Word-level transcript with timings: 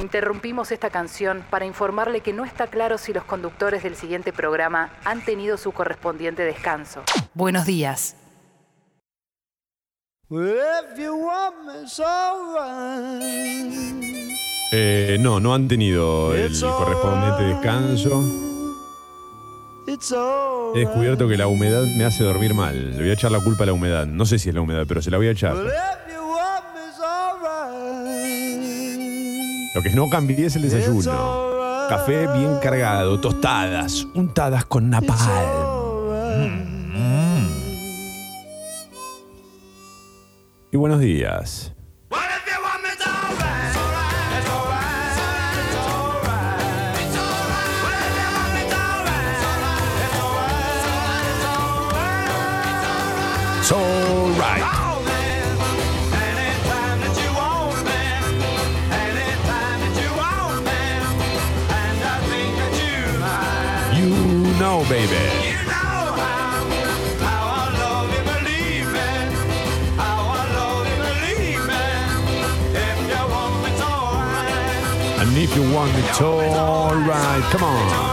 Interrumpimos 0.00 0.70
esta 0.70 0.90
canción 0.90 1.44
para 1.50 1.66
informarle 1.66 2.20
que 2.20 2.32
no 2.32 2.44
está 2.44 2.68
claro 2.68 2.98
si 2.98 3.12
los 3.12 3.24
conductores 3.24 3.82
del 3.82 3.96
siguiente 3.96 4.32
programa 4.32 4.90
han 5.04 5.24
tenido 5.24 5.56
su 5.56 5.72
correspondiente 5.72 6.44
descanso. 6.44 7.02
Buenos 7.34 7.66
días. 7.66 8.14
Eh, 14.70 15.16
no, 15.20 15.40
no 15.40 15.54
han 15.54 15.66
tenido 15.66 16.34
el 16.34 16.52
correspondiente 16.60 17.42
descanso. 17.44 18.22
He 20.74 20.80
descubierto 20.80 21.26
que 21.26 21.38
la 21.38 21.46
humedad 21.48 21.82
me 21.96 22.04
hace 22.04 22.22
dormir 22.22 22.52
mal. 22.52 22.90
Le 22.92 22.98
voy 22.98 23.10
a 23.10 23.14
echar 23.14 23.32
la 23.32 23.40
culpa 23.40 23.64
a 23.64 23.66
la 23.66 23.72
humedad. 23.72 24.06
No 24.06 24.26
sé 24.26 24.38
si 24.38 24.50
es 24.50 24.54
la 24.54 24.60
humedad, 24.60 24.84
pero 24.86 25.00
se 25.00 25.10
la 25.10 25.16
voy 25.16 25.28
a 25.28 25.30
echar. 25.30 25.56
Lo 29.74 29.82
que 29.82 29.90
no 29.90 30.08
cambié 30.08 30.46
es 30.46 30.56
el 30.56 30.62
desayuno. 30.62 31.86
Café 31.88 32.26
bien 32.34 32.58
cargado, 32.62 33.20
tostadas, 33.20 34.04
untadas 34.14 34.64
con 34.64 34.90
napalm. 34.90 35.18
Y 40.70 40.76
buenos 40.76 41.00
días. 41.00 41.72
It's 54.50 54.77
alright. 64.58 64.58
You 64.58 64.64
know, 64.64 64.84
baby. 64.88 65.14
And 75.20 75.36
if 75.36 75.54
you 75.54 75.62
want 75.72 75.92
it 76.40 76.56
alright, 76.56 77.42
come 77.52 77.62
on. 77.62 78.07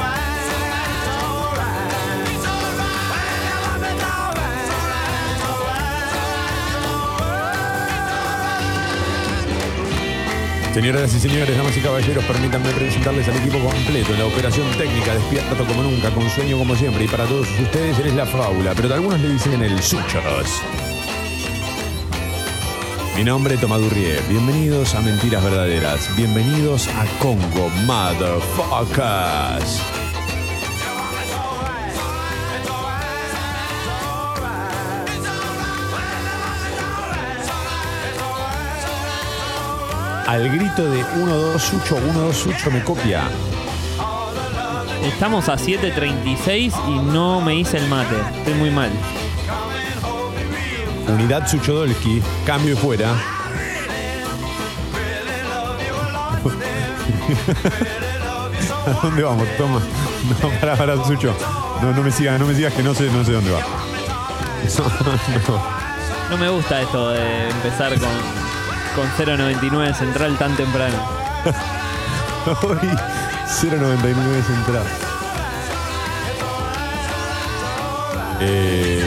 Señoras 10.75 11.15
y 11.15 11.19
señores, 11.21 11.55
damas 11.55 11.77
y 11.77 11.79
caballeros, 11.79 12.25
permítanme 12.25 12.69
presentarles 12.71 13.25
al 13.29 13.37
equipo 13.37 13.57
completo 13.59 14.11
en 14.11 14.19
la 14.19 14.25
operación 14.25 14.67
técnica, 14.77 15.13
despierto 15.13 15.65
como 15.65 15.83
nunca, 15.83 16.11
con 16.11 16.29
sueño 16.29 16.57
como 16.57 16.75
siempre. 16.75 17.05
Y 17.05 17.07
para 17.07 17.23
todos 17.23 17.47
ustedes, 17.61 17.97
él 17.99 18.07
es 18.07 18.15
la 18.15 18.25
fábula, 18.25 18.73
pero 18.75 18.93
algunos 18.93 19.21
le 19.21 19.29
dicen 19.29 19.63
el 19.63 19.81
Suchos. 19.81 20.61
Mi 23.15 23.23
nombre 23.23 23.55
es 23.55 23.61
Tomadurrié. 23.61 24.19
Bienvenidos 24.27 24.95
a 24.95 24.99
Mentiras 24.99 25.45
Verdaderas. 25.45 26.13
Bienvenidos 26.17 26.89
a 26.89 27.05
Congo 27.19 27.69
Motherfuckers. 27.85 30.04
Al 40.27 40.49
grito 40.49 40.89
de 40.89 41.05
1-2 41.05 41.59
Sucho, 41.59 41.97
1-2 41.97 42.33
Sucho 42.33 42.71
me 42.71 42.83
copia. 42.83 43.21
Estamos 45.03 45.49
a 45.49 45.55
7.36 45.55 46.73
y 46.87 46.99
no 47.11 47.41
me 47.41 47.55
hice 47.55 47.77
el 47.77 47.87
mate. 47.87 48.15
Estoy 48.39 48.55
muy 48.55 48.71
mal. 48.71 48.89
Unidad 51.07 51.47
Suchodolski, 51.47 52.23
cambio 52.43 52.73
y 52.73 52.75
fuera. 52.75 53.11
¿A 58.87 58.91
dónde 59.03 59.21
vamos? 59.21 59.47
Toma. 59.57 59.79
No, 60.41 60.49
para, 60.59 60.75
para, 60.75 61.03
Sucho. 61.03 61.35
No, 61.83 61.91
no 61.91 62.01
me 62.01 62.11
sigas, 62.11 62.39
no 62.39 62.47
me 62.47 62.55
sigas 62.55 62.73
que 62.73 62.81
no 62.81 62.95
sé, 62.95 63.11
no 63.11 63.23
sé 63.23 63.33
dónde 63.33 63.51
va. 63.51 63.59
No, 65.47 66.31
No 66.31 66.37
me 66.37 66.49
gusta 66.49 66.81
esto 66.81 67.11
de 67.11 67.49
empezar 67.49 67.99
con, 67.99 68.09
con 68.95 69.07
0.99 69.17 69.93
central 69.93 70.37
tan 70.37 70.55
temprano. 70.55 70.95
Hoy 72.63 72.77
0.99 72.77 74.43
central. 74.43 74.83
Eh, 78.39 79.03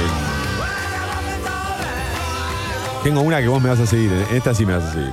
tengo 3.03 3.23
una 3.23 3.41
que 3.41 3.49
vos 3.49 3.63
me 3.63 3.71
vas 3.71 3.81
a 3.81 3.87
seguir. 3.87 4.13
¿eh? 4.13 4.37
Esta 4.37 4.55
sí 4.55 4.67
me 4.67 4.75
vas 4.75 4.85
a 4.85 4.93
seguir. 4.93 5.13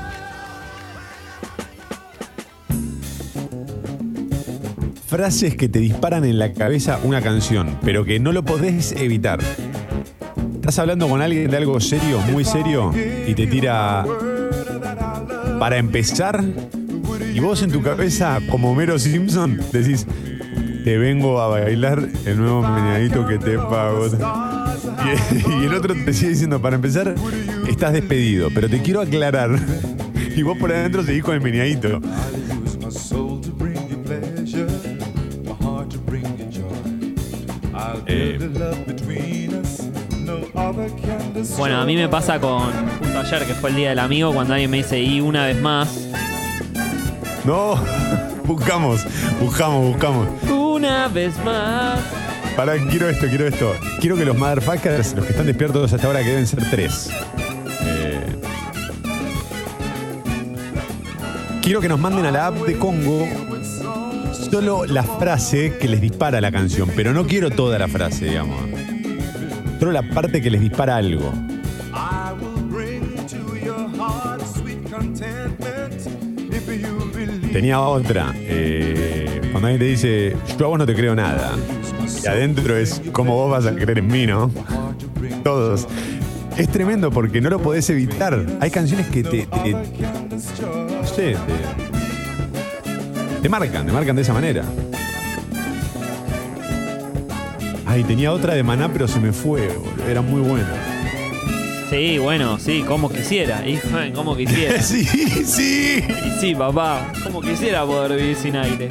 Frases 5.07 5.55
que 5.55 5.69
te 5.69 5.79
disparan 5.79 6.25
en 6.25 6.37
la 6.37 6.51
cabeza 6.51 6.99
una 7.03 7.21
canción, 7.21 7.79
pero 7.83 8.03
que 8.03 8.19
no 8.19 8.33
lo 8.33 8.43
podés 8.43 8.91
evitar. 8.91 9.39
Estás 10.55 10.79
hablando 10.79 11.07
con 11.07 11.21
alguien 11.21 11.49
de 11.49 11.55
algo 11.55 11.79
serio, 11.79 12.19
muy 12.31 12.43
serio, 12.43 12.91
y 13.27 13.33
te 13.35 13.47
tira 13.47 14.03
para 15.59 15.77
empezar, 15.77 16.43
y 17.33 17.39
vos 17.39 17.61
en 17.63 17.71
tu 17.71 17.81
cabeza, 17.81 18.39
como 18.49 18.71
Homero 18.71 18.97
Simpson, 18.99 19.59
decís, 19.71 20.05
te 20.83 20.97
vengo 20.97 21.41
a 21.41 21.47
bailar 21.47 22.07
el 22.25 22.37
nuevo 22.37 22.61
meneadito 22.61 23.25
que 23.27 23.37
te 23.37 23.57
pago. 23.57 24.07
Y, 25.05 25.61
y 25.61 25.65
el 25.65 25.73
otro 25.75 25.93
te 25.93 26.13
sigue 26.13 26.31
diciendo, 26.31 26.59
para 26.59 26.77
empezar, 26.77 27.13
estás 27.67 27.93
despedido, 27.93 28.49
pero 28.53 28.67
te 28.67 28.81
quiero 28.81 29.01
aclarar. 29.01 29.51
Y 30.35 30.41
vos 30.41 30.57
por 30.57 30.71
adentro 30.71 31.03
seguís 31.03 31.23
con 31.23 31.35
el 31.35 31.41
meneadito. 31.41 32.01
Eh, 38.07 38.37
Bueno, 41.57 41.79
a 41.79 41.85
mí 41.85 41.95
me 41.95 42.09
pasa 42.09 42.39
con 42.39 42.71
justo 42.99 43.19
ayer, 43.19 43.45
que 43.45 43.53
fue 43.53 43.69
el 43.69 43.75
día 43.75 43.89
del 43.89 43.99
amigo, 43.99 44.33
cuando 44.33 44.53
alguien 44.53 44.69
me 44.71 44.77
dice 44.77 44.99
y 44.99 45.21
una 45.21 45.45
vez 45.45 45.61
más. 45.61 45.87
no, 47.45 47.81
buscamos, 48.45 49.05
buscamos, 49.39 49.87
buscamos. 49.87 50.27
Una 50.49 51.07
vez 51.07 51.33
más. 51.43 51.99
Para, 52.55 52.77
quiero 52.89 53.09
esto, 53.09 53.27
quiero 53.27 53.47
esto. 53.47 53.73
Quiero 53.99 54.15
que 54.15 54.25
los 54.25 54.37
motherfuckers, 54.37 55.13
los 55.15 55.25
que 55.25 55.31
están 55.31 55.45
despiertos 55.45 55.91
hasta 55.91 56.07
ahora, 56.07 56.19
que 56.21 56.29
deben 56.29 56.47
ser 56.47 56.69
tres. 56.69 57.09
Eh, 57.81 58.25
quiero 61.61 61.81
que 61.81 61.89
nos 61.89 61.99
manden 61.99 62.25
a 62.25 62.31
la 62.31 62.47
app 62.47 62.55
de 62.65 62.77
Congo 62.77 63.27
solo 64.51 64.85
la 64.85 65.03
frase 65.03 65.77
que 65.79 65.87
les 65.87 65.99
dispara 65.99 66.39
la 66.39 66.51
canción, 66.51 66.89
pero 66.95 67.13
no 67.13 67.25
quiero 67.25 67.49
toda 67.49 67.77
la 67.79 67.87
frase, 67.87 68.25
digamos. 68.25 68.74
La 69.81 70.01
parte 70.01 70.41
que 70.41 70.49
les 70.51 70.59
dispara 70.61 70.97
algo. 70.97 71.31
Tenía 77.51 77.79
otra. 77.81 78.33
eh, 78.35 79.39
cuando 79.51 79.67
alguien 79.67 79.79
te 79.79 79.85
dice, 79.85 80.35
yo 80.57 80.65
a 80.65 80.69
vos 80.69 80.77
no 80.79 80.85
te 80.85 80.93
creo 80.95 81.15
nada. 81.15 81.53
Y 82.23 82.27
adentro 82.27 82.75
es, 82.75 83.01
¿cómo 83.11 83.35
vos 83.35 83.51
vas 83.51 83.65
a 83.65 83.75
creer 83.75 83.99
en 83.99 84.07
mí, 84.07 84.25
no? 84.27 84.51
Todos. 85.43 85.87
Es 86.57 86.69
tremendo 86.69 87.11
porque 87.11 87.41
no 87.41 87.49
lo 87.49 87.59
podés 87.61 87.89
evitar. 87.89 88.45
Hay 88.59 88.71
canciones 88.71 89.07
que 89.07 89.23
te. 89.23 89.45
te- 89.47 89.71
no 89.71 91.07
sé, 91.07 91.35
te, 91.35 91.35
te 93.41 93.49
marcan, 93.49 93.85
te 93.85 93.91
marcan 93.91 94.15
de 94.15 94.21
esa 94.21 94.33
manera. 94.33 94.63
Ay, 97.95 98.03
tenía 98.03 98.33
otra 98.33 98.53
de 98.55 98.61
maná, 98.61 98.91
pero 98.91 99.07
se 99.07 99.21
me 99.21 99.31
fue, 99.31 99.69
boludo. 99.69 100.05
Era 100.09 100.21
muy 100.21 100.41
buena. 100.41 100.69
Sí, 101.89 102.17
bueno, 102.17 102.59
sí, 102.59 102.83
como 102.85 103.09
quisiera. 103.09 103.65
Hijo, 103.65 103.87
como 104.13 104.35
quisiera. 104.35 104.81
sí, 104.81 105.05
sí. 105.05 106.03
Y 106.27 106.41
sí, 106.41 106.53
papá, 106.55 107.13
como 107.23 107.39
quisiera 107.39 107.85
poder 107.85 108.19
vivir 108.19 108.35
sin 108.35 108.57
aire. 108.57 108.89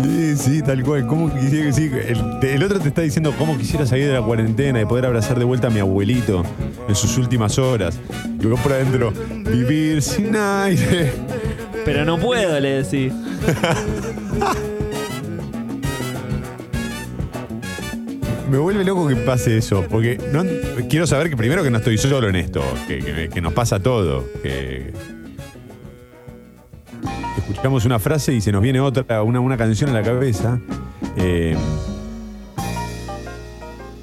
Sí, 0.00 0.36
sí, 0.36 0.62
tal 0.62 0.84
cual. 0.84 1.08
¿Cómo 1.08 1.34
quisiera 1.34 1.72
sí? 1.72 1.90
El, 1.92 2.48
el 2.48 2.62
otro 2.62 2.78
te 2.78 2.86
está 2.86 3.02
diciendo 3.02 3.34
cómo 3.36 3.58
quisiera 3.58 3.84
salir 3.84 4.06
de 4.06 4.12
la 4.12 4.22
cuarentena 4.22 4.80
y 4.80 4.84
poder 4.84 5.06
abrazar 5.06 5.40
de 5.40 5.44
vuelta 5.44 5.66
a 5.66 5.70
mi 5.70 5.80
abuelito 5.80 6.44
en 6.86 6.94
sus 6.94 7.18
últimas 7.18 7.58
horas. 7.58 7.98
Y 8.40 8.46
vos 8.46 8.60
por 8.60 8.74
adentro, 8.74 9.12
vivir 9.44 10.02
sin 10.02 10.36
aire. 10.36 11.14
Pero 11.84 12.04
no 12.04 12.16
puedo, 12.16 12.60
le 12.60 12.84
decís. 12.84 13.12
Me 18.50 18.58
vuelve 18.58 18.82
loco 18.82 19.06
que 19.06 19.14
pase 19.14 19.56
eso, 19.58 19.84
porque 19.88 20.18
no, 20.32 20.42
quiero 20.88 21.06
saber 21.06 21.30
que 21.30 21.36
primero 21.36 21.62
que 21.62 21.70
no 21.70 21.78
estoy 21.78 21.96
solo 21.96 22.28
en 22.28 22.34
esto, 22.34 22.60
que, 22.88 23.40
nos 23.40 23.52
pasa 23.52 23.78
todo. 23.78 24.24
Que, 24.42 24.92
escuchamos 27.38 27.84
una 27.84 28.00
frase 28.00 28.32
y 28.34 28.40
se 28.40 28.50
nos 28.50 28.60
viene 28.60 28.80
otra, 28.80 29.22
una, 29.22 29.38
una 29.38 29.56
canción 29.56 29.90
a 29.90 29.92
la 29.92 30.02
cabeza. 30.02 30.58
Eh, 31.16 31.56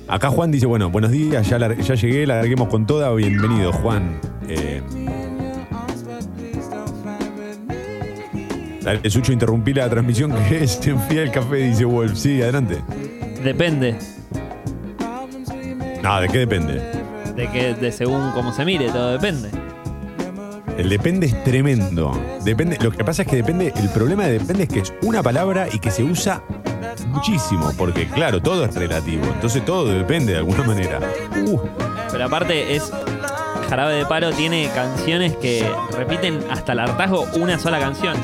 acá 0.07 0.29
Juan 0.29 0.49
dice, 0.49 0.65
bueno, 0.65 0.89
buenos 0.89 1.11
días, 1.11 1.45
ya, 1.49 1.57
ya 1.75 1.95
llegué, 1.95 2.25
larguemos 2.25 2.69
con 2.69 2.85
toda, 2.85 3.13
bienvenido 3.13 3.73
Juan. 3.73 4.17
Eh, 4.47 4.81
Sucho, 9.09 9.33
interrumpí 9.33 9.73
la 9.73 9.89
transmisión 9.89 10.33
que 10.47 10.63
es, 10.63 10.87
enfría 10.87 11.23
el 11.23 11.31
café, 11.31 11.57
dice 11.57 11.83
Wolf. 11.83 12.15
Sí, 12.15 12.41
adelante. 12.41 12.77
Depende 13.43 13.97
No, 16.07 16.21
¿de 16.21 16.29
qué 16.29 16.37
depende? 16.37 16.81
de 17.35 17.51
que 17.51 17.73
de 17.73 17.91
según 17.91 18.31
cómo 18.31 18.53
se 18.53 18.63
mire, 18.63 18.87
todo 18.87 19.11
depende. 19.11 19.49
El 20.77 20.87
depende 20.87 21.27
es 21.27 21.43
tremendo. 21.43 22.17
Depende, 22.45 22.77
lo 22.81 22.91
que 22.91 23.03
pasa 23.03 23.23
es 23.23 23.27
que 23.27 23.35
depende, 23.35 23.73
el 23.75 23.89
problema 23.89 24.23
de 24.23 24.39
depende 24.39 24.63
es 24.63 24.69
que 24.69 24.79
es 24.79 24.93
una 25.01 25.21
palabra 25.21 25.67
y 25.69 25.79
que 25.79 25.91
se 25.91 26.03
usa 26.03 26.41
muchísimo, 27.09 27.73
porque 27.77 28.07
claro, 28.07 28.41
todo 28.41 28.63
es 28.63 28.73
relativo, 28.73 29.25
entonces 29.25 29.65
todo 29.65 29.89
depende 29.89 30.31
de 30.31 30.37
alguna 30.37 30.63
manera. 30.63 30.99
Uh, 31.45 31.59
Pero 32.09 32.25
aparte 32.25 32.73
es 32.73 32.89
Jarabe 33.69 33.95
de 33.95 34.05
Palo 34.05 34.31
tiene 34.31 34.69
canciones 34.73 35.35
que 35.35 35.69
repiten 35.91 36.39
hasta 36.49 36.71
el 36.71 36.79
hartazgo 36.79 37.27
una 37.35 37.59
sola 37.59 37.79
canción. 37.79 38.15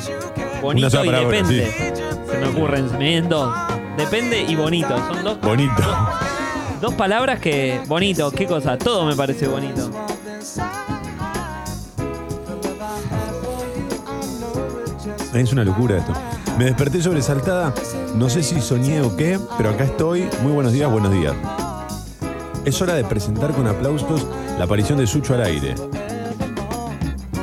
Bonito 0.62 0.90
sola 0.90 1.04
y 1.04 1.08
palabra, 1.08 1.38
depende. 1.38 1.94
Se 2.32 2.38
me 2.38 2.48
ocurren, 2.48 2.90
se 2.90 2.98
me 2.98 3.04
vienen 3.04 3.28
dos. 3.28 3.54
Depende 3.98 4.42
y 4.42 4.56
bonito. 4.56 4.98
Son 5.10 5.22
dos, 5.22 5.42
bonito. 5.42 5.74
dos 5.82 6.33
palabras 6.92 7.40
que. 7.40 7.80
Bonito, 7.88 8.30
qué 8.32 8.46
cosa. 8.46 8.78
Todo 8.78 9.06
me 9.06 9.16
parece 9.16 9.48
bonito. 9.48 9.90
Es 15.34 15.52
una 15.54 15.64
locura 15.64 15.98
esto. 15.98 16.14
Me 16.58 16.66
desperté 16.66 17.02
sobresaltada, 17.02 17.74
no 18.16 18.30
sé 18.30 18.44
si 18.44 18.62
soñé 18.62 19.02
o 19.02 19.16
qué, 19.16 19.40
pero 19.58 19.72
acá 19.72 19.86
estoy. 19.86 20.28
Muy 20.44 20.52
buenos 20.52 20.74
días, 20.74 20.92
buenos 20.92 21.12
días. 21.12 21.34
Es 22.66 22.80
hora 22.82 22.94
de 22.94 23.04
presentar 23.04 23.52
con 23.54 23.66
aplausos 23.68 24.28
la 24.58 24.66
aparición 24.66 25.00
de 25.00 25.08
Sucho 25.08 25.34
al 25.34 25.44
aire. 25.44 25.74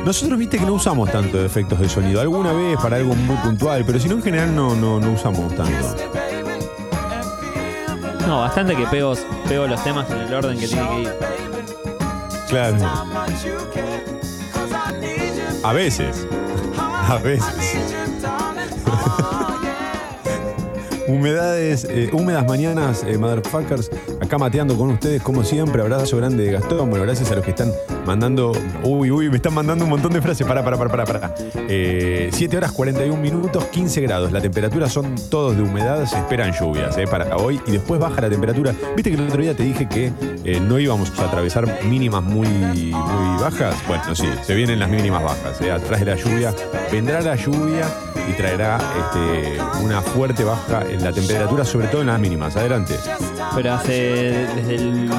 Nosotros 0.05 0.39
viste 0.39 0.59
que 0.59 0.65
no 0.65 0.75
usamos 0.75 1.11
tanto 1.11 1.45
efectos 1.45 1.81
de 1.81 1.89
sonido, 1.89 2.21
alguna 2.21 2.53
vez 2.53 2.79
para 2.81 2.97
algo 2.97 3.15
muy 3.15 3.37
puntual, 3.37 3.85
pero 3.85 3.99
si 3.99 4.09
no 4.09 4.17
en 4.17 4.23
general 4.23 4.55
no, 4.55 4.75
no, 4.75 5.01
no 5.01 5.13
usamos 5.13 5.55
tanto. 5.55 6.30
No, 8.27 8.41
bastante 8.41 8.77
que 8.77 8.87
pego, 8.87 9.15
pego 9.49 9.67
los 9.67 9.83
temas 9.83 10.11
en 10.11 10.19
el 10.19 10.35
orden 10.35 10.59
que 10.59 10.69
tiene 10.69 10.89
que 10.89 11.01
ir. 11.03 11.15
Claro. 12.49 12.77
A 15.63 15.73
veces. 15.73 16.27
A 16.79 17.19
veces. 17.19 17.87
Humedades, 21.09 21.87
eh, 21.91 22.11
húmedas 22.13 22.47
mañanas, 22.47 23.03
eh, 23.05 23.19
motherfuckers, 23.19 23.91
acá 24.31 24.39
mateando 24.39 24.77
con 24.77 24.91
ustedes 24.91 25.21
como 25.23 25.43
siempre. 25.43 25.83
Abrazo 25.83 26.17
grande 26.17 26.45
de 26.45 26.53
Gastón. 26.53 26.89
Bueno, 26.89 27.05
gracias 27.05 27.33
a 27.33 27.35
los 27.35 27.45
que 27.45 27.51
están 27.51 27.73
mandando. 28.07 28.53
Uy, 28.85 29.11
uy, 29.11 29.29
me 29.29 29.35
están 29.35 29.53
mandando 29.53 29.83
un 29.83 29.91
montón 29.91 30.13
de 30.13 30.23
frases. 30.23 30.47
Para, 30.47 30.63
para, 30.63 30.79
para, 30.79 31.05
para, 31.05 31.05
para. 31.05 31.35
7 31.67 32.57
horas 32.57 32.71
41 32.71 33.21
minutos, 33.21 33.65
15 33.65 34.01
grados. 34.03 34.31
La 34.31 34.41
temperatura 34.41 34.89
son 34.89 35.17
todos 35.31 35.57
de 35.57 35.65
humedad. 35.65 36.07
Se 36.07 36.17
esperan 36.17 36.53
lluvias 36.53 36.97
eh, 36.97 37.09
para 37.11 37.37
hoy 37.39 37.61
y 37.67 37.73
después 37.73 37.99
baja 38.01 38.21
la 38.21 38.31
temperatura. 38.31 38.73
Viste 38.95 39.11
que 39.11 39.17
el 39.17 39.27
otro 39.27 39.43
día 39.43 39.57
te 39.57 39.65
dije 39.65 39.89
que 39.89 40.13
eh, 40.45 40.61
no 40.61 40.79
íbamos 40.79 41.11
a 41.19 41.25
atravesar 41.25 41.83
mínimas 41.83 42.23
muy, 42.23 42.47
muy 42.47 43.41
bajas. 43.41 43.75
Bueno, 43.89 44.15
sí, 44.15 44.29
se 44.45 44.55
vienen 44.55 44.79
las 44.79 44.91
mínimas 44.91 45.25
bajas. 45.25 45.61
eh, 45.61 45.73
atrás 45.73 45.99
de 45.99 46.07
la 46.07 46.15
lluvia 46.15 46.55
vendrá 46.91 47.21
la 47.21 47.37
lluvia 47.37 47.87
y 48.29 48.33
traerá 48.35 48.79
este, 48.79 49.61
una 49.83 50.03
fuerte 50.03 50.45
baja 50.45 50.85
en 50.89 51.03
la 51.03 51.13
temperatura, 51.13 51.65
sobre 51.65 51.89
todo 51.89 52.01
en 52.03 52.09
las 52.09 52.21
mínimas. 52.21 52.57
Adelante. 52.57 52.95
Pero 53.55 53.75
hace. 53.75 54.20
Desde 54.23 54.75
el 54.77 55.11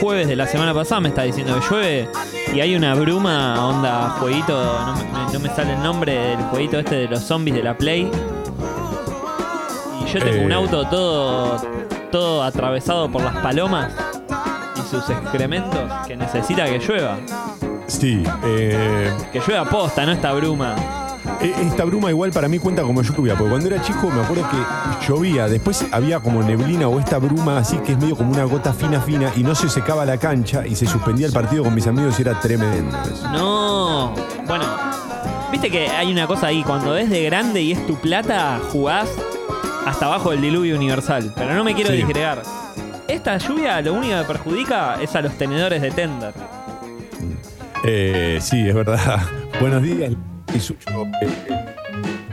jueves 0.00 0.28
de 0.28 0.36
la 0.36 0.46
semana 0.46 0.72
pasada 0.74 1.00
me 1.00 1.08
está 1.08 1.22
diciendo 1.22 1.58
que 1.58 1.66
llueve 1.74 2.08
y 2.54 2.60
hay 2.60 2.74
una 2.76 2.94
bruma, 2.94 3.66
onda 3.66 4.10
jueguito. 4.20 4.54
No 4.86 4.94
me, 4.94 5.32
no 5.32 5.40
me 5.40 5.48
sale 5.54 5.74
el 5.74 5.82
nombre 5.82 6.12
del 6.12 6.38
jueguito 6.44 6.78
este 6.78 6.94
de 6.96 7.08
los 7.08 7.20
zombies 7.22 7.56
de 7.56 7.62
la 7.62 7.76
Play. 7.76 8.10
Y 10.02 10.12
yo 10.12 10.20
tengo 10.24 10.44
un 10.44 10.52
Eh. 10.52 10.54
auto 10.54 10.84
todo. 10.88 11.60
Todo 12.10 12.42
atravesado 12.42 13.10
por 13.10 13.22
las 13.22 13.36
palomas 13.36 13.92
y 14.76 14.80
sus 14.90 15.10
excrementos 15.10 15.78
que 16.06 16.16
necesita 16.16 16.64
que 16.64 16.78
llueva. 16.78 17.18
Sí, 17.86 18.22
eh, 18.44 19.12
Que 19.32 19.40
llueva 19.46 19.66
posta, 19.68 20.06
no 20.06 20.12
esta 20.12 20.32
bruma. 20.32 20.74
E- 21.40 21.54
esta 21.66 21.84
bruma 21.84 22.10
igual 22.10 22.30
para 22.32 22.48
mí 22.48 22.58
cuenta 22.58 22.82
como 22.82 23.02
lluvia, 23.02 23.34
porque 23.36 23.50
cuando 23.50 23.68
era 23.68 23.80
chico 23.82 24.10
me 24.10 24.20
acuerdo 24.22 24.44
que 24.50 25.06
llovía, 25.06 25.48
después 25.48 25.84
había 25.92 26.20
como 26.20 26.42
neblina 26.42 26.88
o 26.88 26.98
esta 26.98 27.18
bruma 27.18 27.58
así 27.58 27.76
que 27.78 27.92
es 27.92 27.98
medio 27.98 28.16
como 28.16 28.30
una 28.32 28.44
gota 28.44 28.72
fina 28.72 29.00
fina 29.00 29.30
y 29.36 29.42
no 29.42 29.54
se 29.54 29.68
secaba 29.68 30.04
la 30.04 30.16
cancha 30.18 30.66
y 30.66 30.74
se 30.74 30.86
suspendía 30.86 31.26
el 31.26 31.32
partido 31.32 31.64
con 31.64 31.74
mis 31.74 31.86
amigos 31.86 32.18
y 32.18 32.22
era 32.22 32.38
tremendo. 32.40 32.96
eso. 33.02 33.28
No. 33.30 34.14
Bueno, 34.46 34.64
viste 35.52 35.70
que 35.70 35.88
hay 35.88 36.10
una 36.12 36.26
cosa 36.26 36.48
ahí, 36.48 36.62
cuando 36.62 36.96
es 36.96 37.08
de 37.10 37.22
grande 37.24 37.60
y 37.62 37.72
es 37.72 37.86
tu 37.86 37.94
plata, 37.96 38.58
jugás 38.72 39.08
hasta 39.86 40.06
abajo 40.06 40.30
del 40.30 40.40
diluvio 40.40 40.76
universal. 40.76 41.32
Pero 41.36 41.54
no 41.54 41.64
me 41.64 41.74
quiero 41.74 41.90
Sí. 41.90 41.96
disgregar. 41.96 42.42
Esta 43.06 43.38
lluvia 43.38 43.80
lo 43.80 43.94
único 43.94 44.18
que 44.18 44.24
perjudica 44.24 44.96
es 45.00 45.14
a 45.16 45.22
los 45.22 45.32
tenedores 45.38 45.80
de 45.80 45.90
tender. 45.90 46.34
Eh, 47.84 48.38
sí, 48.40 48.68
es 48.68 48.74
verdad. 48.74 49.20
Buenos 49.60 49.82
días. 49.82 50.12
Eh, 50.58 50.74
eh, 51.22 51.64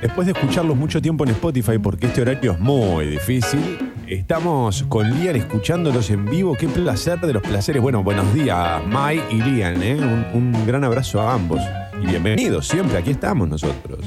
después 0.01 0.25
de 0.25 0.33
escucharlos 0.33 0.75
mucho 0.75 1.00
tiempo 1.00 1.24
en 1.25 1.30
Spotify, 1.31 1.77
porque 1.77 2.07
este 2.07 2.24
horario 2.24 2.54
es 2.54 2.60
muy 2.60 3.06
difícil, 3.06 3.92
estamos 4.07 4.83
con 4.89 5.12
Lian 5.12 5.36
escuchándolos 5.36 6.10
en 6.10 6.25
vivo. 6.25 6.56
Qué 6.60 6.68
placer 6.68 7.19
de 7.19 7.33
los 7.33 7.44
placeres. 7.44 7.83
Bueno, 7.83 8.04
buenos 8.04 8.33
días, 8.33 8.83
Mai 8.88 9.22
y 9.30 9.36
Lian. 9.44 9.83
¿eh? 9.83 9.95
Un, 9.95 10.54
un 10.54 10.66
gran 10.66 10.83
abrazo 10.83 11.22
a 11.22 11.33
ambos. 11.33 11.62
Y 12.01 12.07
bienvenidos 12.07 12.68
siempre, 12.68 12.98
aquí 12.98 13.12
estamos 13.12 13.48
nosotros. 13.48 14.00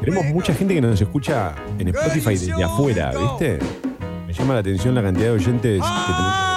Tenemos 0.00 0.26
mucha 0.26 0.54
gente 0.54 0.72
que 0.74 0.80
nos 0.80 1.00
escucha 1.00 1.56
en 1.80 1.88
Spotify 1.88 2.30
desde 2.30 2.62
afuera, 2.62 3.12
¿viste? 3.12 3.58
Me 4.24 4.32
llama 4.32 4.54
la 4.54 4.60
atención 4.60 4.94
la 4.94 5.02
cantidad 5.02 5.26
de 5.26 5.32
oyentes 5.32 5.82
que 5.82 6.12
tenemos 6.12 6.48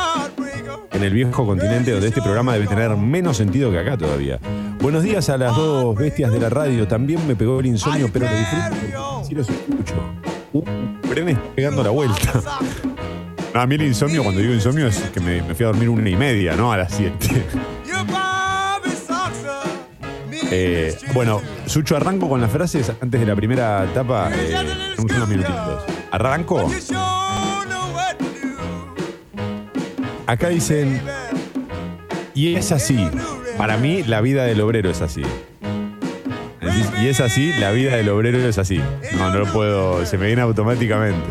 en 0.91 1.03
el 1.03 1.13
viejo 1.13 1.45
continente 1.45 1.91
donde 1.91 2.07
este 2.09 2.21
programa 2.21 2.53
debe 2.53 2.67
tener 2.67 2.95
menos 2.95 3.37
sentido 3.37 3.71
que 3.71 3.79
acá 3.79 3.97
todavía. 3.97 4.39
Buenos 4.81 5.03
días 5.03 5.29
a 5.29 5.37
las 5.37 5.55
dos 5.55 5.95
bestias 5.95 6.31
de 6.31 6.39
la 6.39 6.49
radio. 6.49 6.87
También 6.87 7.25
me 7.27 7.35
pegó 7.35 7.59
el 7.59 7.67
insomnio, 7.67 8.09
pero 8.11 8.25
lo 8.25 8.35
disfruto 8.35 9.11
sí 9.31 9.35
los 9.35 9.49
escucho. 9.49 9.95
Uh, 10.53 10.63
Bren 11.07 11.29
está 11.29 11.43
pegando 11.55 11.83
la 11.83 11.89
vuelta. 11.89 12.41
No, 13.53 13.59
a 13.59 13.67
mí 13.67 13.75
el 13.75 13.81
insomnio, 13.81 14.23
cuando 14.23 14.39
digo 14.39 14.53
insomnio, 14.53 14.87
es 14.87 14.97
que 15.13 15.19
me, 15.19 15.41
me 15.41 15.53
fui 15.53 15.65
a 15.65 15.67
dormir 15.67 15.89
una 15.89 16.09
y 16.09 16.15
media, 16.15 16.55
¿no? 16.55 16.71
A 16.71 16.77
las 16.77 16.93
siete. 16.93 17.45
Eh, 20.49 20.97
bueno, 21.13 21.41
Sucho, 21.65 21.97
arranco 21.97 22.29
con 22.29 22.39
las 22.39 22.49
frases 22.49 22.89
antes 23.01 23.19
de 23.19 23.25
la 23.25 23.35
primera 23.35 23.83
etapa. 23.83 24.29
Eh, 24.33 24.55
unos 24.97 25.27
minutitos. 25.27 25.83
¿Arranco? 26.11 26.71
Acá 30.27 30.47
dicen, 30.47 31.01
y 32.33 32.55
es 32.55 32.71
así. 32.71 33.09
Para 33.61 33.77
mí, 33.77 34.01
la 34.01 34.21
vida 34.21 34.43
del 34.43 34.59
obrero 34.59 34.89
es 34.89 35.01
así. 35.03 35.21
Y 36.99 37.07
es 37.07 37.19
así, 37.19 37.53
la 37.59 37.69
vida 37.69 37.95
del 37.95 38.09
obrero 38.09 38.39
es 38.39 38.57
así. 38.57 38.81
No, 39.15 39.29
no 39.29 39.37
lo 39.37 39.53
puedo, 39.53 40.03
se 40.03 40.17
me 40.17 40.25
viene 40.25 40.41
automáticamente. 40.41 41.21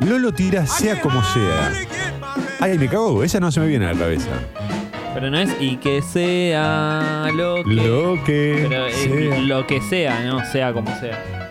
Lolo 0.00 0.32
tira 0.32 0.66
sea 0.66 1.02
como 1.02 1.22
sea. 1.22 1.72
Ay, 2.60 2.78
me 2.78 2.88
cago, 2.88 3.22
esa 3.22 3.40
no 3.40 3.52
se 3.52 3.60
me 3.60 3.66
viene 3.66 3.84
a 3.84 3.92
la 3.92 3.98
cabeza. 3.98 4.30
Pero 5.12 5.30
no 5.30 5.38
es 5.38 5.50
y 5.60 5.76
que 5.76 6.00
sea 6.00 7.30
lo 7.34 7.62
que. 7.62 7.74
Lo 7.74 8.24
que 8.24 8.66
pero 8.70 8.86
es 8.86 8.94
sea. 8.96 9.38
lo 9.40 9.66
que 9.66 9.82
sea, 9.82 10.24
no 10.24 10.42
sea 10.46 10.72
como 10.72 10.98
sea. 10.98 11.43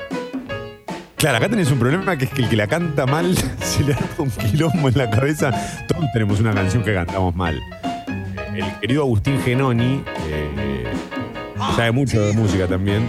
Claro, 1.24 1.38
acá 1.38 1.48
tenés 1.48 1.72
un 1.72 1.80
problema 1.80 2.18
que 2.18 2.26
es 2.26 2.32
que 2.32 2.42
el 2.42 2.50
que 2.50 2.58
la 2.58 2.68
canta 2.68 3.06
mal 3.06 3.34
se 3.62 3.82
le 3.86 3.94
da 3.94 4.10
un 4.18 4.30
quilombo 4.30 4.90
en 4.90 4.98
la 4.98 5.10
cabeza. 5.10 5.52
Todos 5.88 6.04
tenemos 6.12 6.42
una 6.42 6.54
canción 6.54 6.84
que 6.84 6.94
cantamos 6.94 7.34
mal. 7.34 7.62
El 8.54 8.66
querido 8.82 9.04
Agustín 9.04 9.40
Genoni, 9.40 10.04
eh, 10.28 10.84
sabe 11.78 11.94
mucho 11.94 12.20
de 12.20 12.34
música 12.34 12.68
también, 12.68 13.08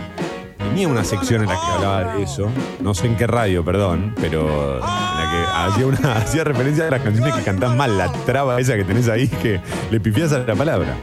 tenía 0.59 0.87
una 0.87 1.03
sección 1.03 1.43
en 1.43 1.49
la 1.49 1.55
que 1.57 1.73
hablaba 1.73 2.15
de 2.15 2.23
eso. 2.23 2.49
No 2.79 2.95
sé 2.95 3.09
en 3.09 3.17
qué 3.17 3.27
radio, 3.27 3.65
perdón, 3.65 4.15
pero 4.21 4.77
en 4.77 4.81
la 4.81 5.31
que 5.33 5.73
hacía, 5.73 5.87
una, 5.89 6.13
hacía 6.17 6.45
referencia 6.45 6.87
a 6.87 6.91
las 6.93 7.03
canciones 7.03 7.35
que 7.35 7.43
cantás 7.43 7.75
mal, 7.75 7.99
la 7.99 8.13
traba 8.25 8.61
esa 8.61 8.77
que 8.77 8.85
tenés 8.85 9.09
ahí 9.09 9.27
que 9.27 9.61
le 9.91 9.99
pifiás 9.99 10.33
a 10.33 10.39
la 10.39 10.55
palabra. 10.55 10.97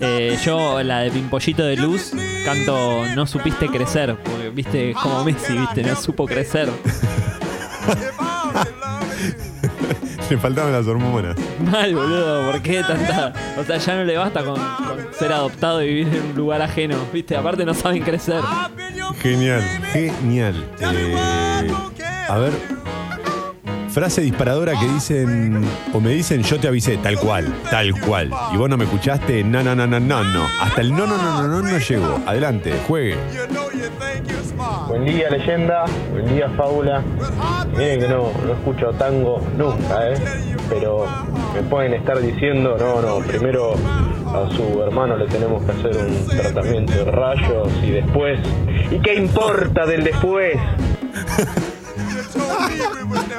Eh, 0.00 0.36
yo, 0.44 0.82
la 0.82 1.02
de 1.02 1.12
Pimpollito 1.12 1.64
de 1.64 1.76
Luz, 1.76 2.12
canto 2.44 3.04
No 3.14 3.26
supiste 3.26 3.68
crecer. 3.68 4.16
Porque, 4.22 4.50
viste, 4.50 4.94
como 4.94 5.24
Messi, 5.24 5.56
viste, 5.56 5.82
no 5.82 5.96
supo 5.96 6.26
crecer. 6.26 6.70
Le 10.30 10.38
faltaban 10.38 10.72
las 10.72 10.86
hormonas. 10.86 11.36
Mal, 11.70 11.94
boludo, 11.94 12.50
¿por 12.50 12.62
qué 12.62 12.82
tanta? 12.82 13.32
O 13.58 13.64
sea, 13.64 13.76
ya 13.76 13.94
no 13.96 14.04
le 14.04 14.16
basta 14.16 14.42
con, 14.42 14.54
con 14.54 15.12
ser 15.12 15.32
adoptado 15.32 15.82
y 15.82 15.88
vivir 15.88 16.16
en 16.16 16.30
un 16.30 16.34
lugar 16.34 16.62
ajeno, 16.62 16.96
¿viste? 17.12 17.36
Aparte 17.36 17.64
no 17.66 17.74
saben 17.74 18.02
crecer. 18.02 18.42
Genial, 19.20 19.62
genial. 19.92 20.64
Eh, 20.80 21.70
a 22.28 22.38
ver. 22.38 22.73
Frase 23.94 24.22
disparadora 24.22 24.72
que 24.72 24.88
dicen, 24.88 25.64
o 25.92 26.00
me 26.00 26.10
dicen, 26.10 26.42
yo 26.42 26.58
te 26.58 26.66
avisé, 26.66 26.96
tal 26.96 27.16
cual, 27.16 27.46
tal 27.70 27.92
cual. 28.00 28.28
Y 28.52 28.56
vos 28.56 28.68
no 28.68 28.76
me 28.76 28.86
escuchaste, 28.86 29.44
no, 29.44 29.62
no, 29.62 29.76
no, 29.76 29.86
no, 29.86 30.00
no, 30.00 30.24
no. 30.24 30.48
Hasta 30.60 30.80
el 30.80 30.90
no, 30.90 31.06
no, 31.06 31.16
no, 31.16 31.42
no, 31.42 31.46
no, 31.46 31.62
no 31.62 31.78
llego. 31.78 32.18
Adelante, 32.26 32.72
juegue. 32.88 33.16
Buen 34.88 35.04
día, 35.04 35.30
leyenda. 35.30 35.84
Buen 36.10 36.26
día, 36.34 36.50
fábula. 36.56 37.04
Miren 37.76 38.00
que 38.00 38.08
no, 38.08 38.32
no 38.44 38.54
escucho 38.54 38.90
tango 38.98 39.40
nunca, 39.56 40.10
¿eh? 40.10 40.16
Pero 40.68 41.06
me 41.54 41.62
pueden 41.62 41.94
estar 41.94 42.20
diciendo, 42.20 42.76
no, 42.76 43.00
no, 43.00 43.24
primero 43.24 43.74
a 43.74 44.50
su 44.56 44.82
hermano 44.82 45.16
le 45.16 45.28
tenemos 45.28 45.62
que 45.62 45.70
hacer 45.70 45.96
un 46.04 46.26
tratamiento 46.26 46.92
de 46.94 47.04
rayos 47.12 47.68
y 47.84 47.90
después. 47.90 48.40
¿Y 48.90 48.98
qué 48.98 49.14
importa 49.14 49.86
del 49.86 50.02
después? 50.02 50.58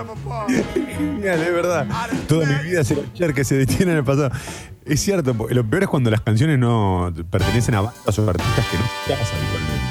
Genial, 0.97 1.41
es 1.41 1.53
verdad. 1.53 1.87
Toda 2.27 2.45
mi 2.45 2.69
vida 2.69 2.83
se 2.83 2.93
escuchar 2.95 3.33
que 3.33 3.43
se 3.43 3.55
detiene 3.55 3.93
en 3.93 3.97
el 3.99 4.03
pasado. 4.03 4.31
Es 4.85 4.99
cierto, 5.01 5.33
lo 5.33 5.69
peor 5.69 5.83
es 5.83 5.89
cuando 5.89 6.11
las 6.11 6.21
canciones 6.21 6.59
no 6.59 7.11
pertenecen 7.29 7.75
a 7.75 7.81
bandas 7.81 8.19
o 8.19 8.29
artistas 8.29 8.65
que 8.67 8.77
no 8.77 8.83
casan 9.07 9.39
igualmente. 9.47 9.85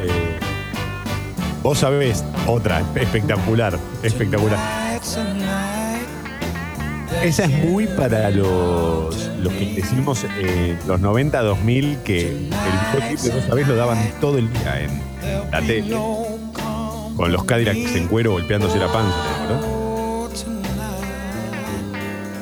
Eh, 0.00 0.38
vos 1.62 1.78
sabés, 1.78 2.24
otra, 2.46 2.80
espectacular, 2.94 3.78
espectacular. 4.02 4.58
Esa 7.22 7.44
es 7.44 7.64
muy 7.64 7.86
para 7.88 8.30
los, 8.30 9.28
los 9.38 9.52
que 9.52 9.74
decimos 9.74 10.24
eh, 10.38 10.78
los 10.86 11.00
90, 11.00 11.42
2000, 11.42 11.98
que 12.04 12.28
el 12.28 12.50
videoclip 12.92 13.18
de 13.20 13.30
Vos 13.32 13.44
sabés 13.48 13.68
lo 13.68 13.76
daban 13.76 13.98
todo 14.20 14.38
el 14.38 14.52
día 14.52 14.82
en 14.82 15.00
la 15.50 15.60
tele. 15.60 15.96
Con 17.18 17.32
los 17.32 17.42
Cadillacs 17.42 17.96
en 17.96 18.06
cuero 18.06 18.30
golpeándose 18.30 18.78
la 18.78 18.86
panza, 18.92 19.16
¿no? 19.48 20.28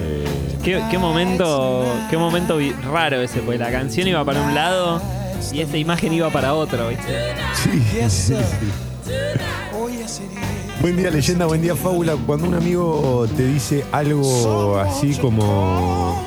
Eh, 0.02 0.24
¿Qué, 0.62 0.82
qué 0.90 0.98
momento, 0.98 1.86
qué 2.10 2.18
momento 2.18 2.58
raro 2.92 3.22
ese, 3.22 3.40
porque 3.40 3.58
la 3.58 3.72
canción 3.72 4.06
iba 4.06 4.22
para 4.22 4.42
un 4.42 4.54
lado 4.54 5.00
y 5.50 5.62
esa 5.62 5.78
imagen 5.78 6.12
iba 6.12 6.28
para 6.28 6.52
otro, 6.52 6.88
¿viste? 6.88 7.34
sí, 7.54 7.82
sí, 8.10 8.34
sí. 8.34 8.34
Buen 10.82 10.98
día, 10.98 11.10
leyenda, 11.10 11.46
buen 11.46 11.62
día, 11.62 11.74
fábula. 11.74 12.14
Cuando 12.26 12.46
un 12.46 12.54
amigo 12.54 13.26
te 13.34 13.46
dice 13.46 13.82
algo 13.92 14.78
así 14.78 15.14
como 15.14 16.22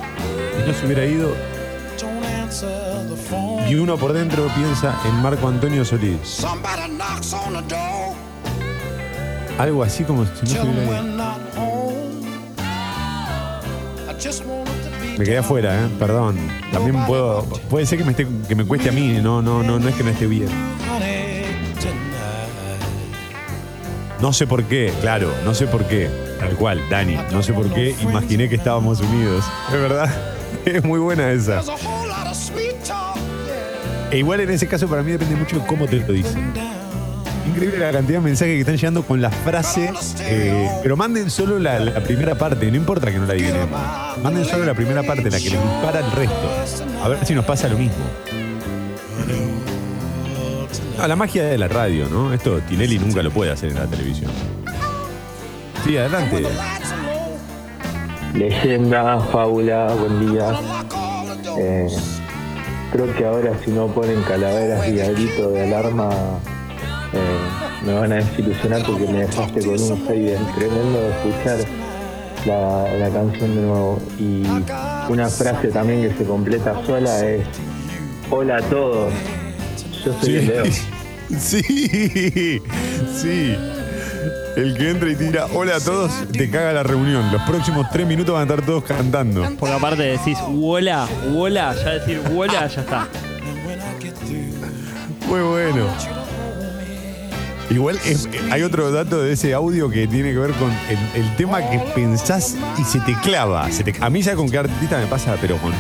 no 0.65 0.73
se 0.73 0.85
hubiera 0.87 1.05
ido 1.05 1.35
y 3.69 3.75
uno 3.75 3.97
por 3.97 4.13
dentro 4.13 4.47
piensa 4.55 4.99
en 5.05 5.21
Marco 5.21 5.47
Antonio 5.47 5.85
Solís. 5.85 6.43
Algo 9.59 9.83
así 9.83 10.05
como 10.05 10.25
si 10.25 10.55
no. 10.55 10.63
Me 15.17 15.25
quedé 15.25 15.37
afuera, 15.37 15.75
¿eh? 15.75 15.89
perdón. 15.99 16.37
También 16.71 17.05
puedo. 17.05 17.43
Puede 17.69 17.85
ser 17.85 17.97
que 17.97 18.05
me, 18.05 18.11
esté, 18.11 18.25
que 18.47 18.55
me 18.55 18.63
cueste 18.63 18.87
a 18.87 18.93
mí, 18.93 19.19
no, 19.21 19.41
no, 19.41 19.61
no, 19.61 19.77
no 19.77 19.89
es 19.89 19.95
que 19.95 20.03
no 20.05 20.11
esté 20.11 20.27
bien. 20.27 20.47
No 24.21 24.31
sé 24.31 24.47
por 24.47 24.63
qué, 24.63 24.93
claro, 25.01 25.29
no 25.43 25.53
sé 25.53 25.67
por 25.67 25.83
qué. 25.85 26.09
Tal 26.39 26.55
cual, 26.55 26.81
Dani, 26.89 27.17
no 27.29 27.43
sé 27.43 27.51
por 27.51 27.69
qué 27.73 27.93
imaginé 28.01 28.47
que 28.47 28.55
estábamos 28.55 29.01
unidos. 29.01 29.43
Es 29.67 29.73
verdad, 29.73 30.09
es 30.65 30.85
muy 30.85 31.01
buena 31.01 31.33
esa. 31.33 31.61
E 34.09 34.17
igual 34.19 34.39
en 34.39 34.51
ese 34.51 34.67
caso 34.69 34.87
para 34.87 35.03
mí 35.03 35.11
depende 35.11 35.35
mucho 35.35 35.59
de 35.59 35.65
cómo 35.65 35.85
te 35.85 35.97
lo 35.97 36.13
dicen. 36.13 36.78
Increíble 37.49 37.79
la 37.79 37.91
cantidad 37.91 38.19
de 38.19 38.25
mensajes 38.25 38.53
que 38.53 38.59
están 38.59 38.75
llegando 38.75 39.03
con 39.03 39.21
la 39.21 39.31
frase, 39.31 39.91
eh, 40.21 40.69
pero 40.83 40.95
manden 40.95 41.31
solo 41.31 41.57
la, 41.57 42.03
primera 42.03 42.35
parte, 42.35 42.69
no 42.69 42.77
importa 42.77 43.11
que 43.11 43.17
no 43.17 43.25
la 43.25 43.33
adivinemos. 43.33 43.81
Manden 44.21 44.45
solo 44.45 44.65
la 44.65 44.75
primera 44.75 45.01
parte, 45.01 45.23
la 45.31 45.39
que 45.39 45.49
les 45.49 45.59
dispara 45.59 45.99
el 45.99 46.11
resto. 46.11 47.03
A 47.03 47.07
ver 47.07 47.25
si 47.25 47.33
nos 47.33 47.45
pasa 47.45 47.67
lo 47.67 47.77
mismo. 47.77 48.03
Ah, 50.99 51.07
la 51.07 51.15
magia 51.15 51.43
de 51.43 51.57
la 51.57 51.67
radio, 51.67 52.07
¿no? 52.07 52.33
Esto 52.33 52.59
Tinelli 52.59 52.99
nunca 52.99 53.23
lo 53.23 53.31
puede 53.31 53.51
hacer 53.51 53.69
en 53.69 53.79
la 53.79 53.87
televisión. 53.87 54.29
Sí, 55.83 55.97
adelante. 55.97 56.43
Leyenda, 58.35 59.19
fábula, 59.31 59.91
buen 59.95 60.31
día. 60.31 60.51
Eh, 61.57 61.87
creo 62.91 63.15
que 63.15 63.25
ahora 63.25 63.53
si 63.65 63.71
no 63.71 63.87
ponen 63.87 64.21
calaveras 64.21 64.87
y 64.87 64.91
de 64.91 65.63
alarma 65.63 66.11
eh, 67.13 67.85
me 67.85 67.93
van 67.93 68.11
a 68.11 68.15
desilusionar 68.15 68.83
porque 68.85 69.07
me 69.07 69.19
dejaste 69.25 69.61
con 69.61 69.81
un 69.81 70.05
fade 70.05 70.37
tremendo 70.55 71.01
de 71.01 71.09
escuchar 71.09 71.57
la, 72.45 72.93
la 72.97 73.09
canción 73.09 73.55
de 73.55 73.61
nuevo. 73.61 73.99
Y 74.19 74.43
una 75.11 75.29
frase 75.29 75.69
también 75.69 76.01
que 76.01 76.17
se 76.17 76.23
completa 76.25 76.75
sola 76.85 77.25
es 77.25 77.45
Hola 78.31 78.57
a 78.57 78.61
todos. 78.61 79.11
Yo 80.05 80.13
soy 80.21 80.35
el 80.35 80.47
Leo. 80.47 80.63
Sí, 81.37 82.61
sí. 83.15 83.55
El 84.55 84.77
que 84.77 84.89
entra 84.89 85.09
y 85.09 85.15
tira 85.15 85.45
hola 85.53 85.77
a 85.77 85.79
todos, 85.79 86.11
te 86.31 86.49
caga 86.49 86.73
la 86.73 86.83
reunión. 86.83 87.31
Los 87.31 87.41
próximos 87.43 87.87
tres 87.91 88.05
minutos 88.05 88.33
van 88.33 88.41
a 88.41 88.51
estar 88.51 88.65
todos 88.65 88.83
cantando. 88.83 89.47
Porque 89.57 89.75
aparte 89.75 90.03
decís, 90.03 90.37
wola, 90.49 91.07
wola, 91.31 91.73
ya 91.75 91.91
decir 91.91 92.19
wola, 92.31 92.67
ya 92.67 92.81
está. 92.81 93.07
Muy 95.27 95.41
bueno. 95.41 95.85
Igual 97.69 97.99
es- 98.03 98.27
hay 98.51 98.63
otro 98.63 98.91
dato 98.91 99.21
de 99.21 99.33
ese 99.33 99.53
audio 99.53 99.89
que 99.89 100.07
tiene 100.07 100.31
que 100.31 100.39
ver 100.39 100.51
con 100.53 100.71
el, 101.15 101.35
tema 101.35 101.61
que 101.69 101.79
pensás 101.93 102.55
y 102.79 102.83
se 102.83 102.99
te 103.01 103.13
clava. 103.21 103.67
A 104.01 104.09
mí 104.09 104.21
ya 104.21 104.35
con 104.35 104.49
qué 104.49 104.57
artista 104.57 104.97
me 104.97 105.05
pasa, 105.05 105.37
pero 105.39 105.57
con 105.57 105.71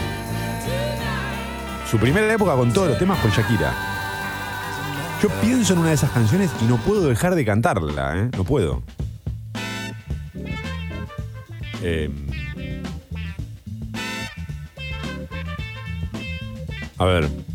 su 1.89 1.97
primera 1.97 2.31
época 2.31 2.55
con 2.55 2.71
todos 2.71 2.89
los 2.89 2.99
temas 2.99 3.17
con 3.19 3.31
Shakira. 3.31 3.73
Yo 5.21 5.29
pienso 5.41 5.73
en 5.73 5.79
una 5.79 5.89
de 5.89 5.95
esas 5.95 6.11
canciones 6.11 6.51
y 6.61 6.65
no 6.65 6.77
puedo 6.77 7.09
dejar 7.09 7.33
de 7.35 7.43
cantarla, 7.43 8.17
¿eh? 8.17 8.29
No 8.37 8.43
puedo. 8.43 8.83
Eh, 11.81 12.09
a 16.97 17.05
ver. 17.05 17.48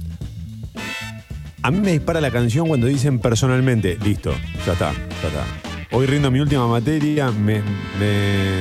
A 1.64 1.70
mí 1.70 1.80
me 1.80 1.92
dispara 1.92 2.20
la 2.20 2.30
canción 2.30 2.68
cuando 2.68 2.86
dicen 2.86 3.18
personalmente, 3.18 3.96
listo, 4.04 4.34
ya 4.66 4.74
está, 4.74 4.92
ya 4.92 5.28
está. 5.28 5.46
Hoy 5.92 6.04
rindo 6.04 6.30
mi 6.30 6.38
última 6.38 6.68
materia, 6.68 7.30
me. 7.30 7.62
me 7.98 8.60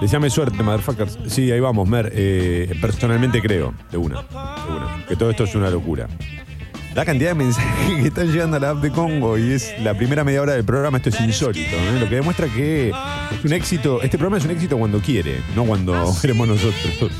Deseame 0.00 0.30
suerte, 0.30 0.62
motherfuckers. 0.62 1.18
Sí, 1.26 1.50
ahí 1.50 1.58
vamos, 1.58 1.88
Mer. 1.88 2.12
Eh, 2.14 2.72
personalmente 2.80 3.42
creo, 3.42 3.74
de 3.90 3.96
una, 3.96 4.22
de 4.22 4.72
una, 4.72 5.04
que 5.08 5.16
todo 5.16 5.30
esto 5.30 5.42
es 5.42 5.56
una 5.56 5.70
locura. 5.70 6.06
La 6.94 7.04
cantidad 7.04 7.30
de 7.30 7.34
mensajes 7.34 7.96
que 8.00 8.06
están 8.06 8.30
llegando 8.30 8.56
a 8.58 8.60
la 8.60 8.70
app 8.70 8.80
de 8.80 8.92
Congo 8.92 9.36
y 9.36 9.54
es 9.54 9.74
la 9.80 9.94
primera 9.94 10.22
media 10.22 10.40
hora 10.40 10.52
del 10.52 10.64
programa, 10.64 10.98
esto 10.98 11.08
es 11.08 11.20
insólito, 11.20 11.74
¿eh? 11.74 11.98
lo 11.98 12.08
que 12.08 12.14
demuestra 12.14 12.46
que 12.46 12.90
es 12.90 13.44
un 13.44 13.52
éxito, 13.52 14.00
este 14.02 14.18
programa 14.18 14.38
es 14.38 14.44
un 14.44 14.52
éxito 14.52 14.78
cuando 14.78 15.00
quiere, 15.00 15.40
no 15.56 15.64
cuando 15.64 16.14
queremos 16.22 16.46
nosotros. 16.46 17.10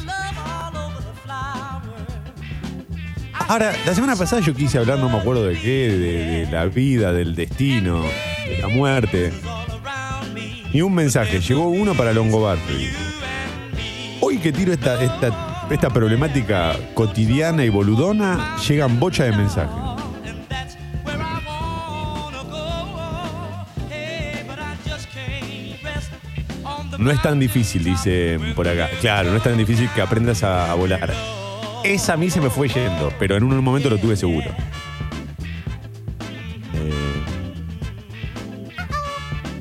Ahora, 3.47 3.73
la 3.85 3.95
semana 3.95 4.17
pasada 4.17 4.41
yo 4.41 4.55
quise 4.55 4.79
hablar, 4.79 4.99
no 4.99 5.11
me 5.11 5.19
acuerdo 5.19 5.45
de 5.45 5.59
qué, 5.59 5.91
de, 5.91 6.49
la 6.51 6.65
vida, 6.65 7.13
del 7.13 7.35
destino, 7.35 8.03
de 8.47 8.59
la 8.59 8.69
muerte. 8.69 9.33
Y 10.73 10.81
un 10.81 10.95
mensaje, 10.95 11.41
llegó 11.41 11.69
uno 11.69 11.95
para 11.95 12.15
Longobardi. 12.15 12.89
Hoy 14.21 14.39
que 14.39 14.51
tiro 14.51 14.73
esta, 14.73 15.01
esta, 15.03 15.67
esta 15.71 15.91
problemática 15.91 16.75
cotidiana 16.95 17.65
y 17.65 17.69
boludona, 17.69 18.57
llegan 18.67 18.99
bocha 18.99 19.25
de 19.25 19.33
mensajes. 19.33 19.85
No 26.99 27.11
es 27.11 27.21
tan 27.21 27.39
difícil, 27.39 27.85
dice 27.85 28.41
por 28.57 28.67
acá. 28.67 28.89
Claro, 29.01 29.31
no 29.31 29.37
es 29.37 29.43
tan 29.43 29.59
difícil 29.59 29.91
que 29.95 30.01
aprendas 30.01 30.43
a 30.43 30.73
volar. 30.75 31.13
Esa 31.85 32.14
a 32.14 32.17
mí 32.17 32.31
se 32.31 32.41
me 32.41 32.49
fue 32.50 32.69
yendo, 32.69 33.12
pero 33.19 33.37
en 33.37 33.45
un 33.45 33.62
momento 33.62 33.91
lo 33.91 33.99
tuve 33.99 34.17
seguro. 34.17 34.49
Eh, 36.75 37.23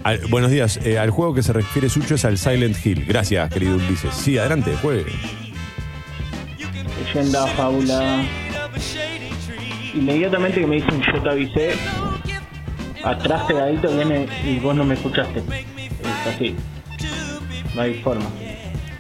al- 0.03 0.20
buenos 0.30 0.50
días. 0.50 0.80
Eh, 0.86 0.98
al 0.98 1.10
juego 1.10 1.34
que 1.34 1.44
se 1.44 1.51
refiere 1.53 1.89
Sucho 1.89 2.15
es 2.15 2.24
al 2.25 2.38
Silent 2.38 2.77
Hill. 2.86 3.06
Gracias, 3.06 3.50
querido 3.51 3.75
Ulises. 3.75 4.13
Sí, 4.15 4.38
adelante, 4.38 4.74
juegue. 4.82 5.06
leyenda, 7.13 7.46
fábula. 7.48 8.24
Inmediatamente 9.94 10.62
que 10.62 10.68
me 10.68 10.75
dicen 10.77 11.01
yo 11.13 11.22
te 11.22 11.30
avisé, 11.30 11.74
atrás 13.03 13.44
pegadito 13.44 13.94
viene 13.96 14.27
y 14.46 14.60
vos 14.60 14.74
no 14.75 14.84
me 14.86 14.94
escuchaste. 14.96 15.39
Es 15.77 16.34
así. 16.36 16.56
No 17.75 17.82
hay 17.82 17.96
forma. 18.01 18.25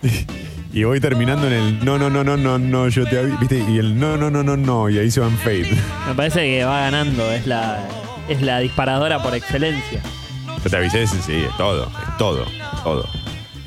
Y 0.75 0.85
voy 0.85 0.99
terminando 0.99 1.45
en 1.45 1.53
el 1.53 1.85
no, 1.85 1.99
no, 1.99 2.09
no, 2.09 2.23
no, 2.23 2.35
no, 2.35 2.57
no, 2.57 2.87
yo 2.89 3.05
te 3.05 3.19
aviso. 3.19 3.37
¿Viste? 3.37 3.63
Y 3.69 3.77
el 3.77 3.99
no, 3.99 4.17
no, 4.17 4.31
no, 4.31 4.41
no, 4.41 4.57
no. 4.57 4.89
Y 4.89 4.97
ahí 4.97 5.11
se 5.11 5.19
van 5.19 5.37
fade. 5.37 5.69
Me 6.07 6.15
parece 6.15 6.39
que 6.39 6.65
va 6.65 6.79
ganando, 6.79 7.31
es 7.31 7.45
la, 7.45 7.87
es 8.27 8.41
la 8.41 8.57
disparadora 8.57 9.21
por 9.21 9.35
excelencia. 9.35 10.01
Yo 10.63 10.69
te 10.69 10.75
avisé, 10.75 11.05
sí, 11.05 11.17
sí, 11.23 11.33
es 11.47 11.57
todo, 11.57 11.83
es 11.85 12.17
todo, 12.17 12.45
todo. 12.83 13.05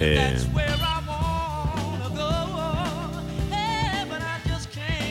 Eh, 0.00 0.36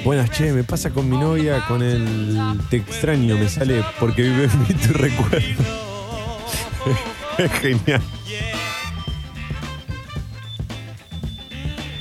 buenas, 0.04 0.30
che, 0.32 0.52
me 0.52 0.66
pasa 0.66 0.90
con 0.90 1.10
mi 1.10 1.18
novia, 1.18 1.64
con 1.66 1.82
el 1.82 2.60
te 2.70 2.78
extraño, 2.78 3.38
me 3.38 3.48
sale 3.48 3.84
porque 4.02 4.24
vive 4.24 4.46
en 4.46 4.60
mí 4.60 4.68
tu 4.74 4.94
recuerdo. 4.94 5.64
es 7.38 7.52
genial. 7.54 8.02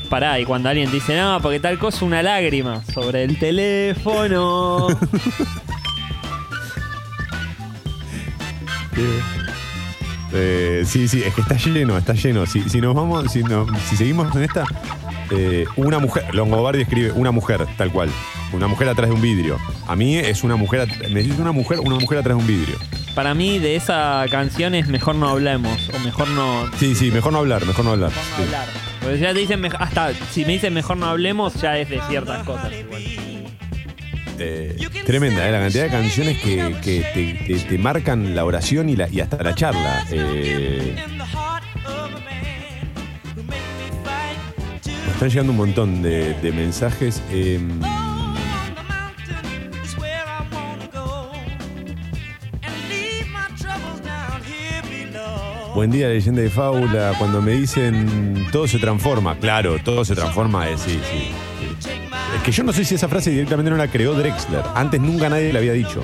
Pará, 0.08 0.38
y 0.38 0.44
cuando 0.44 0.68
alguien 0.68 0.90
dice, 0.92 1.16
no, 1.16 1.40
porque 1.40 1.58
tal 1.60 1.78
cosa, 1.78 2.04
una 2.04 2.22
lágrima 2.22 2.84
sobre 2.92 3.24
el 3.24 3.38
teléfono. 3.38 4.88
Eh, 10.36 10.82
sí, 10.84 11.06
sí, 11.06 11.22
es 11.24 11.32
que 11.34 11.42
está 11.42 11.56
lleno, 11.56 11.96
está 11.96 12.12
lleno. 12.14 12.44
Si, 12.46 12.68
si 12.68 12.80
nos 12.80 12.94
vamos, 12.94 13.30
si, 13.30 13.42
no- 13.44 13.66
si 13.88 13.96
seguimos 13.96 14.34
en 14.34 14.42
esta, 14.42 14.64
eh, 15.30 15.64
una 15.76 15.98
mujer, 16.00 16.34
Longobardi 16.34 16.82
escribe 16.82 17.12
una 17.12 17.30
mujer, 17.30 17.66
tal 17.76 17.90
cual. 17.92 18.08
Una 18.52 18.66
mujer 18.66 18.88
atrás 18.88 19.08
de 19.10 19.14
un 19.14 19.20
vidrio. 19.22 19.58
A 19.86 19.94
mí 19.96 20.16
es 20.16 20.42
una 20.42 20.56
mujer, 20.56 20.80
at- 20.82 21.08
necesito 21.08 21.40
una 21.40 21.52
mujer, 21.52 21.78
una 21.80 21.96
mujer 21.96 22.18
atrás 22.18 22.36
de 22.36 22.42
un 22.42 22.46
vidrio. 22.48 22.76
Para 23.14 23.32
mí, 23.34 23.58
de 23.60 23.76
esa 23.76 24.24
canción 24.28 24.74
es 24.74 24.88
mejor 24.88 25.14
no 25.14 25.28
hablemos, 25.28 25.88
o 25.94 25.98
mejor 26.00 26.28
no, 26.30 26.68
Sí, 26.78 26.96
sí, 26.96 27.12
mejor 27.12 27.32
no 27.32 27.38
hablar, 27.38 27.64
mejor 27.64 27.84
no 27.84 27.92
hablar. 27.92 28.10
mejor 28.10 28.24
no 28.30 28.36
Sí. 28.36 28.42
hablar. 28.42 28.83
Porque 29.04 29.18
ya 29.18 29.32
te 29.32 29.38
dicen, 29.40 29.62
hasta 29.78 30.12
si 30.14 30.44
me 30.44 30.54
dicen 30.54 30.72
mejor 30.74 30.96
no 30.96 31.06
hablemos, 31.06 31.54
ya 31.60 31.78
es 31.78 31.88
de 31.90 32.00
ciertas 32.08 32.42
cosas. 32.44 32.72
igual. 32.72 33.02
Eh, 34.38 34.76
tremenda, 35.06 35.46
eh, 35.48 35.52
la 35.52 35.60
cantidad 35.60 35.84
de 35.84 35.90
canciones 35.90 36.38
que, 36.40 36.74
que 36.82 37.06
te, 37.14 37.54
te- 37.54 37.60
te 37.68 37.78
marcan 37.78 38.34
la 38.34 38.44
oración 38.44 38.88
y, 38.88 38.96
la, 38.96 39.08
y 39.08 39.20
hasta 39.20 39.40
la 39.42 39.54
charla. 39.54 40.04
Eh, 40.10 40.96
me 45.06 45.12
están 45.12 45.28
llegando 45.28 45.52
un 45.52 45.58
montón 45.58 46.02
de, 46.02 46.34
de 46.34 46.52
mensajes. 46.52 47.22
Buen 55.74 55.90
día, 55.90 56.08
leyenda 56.08 56.42
de 56.42 56.50
fábula. 56.50 57.12
Cuando 57.18 57.42
me 57.42 57.52
dicen 57.52 58.46
todo 58.52 58.66
se 58.66 58.78
transforma, 58.78 59.36
claro, 59.36 59.78
todo 59.82 60.04
se 60.04 60.14
transforma, 60.14 60.68
eh, 60.68 60.76
sí, 60.76 60.98
sí. 61.10 61.30
Es 62.36 62.42
que 62.42 62.52
yo 62.52 62.64
no 62.64 62.72
sé 62.72 62.84
si 62.84 62.94
esa 62.94 63.08
frase 63.08 63.30
directamente 63.30 63.70
no 63.70 63.76
la 63.76 63.88
creó 63.88 64.14
Drexler. 64.14 64.62
Antes 64.74 65.00
nunca 65.00 65.28
nadie 65.28 65.52
la 65.52 65.58
había 65.60 65.72
dicho. 65.72 66.02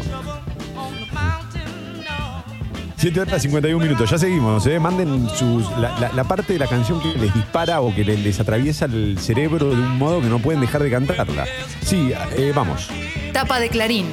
7 2.96 3.18
horas 3.18 3.40
51 3.40 3.82
minutos, 3.82 4.10
ya 4.10 4.18
seguimos, 4.18 4.66
¿eh? 4.66 4.78
Manden 4.78 5.26
sus, 5.30 5.64
la, 5.78 6.24
parte 6.24 6.52
de 6.52 6.58
la 6.58 6.66
canción 6.66 7.00
que 7.00 7.08
les 7.18 7.32
dispara 7.32 7.80
o 7.80 7.94
que 7.94 8.04
le- 8.04 8.18
les 8.18 8.38
atraviesa 8.40 8.84
el 8.84 9.16
cerebro 9.18 9.70
de 9.70 9.76
un 9.76 9.96
modo 9.96 10.20
que 10.20 10.26
no 10.28 10.38
pueden 10.38 10.60
dejar 10.60 10.82
de 10.82 10.90
cantarla. 10.90 11.46
Sí, 11.82 12.12
eh, 12.36 12.52
vamos. 12.54 12.90
Tapa 13.32 13.58
de 13.58 13.70
Clarín. 13.70 14.04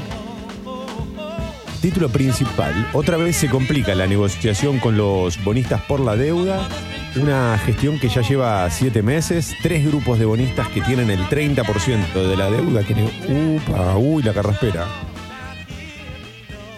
Título 1.87 2.09
principal. 2.09 2.89
Otra 2.91 3.15
vez 3.15 3.37
se 3.37 3.47
complica 3.47 3.95
la 3.95 4.07
negociación 4.07 4.77
con 4.77 4.97
los 4.97 5.41
bonistas 5.45 5.81
por 5.83 6.01
la 6.01 6.17
deuda. 6.17 6.67
Una 7.15 7.57
gestión 7.59 7.97
que 7.97 8.09
ya 8.09 8.19
lleva 8.19 8.69
siete 8.69 9.01
meses. 9.01 9.55
Tres 9.63 9.85
grupos 9.85 10.19
de 10.19 10.25
bonistas 10.25 10.67
que 10.67 10.81
tienen 10.81 11.09
el 11.09 11.21
30% 11.29 12.11
de 12.11 12.35
la 12.35 12.51
deuda. 12.51 12.83
Que 12.83 12.93
Upa, 12.93 13.95
uy, 13.95 14.21
la 14.21 14.33
carraspera. 14.33 14.85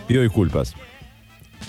Pido 0.08 0.22
disculpas. 0.22 0.76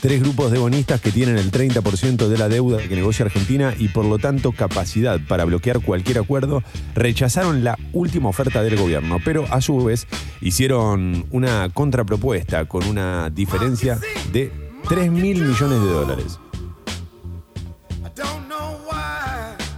Tres 0.00 0.22
grupos 0.22 0.50
de 0.50 0.58
bonistas 0.58 0.98
que 1.00 1.12
tienen 1.12 1.36
el 1.36 1.50
30% 1.52 2.28
de 2.28 2.38
la 2.38 2.48
deuda 2.48 2.78
que 2.78 2.96
negocia 2.96 3.26
Argentina 3.26 3.74
y 3.78 3.88
por 3.88 4.06
lo 4.06 4.18
tanto 4.18 4.52
capacidad 4.52 5.20
para 5.28 5.44
bloquear 5.44 5.80
cualquier 5.80 6.18
acuerdo, 6.18 6.62
rechazaron 6.94 7.64
la 7.64 7.78
última 7.92 8.30
oferta 8.30 8.62
del 8.62 8.76
gobierno, 8.76 9.18
pero 9.22 9.44
a 9.50 9.60
su 9.60 9.84
vez 9.84 10.06
hicieron 10.40 11.26
una 11.30 11.68
contrapropuesta 11.68 12.64
con 12.64 12.86
una 12.86 13.28
diferencia 13.28 13.98
de 14.32 14.50
3 14.88 15.10
mil 15.10 15.44
millones 15.44 15.82
de 15.82 15.90
dólares. 15.92 16.38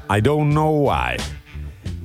I 0.08 0.20
don't 0.20 0.52
know 0.52 0.72
why. 0.86 1.16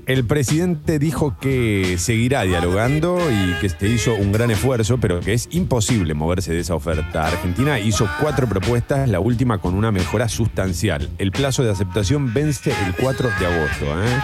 El 0.07 0.25
presidente 0.25 0.99
dijo 0.99 1.37
que 1.37 1.97
seguirá 1.97 2.43
dialogando 2.43 3.19
y 3.29 3.59
que 3.59 3.67
se 3.67 3.89
hizo 3.89 4.15
un 4.15 4.31
gran 4.31 4.49
esfuerzo, 4.49 4.97
pero 4.99 5.19
que 5.19 5.33
es 5.33 5.49
imposible 5.51 6.13
moverse 6.13 6.53
de 6.53 6.61
esa 6.61 6.75
oferta. 6.75 7.27
Argentina 7.27 7.77
hizo 7.77 8.07
cuatro 8.21 8.47
propuestas, 8.47 9.09
la 9.09 9.19
última 9.19 9.57
con 9.57 9.73
una 9.73 9.91
mejora 9.91 10.29
sustancial. 10.29 11.09
El 11.17 11.33
plazo 11.33 11.61
de 11.65 11.71
aceptación 11.71 12.33
vence 12.33 12.71
el 12.85 12.95
4 12.95 13.29
de 13.37 13.45
agosto. 13.47 13.85
¿eh? 14.01 14.19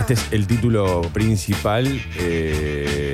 Este 0.00 0.14
es 0.14 0.32
el 0.32 0.48
título 0.48 1.02
principal 1.12 1.86
eh, 2.18 3.11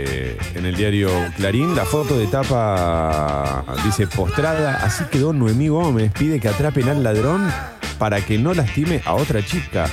en 0.54 0.66
el 0.66 0.76
diario 0.76 1.10
Clarín. 1.36 1.74
La 1.74 1.84
foto 1.84 2.18
de 2.18 2.26
tapa 2.26 3.64
dice 3.84 4.06
postrada. 4.06 4.80
Así 4.82 5.04
quedó 5.10 5.32
Noemí 5.32 5.68
Gómez. 5.68 6.12
Pide 6.12 6.40
que 6.40 6.48
atrapen 6.48 6.88
al 6.88 7.02
ladrón 7.02 7.50
para 7.98 8.20
que 8.24 8.38
no 8.38 8.54
lastime 8.54 9.02
a 9.04 9.14
otra 9.14 9.44
chica. 9.44 9.86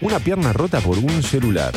Una 0.00 0.18
pierna 0.18 0.52
rota 0.52 0.80
por 0.80 0.98
un 0.98 1.22
celular. 1.22 1.72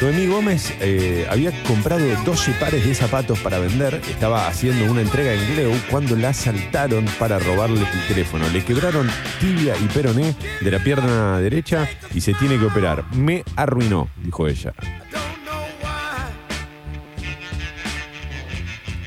Noemí 0.00 0.26
Gómez 0.26 0.74
eh, 0.80 1.26
había 1.30 1.50
comprado 1.62 2.04
12 2.24 2.52
pares 2.60 2.84
de 2.84 2.94
zapatos 2.94 3.38
para 3.38 3.58
vender. 3.58 4.02
Estaba 4.10 4.48
haciendo 4.48 4.90
una 4.90 5.00
entrega 5.00 5.32
en 5.32 5.54
Gleu 5.54 5.72
cuando 5.90 6.16
la 6.16 6.30
asaltaron 6.30 7.06
para 7.18 7.38
robarle 7.38 7.80
el 7.80 8.08
teléfono. 8.08 8.44
Le 8.50 8.64
quebraron 8.64 9.08
tibia 9.40 9.74
y 9.78 9.86
peroné 9.88 10.34
de 10.60 10.70
la 10.70 10.78
pierna 10.80 11.38
derecha 11.40 11.88
y 12.12 12.20
se 12.20 12.34
tiene 12.34 12.58
que 12.58 12.66
operar. 12.66 13.04
Me 13.14 13.44
arruinó, 13.56 14.08
dijo 14.22 14.46
ella. 14.46 14.74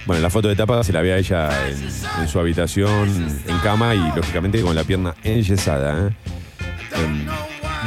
Bueno, 0.08 0.22
la 0.22 0.30
foto 0.30 0.48
de 0.48 0.56
tapa 0.56 0.86
se 0.86 0.93
la 0.93 1.02
ve 1.02 1.12
a 1.12 1.17
ella 1.17 1.50
en, 1.67 2.28
su 2.30 2.39
habitación, 2.39 3.10
en 3.46 3.58
cama 3.60 3.93
y 3.93 4.00
lógicamente 4.15 4.62
con 4.62 4.74
la 4.74 4.86
pierna 4.86 5.13
enyesada. 5.22 6.08
¿eh? 6.08 6.15
Em, 6.96 7.28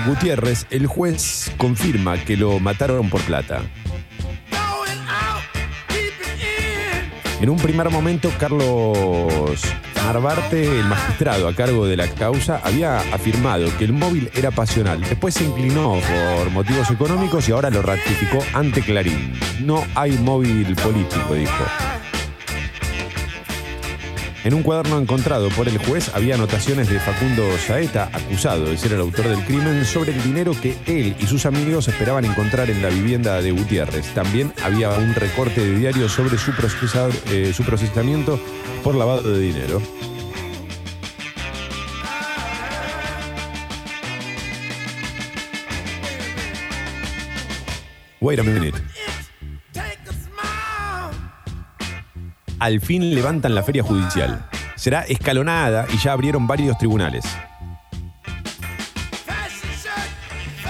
Gutiérrez, 0.06 0.66
el 0.68 0.87
juez 0.87 1.50
confirma 1.56 2.18
que 2.18 2.37
lo 2.37 2.61
mataron 2.61 3.09
por 3.09 3.22
plata. 3.22 3.62
En 7.40 7.48
un 7.48 7.56
primer 7.56 7.88
momento, 7.88 8.30
Carlos 8.38 9.62
Narvarte, 10.04 10.80
el 10.80 10.85
magistrado 10.85 11.48
a 11.48 11.54
cargo 11.54 11.87
de 11.87 11.96
la 11.96 12.06
causa, 12.06 12.61
había 12.62 12.98
afirmado 13.14 13.66
que 13.78 13.85
el 13.85 13.94
móvil 13.94 14.30
era 14.35 14.50
pasional. 14.50 15.00
Después 15.00 15.33
se 15.33 15.44
inclinó 15.44 15.98
por 16.37 16.50
motivos 16.50 16.90
económicos 16.90 17.48
y 17.48 17.52
ahora 17.52 17.70
lo 17.70 17.80
ratificó 17.80 18.44
ante 18.52 18.83
Clarín. 18.83 19.33
No 19.61 19.83
hay 19.94 20.18
móvil 20.18 20.76
político, 20.76 21.33
dijo. 21.33 21.64
En 24.42 24.55
un 24.55 24.62
cuaderno 24.62 24.98
encontrado 24.98 25.50
por 25.50 25.68
el 25.68 25.76
juez 25.76 26.11
había 26.14 26.35
anotaciones 26.35 26.88
de 26.88 26.98
Facundo 26.98 27.46
Saeta, 27.59 28.09
acusado 28.11 28.64
de 28.64 28.79
ser 28.79 28.94
el 28.94 29.00
autor 29.00 29.29
del 29.29 29.44
crimen, 29.44 29.85
sobre 29.85 30.12
el 30.12 30.22
dinero 30.22 30.53
que 30.59 30.79
él 30.87 31.14
y 31.20 31.26
sus 31.26 31.44
amigos 31.44 31.88
esperaban 31.88 32.24
encontrar 32.24 32.70
en 32.70 32.81
la 32.81 32.88
vivienda 32.88 33.42
de 33.42 33.50
Gutiérrez. 33.50 34.07
También 34.14 34.55
había 34.64 34.90
un 34.90 35.14
recorte 35.14 35.61
de 35.61 35.76
diario 35.76 36.09
sobre 36.09 36.38
su, 36.38 36.53
eh, 37.31 37.53
su 37.55 37.64
procesamiento 37.64 38.40
por 38.83 38.94
lavado 38.94 39.31
de 39.31 39.40
dinero. 39.40 39.83
Wait 48.22 48.38
a 48.38 48.42
minute. 48.42 49.10
Al 52.61 52.83
fin 52.83 53.14
levantan 53.14 53.55
la 53.55 53.62
feria 53.62 53.83
judicial. 53.83 54.46
Será 54.77 55.01
escalonada 55.03 55.87
y 55.92 55.96
ya 55.96 56.12
abrieron 56.12 56.46
varios 56.46 56.77
tribunales. 56.77 57.25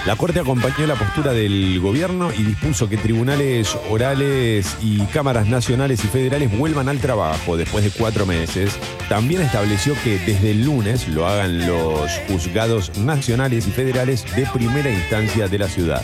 La 0.05 0.15
Corte 0.15 0.39
acompañó 0.39 0.87
la 0.87 0.95
postura 0.95 1.33
del 1.33 1.79
gobierno 1.81 2.31
y 2.31 2.43
dispuso 2.43 2.89
que 2.89 2.97
tribunales 2.97 3.77
orales 3.89 4.77
y 4.81 4.99
cámaras 5.07 5.47
nacionales 5.47 6.03
y 6.03 6.07
federales 6.07 6.57
vuelvan 6.57 6.87
al 6.87 6.99
trabajo 6.99 7.57
después 7.57 7.83
de 7.83 7.91
cuatro 7.91 8.25
meses. 8.25 8.79
También 9.09 9.41
estableció 9.41 9.93
que 10.01 10.17
desde 10.17 10.51
el 10.51 10.63
lunes 10.63 11.09
lo 11.09 11.27
hagan 11.27 11.67
los 11.67 12.09
juzgados 12.29 12.97
nacionales 12.99 13.67
y 13.67 13.71
federales 13.71 14.25
de 14.35 14.47
primera 14.47 14.89
instancia 14.89 15.49
de 15.49 15.59
la 15.59 15.67
ciudad. 15.67 16.03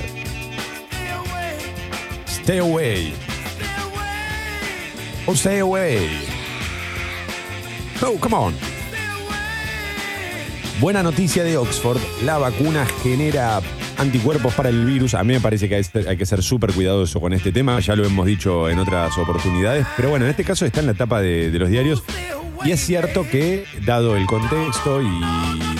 Stay 2.27 2.59
away. 2.59 3.13
Oh, 5.29 5.33
stay 5.33 5.59
away. 5.59 6.07
Oh, 8.01 8.17
come 8.17 8.33
on. 8.33 8.53
Buena 10.79 11.03
noticia 11.03 11.43
de 11.43 11.57
Oxford. 11.57 11.99
La 12.23 12.37
vacuna 12.37 12.85
genera 13.03 13.59
anticuerpos 13.97 14.53
para 14.53 14.69
el 14.69 14.85
virus. 14.85 15.15
A 15.15 15.25
mí 15.25 15.33
me 15.33 15.41
parece 15.41 15.67
que 15.67 15.83
hay 16.07 16.15
que 16.15 16.25
ser 16.25 16.41
súper 16.41 16.71
cuidadoso 16.71 17.19
con 17.19 17.33
este 17.33 17.51
tema. 17.51 17.77
Ya 17.81 17.97
lo 17.97 18.05
hemos 18.05 18.25
dicho 18.25 18.69
en 18.69 18.79
otras 18.79 19.17
oportunidades. 19.17 19.85
Pero 19.97 20.09
bueno, 20.09 20.23
en 20.23 20.31
este 20.31 20.45
caso 20.45 20.65
está 20.65 20.79
en 20.79 20.85
la 20.85 20.91
etapa 20.93 21.19
de 21.19 21.51
los 21.51 21.69
diarios. 21.69 22.03
Y 22.65 22.71
es 22.71 22.79
cierto 22.85 23.25
que, 23.29 23.65
dado 23.85 24.15
el 24.17 24.25
contexto 24.25 25.01
y 25.01 25.07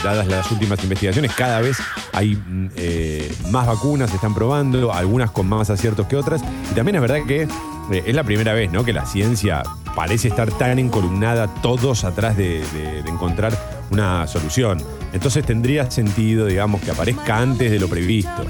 dadas 0.04 0.28
las 0.28 0.50
últimas 0.52 0.82
investigaciones, 0.84 1.34
cada 1.34 1.60
vez 1.60 1.78
hay 2.14 2.36
mm, 2.36 2.70
eh, 2.76 3.32
más 3.52 3.68
vacunas, 3.68 4.10
se 4.10 4.16
están 4.16 4.34
probando, 4.34 4.94
algunas 4.94 5.32
con 5.32 5.48
más 5.50 5.70
aciertos 5.70 6.08
que 6.08 6.16
otras. 6.16 6.42
Y 6.72 6.76
también 6.76 6.96
es 6.96 7.02
verdad 7.02 7.20
que 7.28 7.44
eh, 7.44 8.04
es 8.06 8.16
la 8.16 8.24
primera 8.24 8.54
vez 8.54 8.72
¿no? 8.72 8.86
que 8.86 8.94
la 8.94 9.06
ciencia 9.06 9.64
parece 9.96 10.28
estar 10.30 10.50
tan 10.52 10.80
encolumnada, 10.80 11.48
todos 11.62 12.04
atrás 12.04 12.38
de, 12.38 12.62
de- 12.74 13.04
de 13.04 13.10
encontrar 13.10 13.58
una 13.90 14.28
solución. 14.28 14.82
Entonces 15.14 15.46
tendría 15.46 15.90
sentido, 15.90 16.46
digamos, 16.46 16.82
que 16.82 16.92
aparezca 16.92 17.40
antes 17.40 17.72
de 17.72 17.80
lo 17.80 17.88
previsto. 17.90 18.46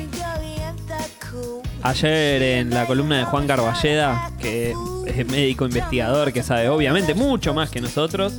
Ayer 1.88 2.44
en 2.44 2.70
la 2.72 2.86
columna 2.86 3.18
de 3.18 3.24
Juan 3.24 3.48
Carballeda, 3.48 4.30
que 4.42 4.76
es 5.06 5.26
médico 5.26 5.64
investigador, 5.64 6.34
que 6.34 6.44
sabe 6.44 6.68
obviamente 6.68 7.14
mucho 7.14 7.54
más 7.54 7.70
que 7.70 7.80
nosotros, 7.80 8.34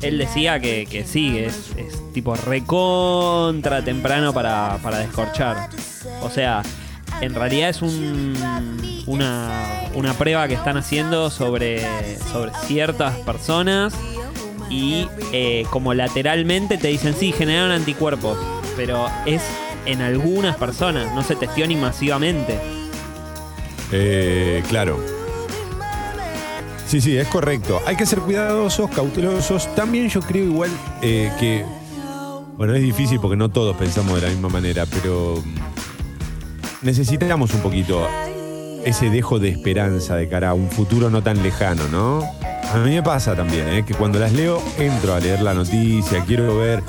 él 0.00 0.16
decía 0.16 0.60
que, 0.60 0.86
que 0.86 1.04
sí, 1.04 1.36
es, 1.36 1.72
es 1.76 2.12
tipo 2.12 2.36
recontra 2.36 3.82
temprano 3.82 4.32
para, 4.32 4.78
para 4.80 4.98
descorchar. 4.98 5.70
O 6.22 6.30
sea, 6.30 6.62
en 7.20 7.34
realidad 7.34 7.70
es 7.70 7.82
un, 7.82 8.32
una, 9.06 9.90
una 9.96 10.14
prueba 10.14 10.46
que 10.46 10.54
están 10.54 10.76
haciendo 10.76 11.30
sobre, 11.30 11.84
sobre 12.30 12.52
ciertas 12.64 13.16
personas 13.22 13.92
y 14.70 15.08
eh, 15.32 15.66
como 15.70 15.94
lateralmente 15.94 16.78
te 16.78 16.86
dicen, 16.86 17.16
sí, 17.18 17.32
generaron 17.32 17.72
anticuerpos, 17.72 18.38
pero 18.76 19.08
es 19.26 19.42
en 19.84 20.00
algunas 20.00 20.54
personas, 20.54 21.12
no 21.12 21.24
se 21.24 21.34
testió 21.34 21.66
ni 21.66 21.74
masivamente. 21.74 22.83
Eh, 23.96 24.60
claro. 24.68 24.98
Sí, 26.84 27.00
sí, 27.00 27.16
es 27.16 27.28
correcto. 27.28 27.80
Hay 27.86 27.94
que 27.94 28.06
ser 28.06 28.18
cuidadosos, 28.18 28.90
cautelosos. 28.90 29.72
También 29.76 30.08
yo 30.08 30.20
creo 30.20 30.44
igual 30.44 30.70
eh, 31.00 31.30
que... 31.38 31.64
Bueno, 32.56 32.74
es 32.74 32.82
difícil 32.82 33.20
porque 33.20 33.36
no 33.36 33.50
todos 33.50 33.76
pensamos 33.76 34.16
de 34.16 34.22
la 34.22 34.28
misma 34.28 34.48
manera, 34.48 34.84
pero 34.86 35.42
necesitamos 36.82 37.54
un 37.54 37.60
poquito 37.60 38.08
ese 38.84 39.10
dejo 39.10 39.38
de 39.38 39.48
esperanza 39.50 40.16
de 40.16 40.28
cara 40.28 40.50
a 40.50 40.54
un 40.54 40.70
futuro 40.70 41.08
no 41.08 41.22
tan 41.22 41.42
lejano, 41.42 41.86
¿no? 41.88 42.22
A 42.72 42.78
mí 42.78 42.90
me 42.90 43.02
pasa 43.02 43.36
también, 43.36 43.68
¿eh? 43.68 43.84
que 43.84 43.94
cuando 43.94 44.18
las 44.18 44.32
leo 44.32 44.60
entro 44.76 45.14
a 45.14 45.20
leer 45.20 45.40
la 45.40 45.54
noticia, 45.54 46.24
quiero 46.24 46.58
ver... 46.58 46.82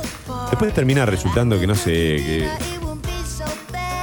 Después 0.50 0.74
termina 0.74 1.06
resultando 1.06 1.60
que 1.60 1.68
no 1.68 1.76
sé, 1.76 1.92
que, 1.92 2.50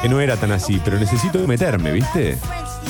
que 0.02 0.08
no 0.08 0.20
era 0.20 0.36
tan 0.36 0.52
así, 0.52 0.80
pero 0.84 0.98
necesito 0.98 1.38
meterme, 1.46 1.92
¿viste? 1.92 2.38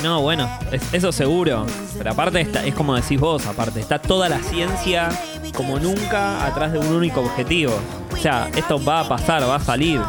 No, 0.03 0.21
bueno, 0.23 0.49
es- 0.73 0.83
eso 0.93 1.13
seguro. 1.13 1.67
Pero 1.97 2.11
aparte 2.13 2.41
está, 2.41 2.65
es 2.65 2.75
como 2.75 2.95
decís 2.97 3.19
vos, 3.21 3.47
aparte, 3.47 3.81
está 3.81 3.99
toda 4.01 4.29
la 4.29 4.39
ciencia 4.41 5.09
como 5.55 5.79
nunca 5.79 6.45
atrás 6.47 6.73
de 6.73 6.79
un 6.79 6.89
único 6.89 7.21
objetivo. 7.21 7.73
O 8.13 8.17
sea, 8.17 8.49
esto 8.57 8.83
va 8.83 9.01
a 9.01 9.09
pasar, 9.09 9.43
va 9.49 9.57
a 9.57 9.61
salir. 9.61 10.01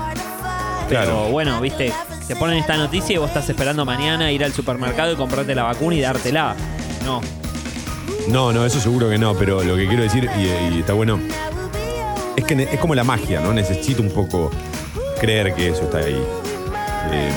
Pero 0.89 1.01
Claro. 1.03 1.29
bueno, 1.29 1.59
viste, 1.61 1.93
te 2.27 2.35
ponen 2.35 2.57
esta 2.57 2.75
noticia 2.77 3.15
y 3.15 3.17
vos 3.17 3.27
estás 3.27 3.47
esperando 3.49 3.85
mañana 3.85 4.31
ir 4.31 4.43
al 4.43 4.53
supermercado 4.53 5.13
y 5.13 5.15
comprarte 5.15 5.53
la 5.55 5.63
vacuna 5.63 5.95
y 5.95 6.01
dártela. 6.01 6.55
No. 7.05 7.21
No, 8.27 8.51
no, 8.53 8.65
eso 8.65 8.79
seguro 8.79 9.09
que 9.09 9.17
no, 9.17 9.33
pero 9.35 9.63
lo 9.63 9.75
que 9.75 9.87
quiero 9.87 10.03
decir, 10.03 10.29
y, 10.37 10.75
y 10.75 10.79
está 10.79 10.93
bueno, 10.93 11.19
es 12.35 12.43
que 12.45 12.63
es 12.71 12.79
como 12.79 12.95
la 12.95 13.03
magia, 13.03 13.41
¿no? 13.41 13.53
Necesito 13.53 14.01
un 14.01 14.09
poco 14.11 14.49
creer 15.19 15.53
que 15.53 15.69
eso 15.69 15.83
está 15.83 15.97
ahí. 15.99 16.21
Eh, 17.11 17.31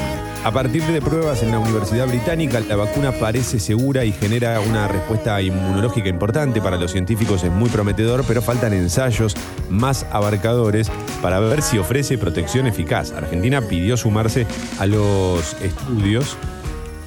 a 0.47 0.53
partir 0.53 0.85
de 0.85 1.03
pruebas 1.03 1.43
en 1.43 1.51
la 1.51 1.59
Universidad 1.59 2.07
Británica, 2.07 2.61
la 2.61 2.77
vacuna 2.77 3.11
parece 3.11 3.59
segura 3.59 4.05
y 4.05 4.13
genera 4.13 4.61
una 4.61 4.87
respuesta 4.87 5.43
inmunológica 5.43 6.09
importante. 6.09 6.61
Para 6.61 6.77
los 6.77 6.93
científicos 6.93 7.43
es 7.43 7.51
muy 7.51 7.69
prometedor, 7.69 8.25
pero 8.29 8.41
faltan 8.41 8.73
ensayos 8.73 9.35
más 9.71 10.07
abarcadores 10.13 10.89
para 11.21 11.41
ver 11.41 11.63
si 11.63 11.79
ofrece 11.79 12.17
protección 12.17 12.69
eficaz. 12.69 13.11
Argentina 13.11 13.61
pidió 13.61 13.97
sumarse 13.97 14.47
a 14.79 14.87
los 14.87 15.55
estudios. 15.61 16.37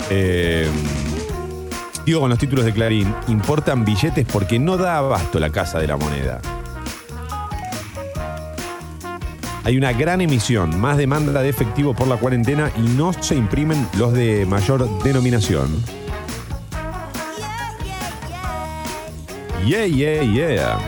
Eh, 0.09 0.67
Sigo 2.03 2.19
con 2.19 2.29
los 2.31 2.39
títulos 2.39 2.65
de 2.65 2.73
Clarín. 2.73 3.15
Importan 3.29 3.85
billetes 3.85 4.25
porque 4.25 4.59
no 4.59 4.75
da 4.75 4.97
abasto 4.97 5.39
la 5.39 5.49
Casa 5.49 5.79
de 5.79 5.87
la 5.87 5.95
Moneda. 5.95 6.41
Hay 9.69 9.77
una 9.77 9.93
gran 9.93 10.19
emisión, 10.19 10.79
más 10.79 10.97
demanda 10.97 11.43
de 11.43 11.49
efectivo 11.49 11.93
por 11.93 12.07
la 12.07 12.17
cuarentena 12.17 12.71
y 12.75 12.81
no 12.97 13.13
se 13.13 13.35
imprimen 13.35 13.87
los 13.99 14.13
de 14.13 14.47
mayor 14.47 15.03
denominación. 15.03 15.69
Yeah, 19.63 19.85
yeah, 19.85 20.23
yeah. 20.23 20.79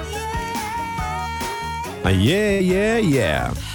Ah, 2.03 2.09
yeah, 2.09 2.59
yeah, 2.59 2.99
yeah. 3.01 3.70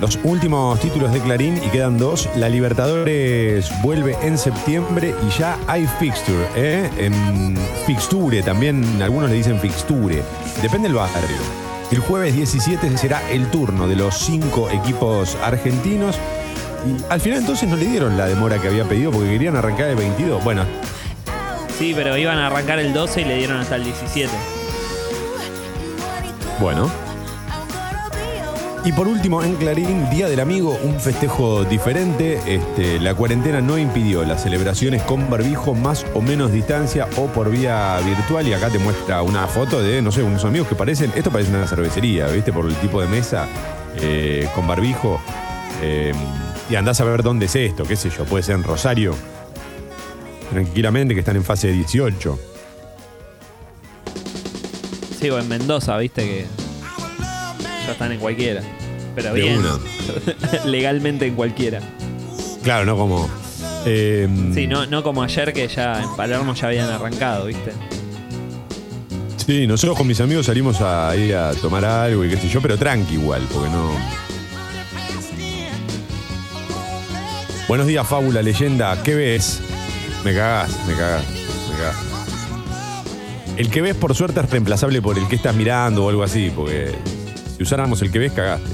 Los 0.00 0.18
últimos 0.24 0.80
títulos 0.80 1.12
de 1.12 1.20
Clarín 1.20 1.56
y 1.64 1.68
quedan 1.68 1.98
dos. 1.98 2.28
La 2.36 2.48
Libertadores 2.48 3.70
vuelve 3.82 4.16
en 4.22 4.36
septiembre 4.36 5.14
y 5.26 5.38
ya 5.38 5.56
hay 5.66 5.86
fixture, 5.86 6.46
¿eh? 6.56 6.90
En 6.98 7.56
fixture, 7.86 8.42
también 8.42 9.00
algunos 9.02 9.30
le 9.30 9.36
dicen 9.36 9.58
fixture. 9.60 10.22
Depende 10.60 10.88
del 10.88 10.96
barrio. 10.96 11.36
El 11.90 12.00
jueves 12.00 12.34
17 12.34 12.98
será 12.98 13.22
el 13.30 13.46
turno 13.50 13.86
de 13.86 13.94
los 13.94 14.16
cinco 14.18 14.68
equipos 14.70 15.36
argentinos. 15.42 16.16
Y 16.86 17.12
al 17.12 17.20
final 17.20 17.38
entonces 17.38 17.68
no 17.68 17.76
le 17.76 17.86
dieron 17.86 18.18
la 18.18 18.26
demora 18.26 18.58
que 18.58 18.68
había 18.68 18.84
pedido 18.84 19.10
porque 19.12 19.30
querían 19.30 19.56
arrancar 19.56 19.88
el 19.88 19.96
22. 19.96 20.42
Bueno, 20.42 20.64
Sí, 21.78 21.92
pero 21.94 22.16
iban 22.16 22.38
a 22.38 22.46
arrancar 22.46 22.78
el 22.78 22.92
12 22.92 23.22
y 23.22 23.24
le 23.24 23.36
dieron 23.36 23.58
hasta 23.58 23.76
el 23.76 23.84
17. 23.84 24.30
bueno. 26.60 27.03
Y 28.86 28.92
por 28.92 29.08
último, 29.08 29.42
en 29.42 29.56
Clarín, 29.56 30.10
Día 30.10 30.28
del 30.28 30.40
Amigo, 30.40 30.78
un 30.84 31.00
festejo 31.00 31.64
diferente. 31.64 32.38
Este, 32.46 33.00
la 33.00 33.14
cuarentena 33.14 33.62
no 33.62 33.78
impidió 33.78 34.24
las 34.24 34.42
celebraciones 34.42 35.02
con 35.02 35.30
barbijo, 35.30 35.74
más 35.74 36.04
o 36.12 36.20
menos 36.20 36.52
distancia 36.52 37.08
o 37.16 37.28
por 37.28 37.50
vía 37.50 37.98
virtual. 38.04 38.46
Y 38.46 38.52
acá 38.52 38.68
te 38.68 38.78
muestra 38.78 39.22
una 39.22 39.46
foto 39.46 39.80
de, 39.80 40.02
no 40.02 40.12
sé, 40.12 40.22
unos 40.22 40.44
amigos 40.44 40.68
que 40.68 40.74
parecen, 40.74 41.10
esto 41.16 41.30
parece 41.30 41.50
una 41.50 41.66
cervecería, 41.66 42.26
¿viste? 42.26 42.52
Por 42.52 42.66
el 42.66 42.74
tipo 42.74 43.00
de 43.00 43.08
mesa, 43.08 43.48
eh, 43.96 44.50
con 44.54 44.66
barbijo. 44.66 45.18
Eh, 45.80 46.12
y 46.68 46.74
andás 46.74 47.00
a 47.00 47.04
ver 47.04 47.22
dónde 47.22 47.46
es 47.46 47.56
esto, 47.56 47.84
qué 47.84 47.96
sé 47.96 48.10
yo, 48.10 48.26
puede 48.26 48.42
ser 48.42 48.56
en 48.56 48.64
Rosario. 48.64 49.14
Tranquilamente, 50.50 51.14
que 51.14 51.20
están 51.20 51.36
en 51.36 51.44
fase 51.44 51.68
18. 51.68 52.38
Sí, 55.18 55.30
o 55.30 55.38
en 55.38 55.48
Mendoza, 55.48 55.96
viste 55.96 56.22
que 56.22 56.63
ya 57.86 57.92
están 57.92 58.12
en 58.12 58.18
cualquiera. 58.20 58.62
Pero 59.14 59.32
De 59.34 59.40
bien. 59.40 59.58
una. 59.58 59.78
Legalmente 60.64 61.26
en 61.26 61.34
cualquiera. 61.34 61.80
Claro, 62.62 62.84
¿no? 62.84 62.96
Como. 62.96 63.28
eh, 63.86 64.28
Sí, 64.54 64.66
no, 64.66 64.86
no 64.86 65.02
como 65.02 65.22
ayer 65.22 65.52
que 65.52 65.68
ya 65.68 66.02
en 66.02 66.16
Palermo 66.16 66.54
ya 66.54 66.66
habían 66.68 66.88
arrancado, 66.90 67.46
¿viste? 67.46 67.72
Sí, 69.44 69.66
nosotros 69.66 69.98
con 69.98 70.06
mis 70.06 70.20
amigos 70.20 70.46
salimos 70.46 70.80
a 70.80 71.14
ir 71.16 71.36
a 71.36 71.52
tomar 71.52 71.84
algo 71.84 72.24
y 72.24 72.30
qué 72.30 72.36
sé 72.38 72.48
yo, 72.48 72.62
pero 72.62 72.78
tranqui 72.78 73.14
igual, 73.14 73.42
porque 73.52 73.68
no. 73.68 73.90
Buenos 77.68 77.86
días, 77.86 78.06
fábula, 78.06 78.42
leyenda. 78.42 79.02
¿Qué 79.02 79.14
ves? 79.14 79.60
Me 80.24 80.32
cagás, 80.34 80.70
me 80.86 80.94
cagás, 80.94 81.24
me 81.70 81.76
cagás. 81.76 81.96
El 83.56 83.70
que 83.70 83.80
ves, 83.82 83.94
por 83.94 84.14
suerte, 84.14 84.40
es 84.40 84.50
reemplazable 84.50 85.00
por 85.00 85.18
el 85.18 85.28
que 85.28 85.36
estás 85.36 85.54
mirando 85.54 86.04
o 86.04 86.08
algo 86.10 86.22
así, 86.22 86.50
porque 86.54 86.92
si 87.56 87.62
usáramos 87.62 88.00
el 88.02 88.10
que 88.10 88.18
ves, 88.18 88.32
cagaste. 88.32 88.68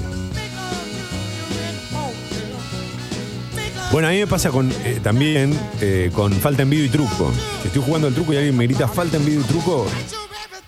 Bueno, 3.91 4.07
a 4.07 4.11
mí 4.11 4.19
me 4.19 4.27
pasa 4.27 4.51
con 4.51 4.71
eh, 4.85 4.99
también 5.03 5.57
eh, 5.81 6.11
con 6.13 6.31
falta 6.33 6.61
en 6.61 6.69
video 6.69 6.85
y 6.85 6.89
truco. 6.89 7.31
Si 7.61 7.67
estoy 7.67 7.83
jugando 7.83 8.07
al 8.07 8.13
truco 8.13 8.31
y 8.33 8.37
alguien 8.37 8.55
me 8.55 8.65
grita 8.65 8.87
falta 8.87 9.17
en 9.17 9.25
video 9.25 9.41
y 9.41 9.43
truco, 9.43 9.85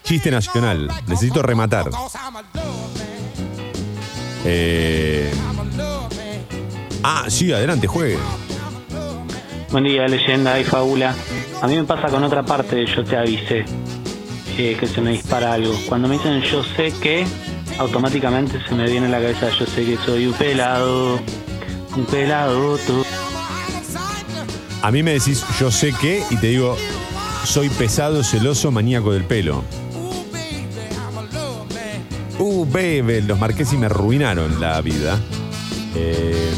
chiste 0.03 0.29
nacional. 0.29 0.89
Necesito 1.07 1.41
rematar. 1.41 1.89
Eh, 4.45 5.31
Ah, 7.05 7.25
sí, 7.27 7.51
adelante, 7.51 7.85
juegue. 7.85 8.17
Buen 9.71 9.83
día, 9.83 10.07
leyenda 10.07 10.57
y 10.57 10.63
fábula. 10.63 11.13
A 11.61 11.67
mí 11.67 11.75
me 11.75 11.83
pasa 11.83 12.07
con 12.07 12.23
otra 12.23 12.43
parte 12.43 12.77
de 12.77 12.85
yo 12.85 13.03
te 13.03 13.17
avisé 13.17 13.65
eh, 14.57 14.77
que 14.79 14.87
se 14.87 15.01
me 15.01 15.11
dispara 15.11 15.53
algo. 15.53 15.73
Cuando 15.89 16.07
me 16.07 16.15
dicen 16.15 16.41
yo 16.41 16.63
sé 16.63 16.93
que, 17.01 17.25
automáticamente 17.77 18.59
se 18.67 18.75
me 18.75 18.89
viene 18.89 19.07
a 19.07 19.09
la 19.09 19.19
cabeza 19.19 19.49
yo 19.57 19.65
sé 19.65 19.85
que 19.85 19.97
soy 20.05 20.27
un 20.27 20.33
pelado. 20.33 21.19
un 21.95 22.05
pelado. 22.05 22.77
A 24.81 24.91
mí 24.91 25.03
me 25.03 25.13
decís 25.13 25.43
yo 25.59 25.71
sé 25.71 25.93
qué 25.99 26.23
y 26.29 26.37
te 26.37 26.47
digo 26.47 26.75
soy 27.45 27.69
pesado, 27.69 28.23
celoso, 28.23 28.71
maníaco 28.71 29.11
del 29.11 29.25
pelo. 29.25 29.63
Uh, 32.39 32.65
bebé, 32.65 33.21
los 33.21 33.39
marqués 33.39 33.71
y 33.73 33.77
me 33.77 33.85
arruinaron 33.85 34.59
la 34.59 34.81
vida. 34.81 35.19
Eh, 35.95 36.51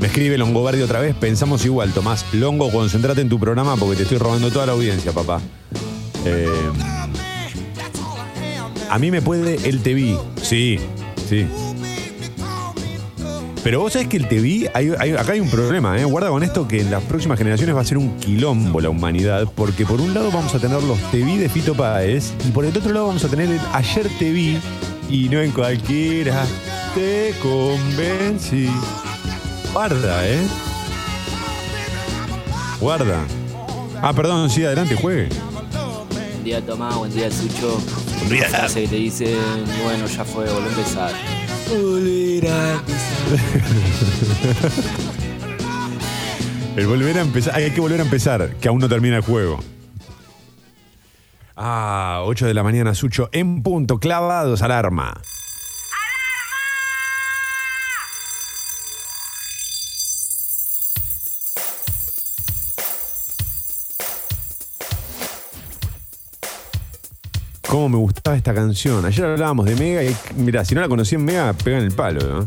me 0.00 0.06
escribe 0.06 0.36
Longobardi 0.36 0.82
otra 0.82 1.00
vez, 1.00 1.14
pensamos 1.14 1.64
igual, 1.64 1.92
Tomás. 1.92 2.24
Longo, 2.32 2.70
concentrate 2.70 3.20
en 3.20 3.28
tu 3.28 3.38
programa 3.38 3.76
porque 3.76 3.96
te 3.96 4.02
estoy 4.02 4.18
robando 4.18 4.50
toda 4.50 4.66
la 4.66 4.72
audiencia, 4.72 5.12
papá. 5.12 5.40
Eh, 6.24 6.48
a 8.90 8.98
mí 8.98 9.10
me 9.10 9.22
puede 9.22 9.56
el 9.68 9.82
TV. 9.82 10.16
Sí, 10.42 10.78
sí. 11.28 11.46
Pero 13.62 13.80
vos 13.80 13.92
sabés 13.92 14.08
que 14.08 14.16
el 14.16 14.26
TV, 14.26 14.70
hay- 14.72 14.92
hay- 14.98 15.12
acá 15.12 15.32
hay 15.32 15.40
un 15.40 15.50
problema, 15.50 15.98
¿eh? 15.98 16.04
Guarda 16.04 16.30
con 16.30 16.42
esto 16.42 16.66
que 16.66 16.80
en 16.80 16.90
las 16.90 17.02
próximas 17.02 17.36
generaciones 17.36 17.76
va 17.76 17.82
a 17.82 17.84
ser 17.84 17.98
un 17.98 18.16
quilombo 18.18 18.80
la 18.80 18.88
humanidad, 18.88 19.46
porque 19.54 19.84
por 19.84 20.00
un 20.00 20.14
lado 20.14 20.30
vamos 20.30 20.54
a 20.54 20.58
tener 20.58 20.82
los 20.82 20.98
TV 21.10 21.36
de 21.36 21.48
Fito 21.50 21.74
Páez 21.74 22.32
y 22.48 22.52
por 22.52 22.64
el 22.64 22.74
otro 22.76 22.90
lado 22.92 23.08
vamos 23.08 23.22
a 23.24 23.28
tener 23.28 23.50
el 23.50 23.60
Ayer 23.74 24.08
te 24.18 24.30
vi 24.32 24.58
y 25.10 25.28
no 25.28 25.40
en 25.42 25.50
cualquiera 25.50 26.46
te 26.94 27.34
convencí. 27.42 28.70
Guarda, 29.74 30.26
¿eh? 30.26 30.38
Guarda. 32.80 33.18
Ah, 34.00 34.14
perdón, 34.14 34.48
sí, 34.48 34.64
adelante, 34.64 34.94
juegue. 34.96 35.28
Buen 36.40 36.48
día 36.48 36.64
Tomás, 36.64 36.96
buen 36.96 37.12
día 37.12 37.30
Sucho. 37.30 37.78
Buen 38.16 38.30
día. 38.30 38.48
Frase 38.48 38.80
que 38.84 38.88
te 38.88 38.96
dicen, 38.96 39.36
bueno, 39.84 40.06
ya 40.06 40.24
fue, 40.24 40.50
volver 40.50 40.62
a 40.62 40.68
empezar. 40.68 41.12
El 46.76 46.86
volver 46.86 47.18
a 47.18 47.20
empezar. 47.20 47.54
Hay 47.56 47.70
que 47.72 47.80
volver 47.82 48.00
a 48.00 48.04
empezar, 48.04 48.54
que 48.58 48.68
aún 48.68 48.80
no 48.80 48.88
termina 48.88 49.16
el 49.16 49.22
juego. 49.22 49.60
Ah, 51.56 52.22
8 52.24 52.46
de 52.46 52.54
la 52.54 52.62
mañana, 52.62 52.94
Sucho, 52.94 53.28
en 53.32 53.62
punto, 53.62 53.98
clavados, 53.98 54.62
alarma. 54.62 55.20
Cómo 67.70 67.88
me 67.88 67.98
gustaba 67.98 68.36
esta 68.36 68.52
canción. 68.52 69.04
Ayer 69.04 69.24
hablábamos 69.24 69.64
de 69.64 69.76
Mega 69.76 70.02
y 70.02 70.12
mira, 70.34 70.64
si 70.64 70.74
no 70.74 70.80
la 70.80 70.88
conocí 70.88 71.14
en 71.14 71.24
Mega, 71.24 71.52
pega 71.52 71.78
en 71.78 71.84
el 71.84 71.92
palo, 71.92 72.20
¿no? 72.20 72.46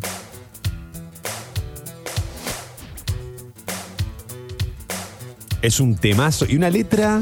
Es 5.61 5.79
un 5.79 5.95
temazo 5.95 6.45
y 6.45 6.57
una 6.57 6.69
letra. 6.69 7.21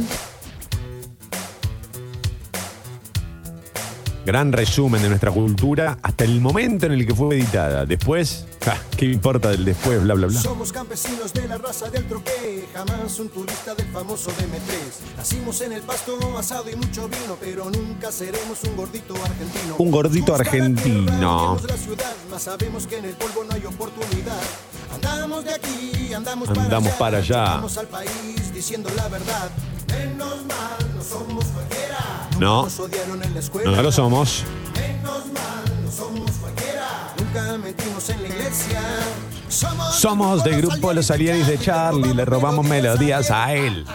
Gran 4.26 4.52
resumen 4.52 5.02
de 5.02 5.10
nuestra 5.10 5.32
cultura 5.32 5.98
hasta 6.04 6.24
el 6.24 6.40
momento 6.42 6.86
en 6.86 6.92
el 6.92 7.08
que 7.08 7.16
fue 7.16 7.36
editada. 7.38 7.88
Después, 7.88 8.46
ja, 8.64 8.78
¿qué 8.96 9.06
importa 9.06 9.50
del 9.50 9.66
después? 9.66 10.02
Bla, 10.04 10.14
bla, 10.14 10.28
bla. 10.28 10.40
Somos 10.40 10.72
campesinos 10.72 11.34
de 11.34 11.48
la 11.48 11.58
raza 11.58 11.90
del 11.90 12.06
troque, 12.06 12.68
jamás 12.72 13.20
un 13.20 13.30
turista 13.30 13.74
del 13.74 13.88
famoso 13.88 14.30
DM3. 14.30 15.18
Nacimos 15.18 15.60
en 15.62 15.74
el 15.74 15.82
pasto, 15.82 16.20
asado 16.38 16.70
y 16.70 16.76
mucho 16.76 17.08
vino, 17.08 17.36
pero 17.40 17.72
nunca 17.72 18.12
seremos 18.12 18.64
un 18.64 18.76
gordito 18.76 19.16
argentino. 19.16 19.76
Un 19.80 19.90
gordito 19.92 20.34
Busca 20.34 20.44
argentino. 20.48 21.60
la 21.68 21.78
ciudad, 21.78 22.14
mas 22.30 22.44
sabemos 22.44 22.86
que 22.86 22.98
en 23.00 23.06
el 23.06 23.16
polvo 23.16 23.44
no 23.44 23.56
hay 23.56 23.66
oportunidad. 23.66 24.42
Andamos 24.94 25.46
de 25.46 25.54
aquí, 25.56 26.14
andamos, 26.14 26.48
Andamos 26.50 26.92
para 26.94 27.18
allá. 27.18 27.44
Vamos 27.44 27.76
al 27.78 27.88
país 27.88 28.54
diciendo 28.54 28.90
la 28.96 29.08
verdad. 29.08 29.50
Menos 29.88 30.46
mal, 30.46 30.96
no 30.96 31.04
somos 31.04 31.46
No. 32.42 32.68
No 33.66 33.82
lo 33.84 33.92
somos. 33.92 34.44
Somos 39.94 40.44
del 40.44 40.58
grupo 40.62 40.92
Los 40.92 41.12
Alienis 41.12 41.46
de 41.46 41.60
Charlie, 41.60 42.16
le 42.16 42.26
robamos 42.26 42.66
melodías 42.66 43.30
a 43.30 43.54
él. 43.54 43.86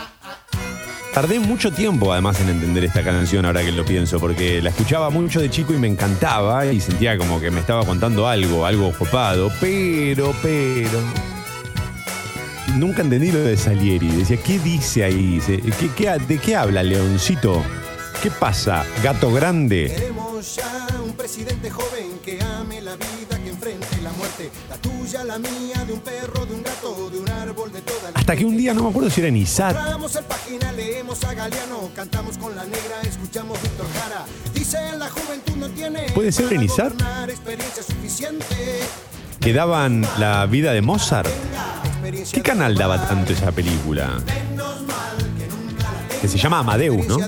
Tardé 1.13 1.41
mucho 1.41 1.73
tiempo 1.73 2.13
además 2.13 2.39
en 2.41 2.51
entender 2.51 2.85
esta 2.85 3.03
canción 3.03 3.45
ahora 3.47 3.65
que 3.65 3.73
lo 3.73 3.85
pienso, 3.85 4.21
porque 4.21 4.63
la 4.63 4.69
escuchaba 4.71 5.11
mucho 5.11 5.41
de 5.41 5.51
chico 5.51 5.73
y 5.75 5.79
me 5.79 5.89
encantaba 5.89 6.67
y 6.67 6.81
sentía 6.81 7.19
como 7.19 7.41
que 7.41 7.51
me 7.51 7.59
estaba 7.59 7.85
contando 7.85 8.29
algo, 8.29 8.65
algo 8.65 8.93
copado, 8.93 9.51
pero, 9.61 10.33
pero... 10.41 11.01
Nunca 12.77 13.03
entendí 13.03 13.33
lo 13.33 13.41
de 13.41 13.57
Salieri. 13.57 14.09
Decía, 14.09 14.37
¿qué 14.37 14.59
dice 14.61 15.03
ahí? 15.03 15.37
Dice, 15.41 15.61
¿Qué, 15.81 15.91
qué- 15.97 16.11
de 16.29 16.39
qué 16.39 16.55
habla 16.55 16.83
Leoncito? 16.85 17.65
¿Qué 18.23 18.31
pasa? 18.31 18.85
Gato 19.03 19.33
grande. 19.33 19.93
Queremos 19.95 20.57
ya 20.57 20.89
un 21.05 21.13
presidente 21.13 21.71
joven 21.71 22.19
que 22.25 22.43
ame 22.43 22.81
la 22.81 22.97
vida, 22.97 23.39
que 23.43 23.51
enfrente 23.51 23.87
la 24.03 24.11
muerte. 24.13 24.51
La 24.69 24.77
tuya, 24.77 25.23
la 25.25 25.39
mía, 25.39 25.85
de 25.87 25.93
un 25.93 26.01
perro, 26.01 26.45
de 26.47 26.55
un 26.55 26.63
gato, 26.63 27.11
de 27.11 27.21
un 27.21 27.29
árbol, 27.29 27.73
de 27.73 27.83
toda 27.83 28.11
la 28.11 28.19
Hasta 28.19 28.35
que 28.35 28.45
un 28.45 28.57
día, 28.57 28.75
no 28.75 28.83
me 28.85 28.91
acuerdo 28.91 29.11
si 29.11 29.21
era 29.21 29.29
en 29.29 29.37
ISAT, 29.37 29.75
Compramos 29.77 30.17
el 30.17 30.25
página, 30.25 30.73
leemos 30.73 31.23
a 31.25 31.35
Galeano, 31.35 31.91
cantamos 31.95 32.37
con 32.39 32.57
la 32.57 32.65
negra, 32.65 33.01
escuchamos 33.05 33.61
Víctor 33.63 33.87
Jara. 34.01 34.25
Dicen 34.53 34.99
la 34.99 35.09
juventud 35.11 35.57
no 35.57 35.69
tiene 35.69 36.07
¿Puede 36.15 36.33
ser 36.33 36.53
en 36.53 36.63
ISAT? 36.63 36.93
gobernar 36.95 37.31
experiencia 37.31 37.83
suficiente. 37.83 38.57
que 39.41 39.53
daban 39.53 40.05
la 40.19 40.47
vida 40.47 40.73
de 40.73 40.83
Mozart. 40.83 41.29
¿Qué 42.33 42.43
canal 42.43 42.75
daba 42.77 43.07
tanto 43.07 43.33
esa 43.33 43.53
película? 43.53 44.19
Que 46.21 46.29
se 46.29 46.39
llama 46.39 46.61
Amadeus, 46.61 47.07
¿no? 47.07 47.19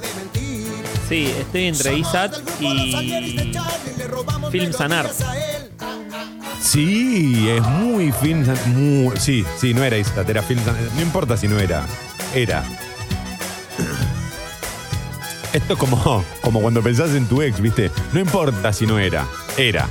Sí, 1.09 1.33
estoy 1.39 1.65
entre 1.67 1.95
ISAT 1.99 2.35
y 2.61 3.47
Film 4.51 4.73
Sanar. 4.73 5.11
Sí, 6.61 7.49
es 7.49 7.63
muy 7.63 8.13
film. 8.13 8.45
muy- 8.67 9.17
sí, 9.17 9.45
sí, 9.59 9.73
no 9.73 9.83
era 9.85 9.97
ISAT, 9.97 10.29
era 10.29 10.43
film. 10.43 10.61
No 10.97 11.01
importa 11.03 11.37
si 11.37 11.49
no 11.49 11.59
era. 11.59 11.87
Era. 12.35 12.63
Esto 15.53 15.73
es 15.73 15.79
como, 15.79 16.25
como 16.43 16.61
cuando 16.61 16.83
pensás 16.83 17.11
en 17.11 17.27
tu 17.27 17.41
ex, 17.41 17.59
¿viste? 17.61 17.91
No 18.13 18.21
importa 18.21 18.73
si 18.73 18.87
no 18.87 18.99
era. 18.99 19.27
Era. 19.57 19.89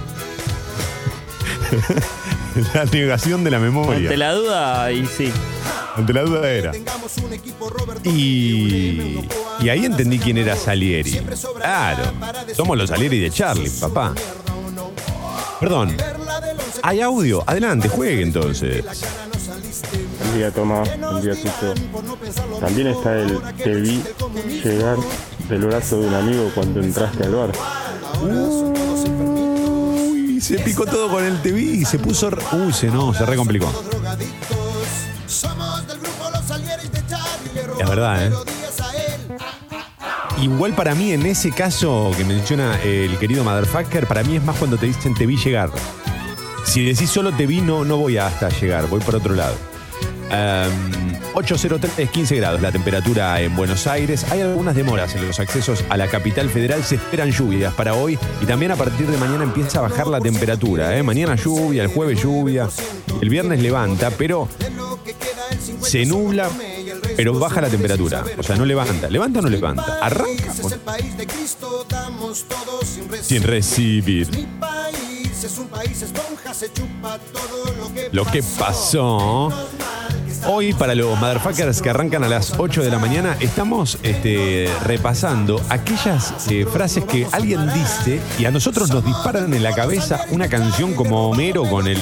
La 2.73 2.85
negación 2.85 3.43
de 3.43 3.51
la 3.51 3.59
memoria. 3.59 3.97
ante 3.97 4.17
la 4.17 4.33
duda 4.33 4.91
y 4.91 5.05
sí. 5.05 5.31
Ante 5.95 6.13
la 6.13 6.21
duda 6.21 6.49
era. 6.49 6.71
Y, 8.03 9.19
y 9.59 9.69
ahí 9.69 9.85
entendí 9.85 10.19
quién 10.19 10.37
era 10.37 10.55
Salieri. 10.55 11.21
Claro, 11.55 12.03
somos 12.55 12.77
los 12.77 12.89
Salieri 12.89 13.19
de 13.19 13.31
Charlie, 13.31 13.69
papá. 13.69 14.13
Perdón, 15.59 15.97
hay 16.83 17.01
audio. 17.01 17.43
Adelante, 17.47 17.89
juegue 17.89 18.21
entonces. 18.21 18.83
Buen 20.19 20.37
día, 20.37 20.51
Tomás. 20.51 20.99
Buen 20.99 21.21
día, 21.23 21.33
Sucho. 21.35 21.73
También 22.59 22.87
está 22.87 23.17
el 23.17 23.39
te 23.63 23.75
vi 23.75 24.03
llegar 24.63 24.97
del 25.49 25.65
brazo 25.65 25.99
de 25.99 26.07
un 26.07 26.13
amigo 26.13 26.51
cuando 26.53 26.79
entraste 26.81 27.23
al 27.23 27.35
bar. 27.35 27.51
Se 30.41 30.59
picó 30.59 30.85
todo 30.85 31.09
con 31.09 31.23
el 31.23 31.41
TV 31.41 31.61
y 31.61 31.85
se 31.85 31.99
puso. 31.99 32.29
Uy, 32.51 32.73
se 32.73 32.87
no, 32.87 33.13
se 33.13 33.25
recomplicó. 33.25 33.71
Es 37.79 37.89
verdad, 37.89 38.27
¿eh? 38.27 38.31
Igual 40.41 40.73
para 40.73 40.93
mí, 40.93 41.11
en 41.13 41.25
ese 41.25 41.51
caso 41.51 42.11
que 42.15 42.23
menciona 42.23 42.79
el 42.83 43.17
querido 43.17 43.43
Motherfucker, 43.43 44.07
para 44.07 44.23
mí 44.23 44.35
es 44.35 44.43
más 44.43 44.55
cuando 44.57 44.77
te 44.77 44.85
dicen 44.85 45.15
te 45.15 45.25
vi 45.25 45.37
llegar. 45.37 45.71
Si 46.63 46.85
decís 46.85 47.09
solo 47.09 47.31
te 47.31 47.47
vi, 47.47 47.61
no, 47.61 47.85
no 47.85 47.97
voy 47.97 48.17
hasta 48.17 48.49
llegar, 48.49 48.87
voy 48.87 48.99
por 48.99 49.15
otro 49.15 49.33
lado. 49.33 49.55
Em, 50.29 51.15
803, 51.33 52.09
15 52.09 52.35
grados 52.35 52.61
la 52.61 52.71
temperatura 52.71 53.39
en 53.41 53.55
Buenos 53.55 53.87
Aires. 53.87 54.25
Hay 54.31 54.41
algunas 54.41 54.75
demoras 54.75 55.15
en 55.15 55.25
los 55.25 55.39
accesos 55.39 55.83
a 55.89 55.97
la 55.97 56.07
capital 56.07 56.49
federal. 56.49 56.83
Se 56.83 56.95
esperan 56.95 57.31
lluvias 57.31 57.73
para 57.73 57.93
hoy 57.93 58.17
y 58.41 58.45
también 58.45 58.71
a 58.71 58.75
partir 58.75 59.07
de 59.07 59.17
mañana 59.17 59.43
empieza 59.43 59.79
a 59.79 59.83
bajar 59.83 60.07
la 60.07 60.19
temperatura. 60.19 60.97
¿eh? 60.97 61.03
Mañana 61.03 61.35
lluvia, 61.35 61.83
el 61.83 61.89
jueves 61.89 62.21
lluvia, 62.21 62.67
el 63.21 63.29
viernes 63.29 63.61
levanta, 63.61 64.11
pero 64.11 64.49
se 65.81 66.05
nubla, 66.05 66.49
pero 67.15 67.37
baja 67.39 67.61
la 67.61 67.69
temperatura. 67.69 68.23
O 68.37 68.43
sea, 68.43 68.55
no 68.55 68.65
levanta. 68.65 69.09
¿Levanta 69.09 69.39
o 69.39 69.41
no 69.43 69.49
levanta? 69.49 69.99
Arranca. 70.01 70.53
Sin 73.21 73.43
recibir. 73.43 74.27
País 75.37 75.51
es 75.53 75.59
un 75.59 75.67
país 75.67 76.01
esponja, 76.01 76.51
se 76.51 76.73
chupa 76.73 77.19
todo 77.31 77.65
lo 77.75 77.93
que 77.93 78.09
Lo 78.11 78.25
que 78.25 78.41
pasó. 78.57 79.53
Hoy, 80.47 80.73
para 80.73 80.95
los 80.95 81.19
motherfuckers 81.19 81.79
que 81.79 81.91
arrancan 81.91 82.23
a 82.23 82.27
las 82.27 82.55
8 82.57 82.81
de 82.81 82.89
la 82.89 82.97
mañana, 82.97 83.37
estamos 83.39 83.99
este, 84.01 84.67
repasando 84.83 85.61
aquellas 85.69 86.49
eh, 86.49 86.65
frases 86.65 87.05
que 87.05 87.27
alguien 87.31 87.71
dice 87.71 88.19
y 88.39 88.45
a 88.45 88.51
nosotros 88.51 88.89
nos 88.89 89.05
disparan 89.05 89.53
en 89.53 89.61
la 89.61 89.75
cabeza 89.75 90.25
una 90.31 90.49
canción 90.49 90.95
como 90.95 91.29
Homero 91.29 91.69
con 91.69 91.85
el, 91.85 91.99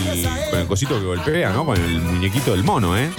con 0.50 0.60
el 0.62 0.68
cosito 0.68 0.98
que 0.98 1.06
golpea, 1.06 1.50
¿no? 1.50 1.66
Con 1.66 1.76
el 1.76 2.02
muñequito 2.02 2.52
del 2.52 2.64
mono, 2.64 2.96
¿eh? 2.96 3.12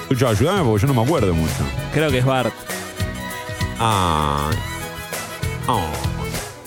Escucha, 0.00 0.30
ayúdame 0.30 0.64
porque 0.64 0.82
yo 0.82 0.92
no 0.92 1.00
me 1.00 1.06
acuerdo 1.06 1.32
mucho. 1.32 1.54
Creo 1.94 2.10
que 2.10 2.18
es 2.18 2.24
Bart. 2.24 2.52
Ah. 3.78 4.50
Oh. 5.68 6.11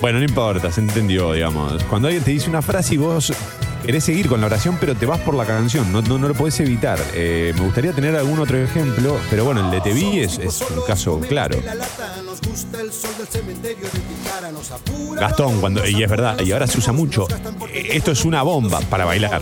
Bueno, 0.05 0.19
no 0.19 0.25
importa, 0.25 0.71
se 0.71 0.81
entendió, 0.81 1.33
digamos. 1.33 1.83
Cuando 1.85 2.07
alguien 2.07 2.23
te 2.23 2.29
dice 2.29 2.47
una 2.47 2.61
frase 2.61 2.93
y 2.93 2.97
vos 2.97 3.33
querés 3.83 4.03
seguir 4.03 4.29
con 4.29 4.39
la 4.39 4.45
oración, 4.45 4.77
pero 4.79 4.93
te 4.93 5.07
vas 5.07 5.19
por 5.21 5.33
la 5.33 5.47
canción, 5.47 5.91
no, 5.91 6.03
no, 6.03 6.19
no 6.19 6.27
lo 6.27 6.35
podés 6.35 6.59
evitar. 6.59 6.99
Eh, 7.15 7.53
me 7.55 7.61
gustaría 7.61 7.91
tener 7.91 8.15
algún 8.15 8.37
otro 8.37 8.55
ejemplo, 8.55 9.17
pero 9.31 9.45
bueno, 9.45 9.65
el 9.65 9.71
de 9.71 9.81
Te 9.81 9.93
vi 9.93 10.19
es, 10.19 10.37
es 10.37 10.61
un 10.61 10.85
caso 10.85 11.19
claro. 11.21 11.57
Gastón, 15.15 15.59
cuando, 15.59 15.87
y 15.87 16.03
es 16.03 16.09
verdad, 16.11 16.39
y 16.39 16.51
ahora 16.51 16.67
se 16.67 16.77
usa 16.77 16.93
mucho, 16.93 17.27
eh, 17.73 17.87
esto 17.93 18.11
es 18.11 18.25
una 18.25 18.43
bomba 18.43 18.81
para 18.81 19.05
bailar. 19.05 19.41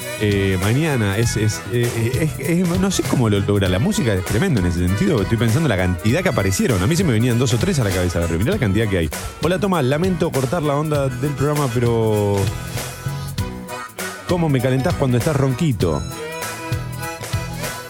Eh, 0.23 0.57
mañana 0.61 1.17
es, 1.17 1.35
es, 1.35 1.59
eh, 1.73 1.89
es- 2.21 2.39
es- 2.47 2.79
no 2.79 2.91
sé 2.91 3.01
cómo 3.03 3.27
lo 3.27 3.39
logra. 3.39 3.67
La 3.67 3.79
música 3.79 4.13
es 4.13 4.23
tremendo 4.23 4.59
en 4.59 4.67
ese 4.67 4.87
sentido. 4.87 5.19
Estoy 5.21 5.37
pensando 5.37 5.65
en 5.65 5.69
la 5.69 5.77
cantidad 5.77 6.21
que 6.21 6.29
aparecieron. 6.29 6.81
A 6.83 6.87
mí 6.87 6.95
se 6.95 7.03
me 7.03 7.11
venían 7.11 7.39
dos 7.39 7.53
o 7.55 7.57
tres 7.57 7.79
a 7.79 7.83
la 7.83 7.89
cabeza. 7.89 8.19
Pero 8.27 8.37
mirá 8.37 8.51
la 8.51 8.59
cantidad 8.59 8.87
que 8.87 8.99
hay. 8.99 9.09
Hola, 9.41 9.57
Toma, 9.59 9.81
lamento 9.81 10.31
cortar 10.31 10.61
la 10.61 10.75
onda 10.75 11.07
del 11.07 11.31
programa, 11.31 11.67
pero. 11.73 12.37
¿Cómo 14.27 14.47
me 14.47 14.61
calentás 14.61 14.93
cuando 14.93 15.17
estás 15.17 15.35
ronquito? 15.35 16.01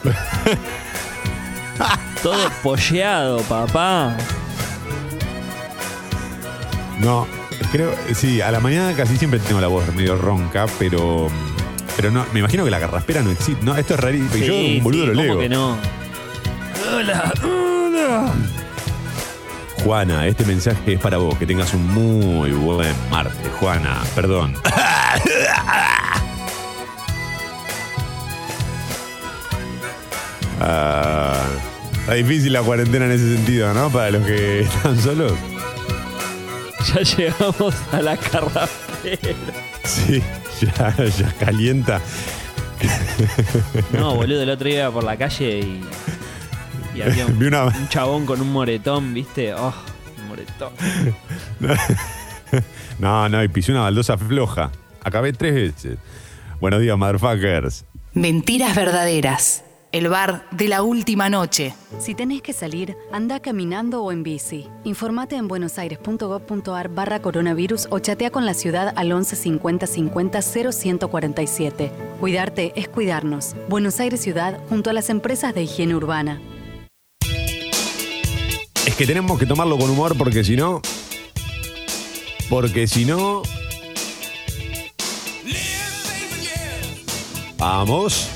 Todo 2.23 2.49
polleado, 2.63 3.41
papá. 3.41 4.15
No, 6.99 7.27
creo, 7.71 7.91
sí, 8.13 8.41
a 8.41 8.51
la 8.51 8.59
mañana 8.59 8.93
casi 8.95 9.17
siempre 9.17 9.39
tengo 9.39 9.59
la 9.59 9.67
voz 9.67 9.85
medio 9.93 10.15
ronca, 10.15 10.65
pero. 10.79 11.27
Pero 11.95 12.11
no, 12.11 12.25
me 12.33 12.39
imagino 12.39 12.63
que 12.65 12.71
la 12.71 12.79
garraspera 12.79 13.21
no 13.21 13.31
existe. 13.31 13.63
No, 13.63 13.75
esto 13.75 13.93
es 13.95 13.99
rarísimo. 13.99 14.43
yo, 14.45 14.53
Sí, 14.53 14.75
un 14.77 14.83
boludo, 14.83 15.01
sí, 15.03 15.07
lo 15.09 15.13
¿cómo 15.15 15.23
leo. 15.25 15.39
que 15.39 15.49
no? 15.49 15.77
Hola, 16.95 17.33
hola. 17.43 18.31
Juana, 19.83 20.27
este 20.27 20.45
mensaje 20.45 20.93
es 20.93 20.99
para 20.99 21.17
vos. 21.17 21.37
Que 21.37 21.45
tengas 21.45 21.73
un 21.73 21.85
muy 21.87 22.51
buen 22.51 22.93
martes. 23.09 23.35
Juana, 23.59 24.01
perdón. 24.15 24.55
Ah, 30.59 31.33
está 32.01 32.13
difícil 32.13 32.53
la 32.53 32.61
cuarentena 32.61 33.05
en 33.05 33.11
ese 33.13 33.35
sentido, 33.35 33.73
¿no? 33.73 33.89
Para 33.89 34.11
los 34.11 34.25
que 34.25 34.61
están 34.61 34.99
solos. 35.01 35.33
Ya 36.93 37.01
llegamos 37.01 37.75
a 37.91 38.01
la 38.01 38.17
carrafera. 38.17 39.35
Sí, 39.83 40.21
ya, 40.77 40.95
ya 41.05 41.33
calienta. 41.39 42.01
No, 43.93 44.15
boludo, 44.15 44.41
el 44.43 44.49
otro 44.49 44.67
día 44.67 44.81
iba 44.81 44.91
por 44.91 45.03
la 45.03 45.17
calle 45.17 45.59
y. 45.59 45.81
Y 46.95 47.01
había 47.01 47.25
un, 47.25 47.39
Vi 47.39 47.45
una- 47.47 47.65
un 47.65 47.87
chabón 47.89 48.25
con 48.25 48.41
un 48.41 48.51
moretón, 48.51 49.13
¿viste? 49.13 49.53
Oh, 49.53 49.73
un 50.21 50.27
moretón. 50.27 50.73
No, 52.99 53.29
no, 53.29 53.41
y 53.43 53.47
pisé 53.47 53.71
una 53.71 53.81
baldosa 53.81 54.17
floja. 54.17 54.71
Acabé 55.03 55.31
tres 55.33 55.53
veces. 55.53 55.97
Buenos 56.59 56.81
días, 56.81 56.97
motherfuckers. 56.97 57.85
Mentiras 58.13 58.75
verdaderas. 58.75 59.63
El 59.91 60.07
bar 60.07 60.47
de 60.51 60.69
la 60.69 60.83
última 60.83 61.29
noche. 61.29 61.73
Si 61.99 62.15
tenés 62.15 62.41
que 62.41 62.53
salir, 62.53 62.95
anda 63.11 63.41
caminando 63.41 64.01
o 64.01 64.13
en 64.13 64.23
bici. 64.23 64.69
Informate 64.85 65.35
en 65.35 65.49
buenosaires.gov.ar 65.49 66.87
barra 66.87 67.21
coronavirus 67.21 67.87
o 67.89 67.99
chatea 67.99 68.29
con 68.31 68.45
la 68.45 68.53
ciudad 68.53 68.93
al 68.95 69.11
11 69.11 69.35
50 69.35 69.87
50 69.87 70.41
0147. 70.41 71.91
Cuidarte 72.21 72.71
es 72.77 72.87
cuidarnos. 72.87 73.53
Buenos 73.67 73.99
Aires 73.99 74.21
Ciudad 74.21 74.61
junto 74.69 74.89
a 74.89 74.93
las 74.93 75.09
empresas 75.09 75.53
de 75.53 75.63
higiene 75.63 75.93
urbana. 75.93 76.39
Es 78.85 78.95
que 78.95 79.05
tenemos 79.05 79.37
que 79.37 79.45
tomarlo 79.45 79.77
con 79.77 79.89
humor 79.89 80.17
porque 80.17 80.45
si 80.45 80.55
no. 80.55 80.81
Porque 82.49 82.87
si 82.87 83.03
no. 83.03 83.41
Vamos. 87.57 88.29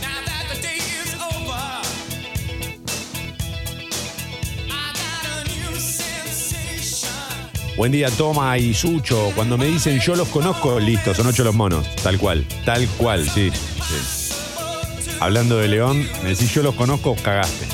Buen 7.77 7.91
día, 7.91 8.09
Toma 8.09 8.57
y 8.57 8.73
Sucho. 8.73 9.33
Cuando 9.35 9.57
me 9.57 9.65
dicen 9.65 9.99
yo 9.99 10.15
los 10.15 10.29
conozco, 10.29 10.79
listo, 10.79 11.13
son 11.13 11.27
ocho 11.27 11.43
los 11.43 11.53
monos. 11.53 11.85
Tal 11.97 12.17
cual, 12.17 12.45
tal 12.63 12.87
cual, 12.97 13.29
sí. 13.29 13.51
sí. 13.51 15.15
Hablando 15.19 15.57
de 15.57 15.67
León, 15.67 16.07
me 16.23 16.29
decís 16.29 16.53
yo 16.53 16.63
los 16.63 16.75
conozco, 16.75 17.15
cagaste. 17.21 17.65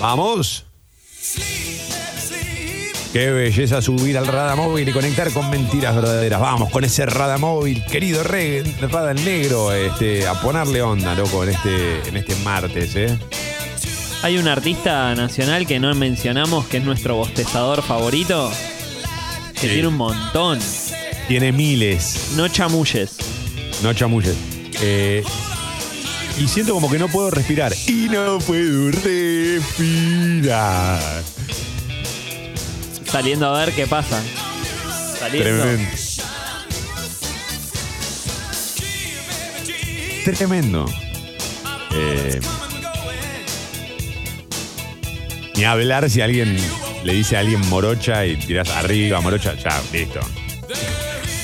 Vamos. 0.00 0.64
Qué 3.12 3.30
belleza 3.30 3.82
subir 3.82 4.16
al 4.16 4.26
Rada 4.26 4.54
Móvil 4.54 4.88
y 4.88 4.92
conectar 4.92 5.30
con 5.32 5.50
mentiras 5.50 5.96
verdaderas. 5.96 6.40
Vamos 6.40 6.70
con 6.70 6.84
ese 6.84 7.04
Rada 7.04 7.36
Móvil, 7.36 7.84
querido 7.84 8.22
Rada 8.22 9.10
el 9.10 9.24
Negro, 9.24 9.72
este, 9.72 10.26
a 10.26 10.40
ponerle 10.40 10.82
onda, 10.82 11.14
loco, 11.14 11.42
en 11.42 11.50
este, 11.50 12.08
en 12.08 12.16
este 12.16 12.36
martes, 12.36 12.94
¿eh? 12.94 13.18
Hay 14.22 14.38
un 14.38 14.46
artista 14.48 15.14
nacional 15.14 15.66
que 15.66 15.78
no 15.80 15.92
mencionamos 15.94 16.66
que 16.66 16.76
es 16.78 16.84
nuestro 16.84 17.16
bostezador 17.16 17.82
favorito. 17.82 18.50
Que 19.54 19.60
Sí. 19.62 19.68
tiene 19.68 19.88
un 19.88 19.96
montón. 19.96 20.58
Tiene 21.28 21.50
miles, 21.52 22.30
No 22.36 22.46
chamulles. 22.48 23.16
no 23.82 23.92
chamulles. 23.94 24.34
Eh, 24.80 25.22
y 26.38 26.46
siento 26.48 26.72
como 26.74 26.90
que 26.90 26.98
no 26.98 27.08
puedo 27.08 27.30
respirar. 27.30 27.72
Y 27.86 28.08
no 28.08 28.38
puedo 28.38 28.90
respirar. 28.92 29.62
Saliendo 33.10 33.54
a 33.54 33.58
ver 33.64 33.72
qué 33.74 33.86
pasa. 33.86 34.20
Saliendo. 35.18 35.62
Tremendo. 35.62 35.88
Tremendo. 40.24 40.86
Eh, 41.94 42.40
ni 45.62 45.66
hablar 45.66 46.10
si 46.10 46.20
alguien 46.20 46.56
le 47.04 47.12
dice 47.12 47.36
a 47.36 47.38
alguien 47.38 47.60
morocha 47.68 48.26
y 48.26 48.34
tiras 48.36 48.68
arriba, 48.70 49.20
morocha, 49.20 49.54
ya, 49.54 49.80
listo. 49.92 50.18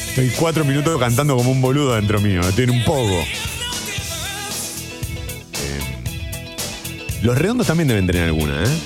Estoy 0.09 0.31
cuatro 0.31 0.65
minutos 0.65 0.99
cantando 0.99 1.37
como 1.37 1.53
un 1.53 1.61
boludo 1.61 1.95
dentro 1.95 2.21
mío, 2.21 2.41
en 2.57 2.71
un 2.71 2.83
poco. 2.83 3.21
Eh, 5.53 5.81
los 7.23 7.39
redondos 7.39 7.69
también 7.69 7.87
deben 7.87 8.09
tener 8.09 8.25
alguna, 8.25 8.65
¿eh? 8.65 8.79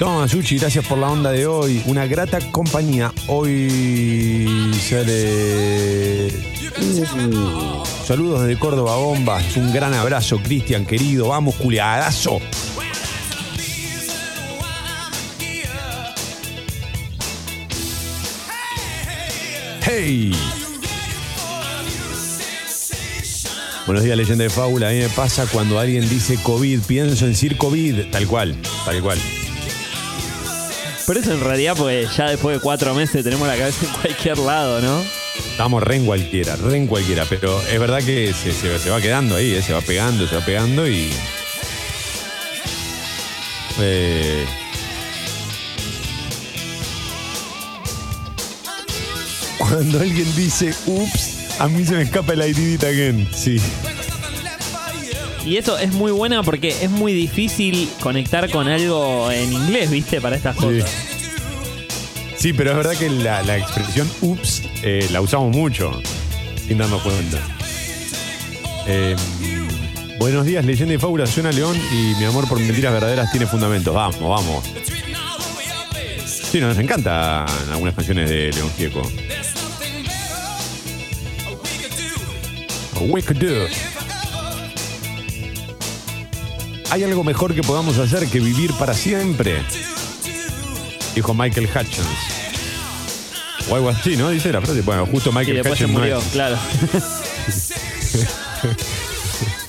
Toma, 0.00 0.26
Suchi, 0.26 0.58
gracias 0.58 0.84
por 0.84 0.98
la 0.98 1.08
onda 1.08 1.30
de 1.30 1.46
hoy. 1.46 1.80
Una 1.86 2.06
grata 2.06 2.40
compañía. 2.50 3.12
Hoy 3.28 4.72
sale. 4.90 6.32
Uh, 6.80 7.91
saludos 8.04 8.42
desde 8.42 8.58
Córdoba, 8.58 8.96
bombas. 8.96 9.56
Un 9.56 9.72
gran 9.72 9.94
abrazo, 9.94 10.38
Cristian, 10.38 10.84
querido. 10.84 11.28
Vamos, 11.28 11.54
culiadazo. 11.56 12.40
¡Hey! 19.84 20.32
Buenos 23.86 24.04
días, 24.04 24.16
leyenda 24.16 24.44
de 24.44 24.50
fábula. 24.50 24.88
A 24.88 24.92
mí 24.92 24.98
me 24.98 25.08
pasa 25.08 25.46
cuando 25.46 25.78
alguien 25.78 26.08
dice 26.08 26.38
COVID, 26.42 26.80
pienso 26.82 27.24
en 27.24 27.32
decir 27.32 27.56
COVID. 27.56 28.10
Tal 28.10 28.26
cual, 28.26 28.56
tal 28.84 29.02
cual. 29.02 29.18
Pero 31.06 31.20
eso 31.20 31.32
en 31.32 31.40
realidad, 31.40 31.74
pues 31.76 32.16
ya 32.16 32.30
después 32.30 32.56
de 32.56 32.60
cuatro 32.60 32.94
meses 32.94 33.24
tenemos 33.24 33.46
la 33.46 33.56
cabeza 33.56 33.84
en 33.86 33.92
cualquier 34.00 34.38
lado, 34.38 34.80
¿no? 34.80 35.21
Estamos 35.38 35.82
re 35.82 35.96
en 35.96 36.06
cualquiera, 36.06 36.56
re 36.56 36.76
en 36.76 36.86
cualquiera, 36.86 37.24
pero 37.28 37.60
es 37.62 37.78
verdad 37.78 38.02
que 38.02 38.32
se, 38.34 38.52
se- 38.52 38.78
se 38.78 38.90
va 38.90 39.00
quedando 39.00 39.36
ahí, 39.36 39.52
eh, 39.54 39.62
se 39.62 39.72
va 39.72 39.80
pegando, 39.80 40.26
se 40.26 40.36
va 40.36 40.44
pegando 40.44 40.88
y. 40.88 41.10
Eh, 43.80 44.44
cuando 49.58 50.00
alguien 50.00 50.26
dice 50.36 50.74
ups, 50.86 51.60
a 51.60 51.68
mí 51.68 51.84
se 51.84 51.94
me 51.94 52.02
escapa 52.02 52.32
el 52.34 52.40
I 52.42 52.74
again. 52.84 53.28
Sí. 53.34 53.60
Y 55.44 55.56
eso 55.56 55.76
es 55.78 55.92
muy 55.92 56.12
buena 56.12 56.42
porque 56.42 56.76
es 56.82 56.90
muy 56.90 57.12
difícil 57.12 57.88
conectar 58.00 58.48
con 58.50 58.68
algo 58.68 59.30
en 59.30 59.52
inglés, 59.52 59.90
¿viste? 59.90 60.20
Para 60.20 60.36
estas 60.36 60.56
cosas. 60.56 60.88
Sí, 60.88 61.11
pero 62.50 62.72
es 62.72 62.76
verdad 62.76 62.96
que 62.96 63.08
la, 63.08 63.40
la 63.44 63.56
expresión 63.56 64.10
ups 64.20 64.62
eh, 64.82 65.06
la 65.12 65.20
usamos 65.20 65.54
mucho, 65.54 65.92
sin 66.66 66.76
darnos 66.76 67.00
cuenta. 67.02 67.38
Eh, 68.88 69.14
buenos 70.18 70.44
días, 70.44 70.64
leyenda 70.64 70.92
y 70.94 70.98
fábula, 70.98 71.24
suena 71.28 71.52
León 71.52 71.76
y 71.92 72.16
mi 72.18 72.24
amor 72.24 72.48
por 72.48 72.58
mentiras 72.58 72.92
verdaderas 72.92 73.30
tiene 73.30 73.46
fundamentos. 73.46 73.94
Vamos, 73.94 74.18
vamos. 74.20 74.64
Sí, 76.26 76.58
nos 76.58 76.76
encantan 76.78 77.46
algunas 77.70 77.94
canciones 77.94 78.28
de 78.28 78.50
León 78.52 78.70
Gieco. 78.76 79.02
We 83.02 83.22
could 83.22 83.38
do. 83.38 83.66
¿Hay 86.90 87.04
algo 87.04 87.22
mejor 87.22 87.54
que 87.54 87.62
podamos 87.62 87.98
hacer 87.98 88.26
que 88.26 88.40
vivir 88.40 88.72
para 88.74 88.94
siempre? 88.94 89.62
Dijo 91.14 91.34
Michael 91.34 91.68
Hutchins. 91.68 92.31
O 93.70 93.74
algo 93.76 93.88
así, 93.90 94.16
¿no? 94.16 94.30
Dice 94.30 94.52
la 94.52 94.60
frase. 94.60 94.80
Bueno, 94.82 95.06
justo 95.06 95.30
Y 95.30 95.34
Michael 95.34 95.56
después 95.58 95.78
se 95.78 95.86
no 95.86 95.92
murió, 95.94 96.18
es. 96.18 96.24
claro. 96.26 96.58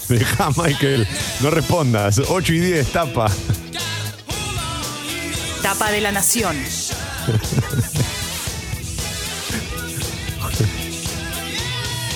Deja, 0.09 0.49
Michael. 0.57 1.07
No 1.41 1.49
respondas. 1.49 2.19
8 2.27 2.53
y 2.53 2.59
10, 2.59 2.91
tapa. 2.91 3.31
Tapa 5.61 5.91
de 5.91 6.01
la 6.01 6.11
Nación. 6.11 6.55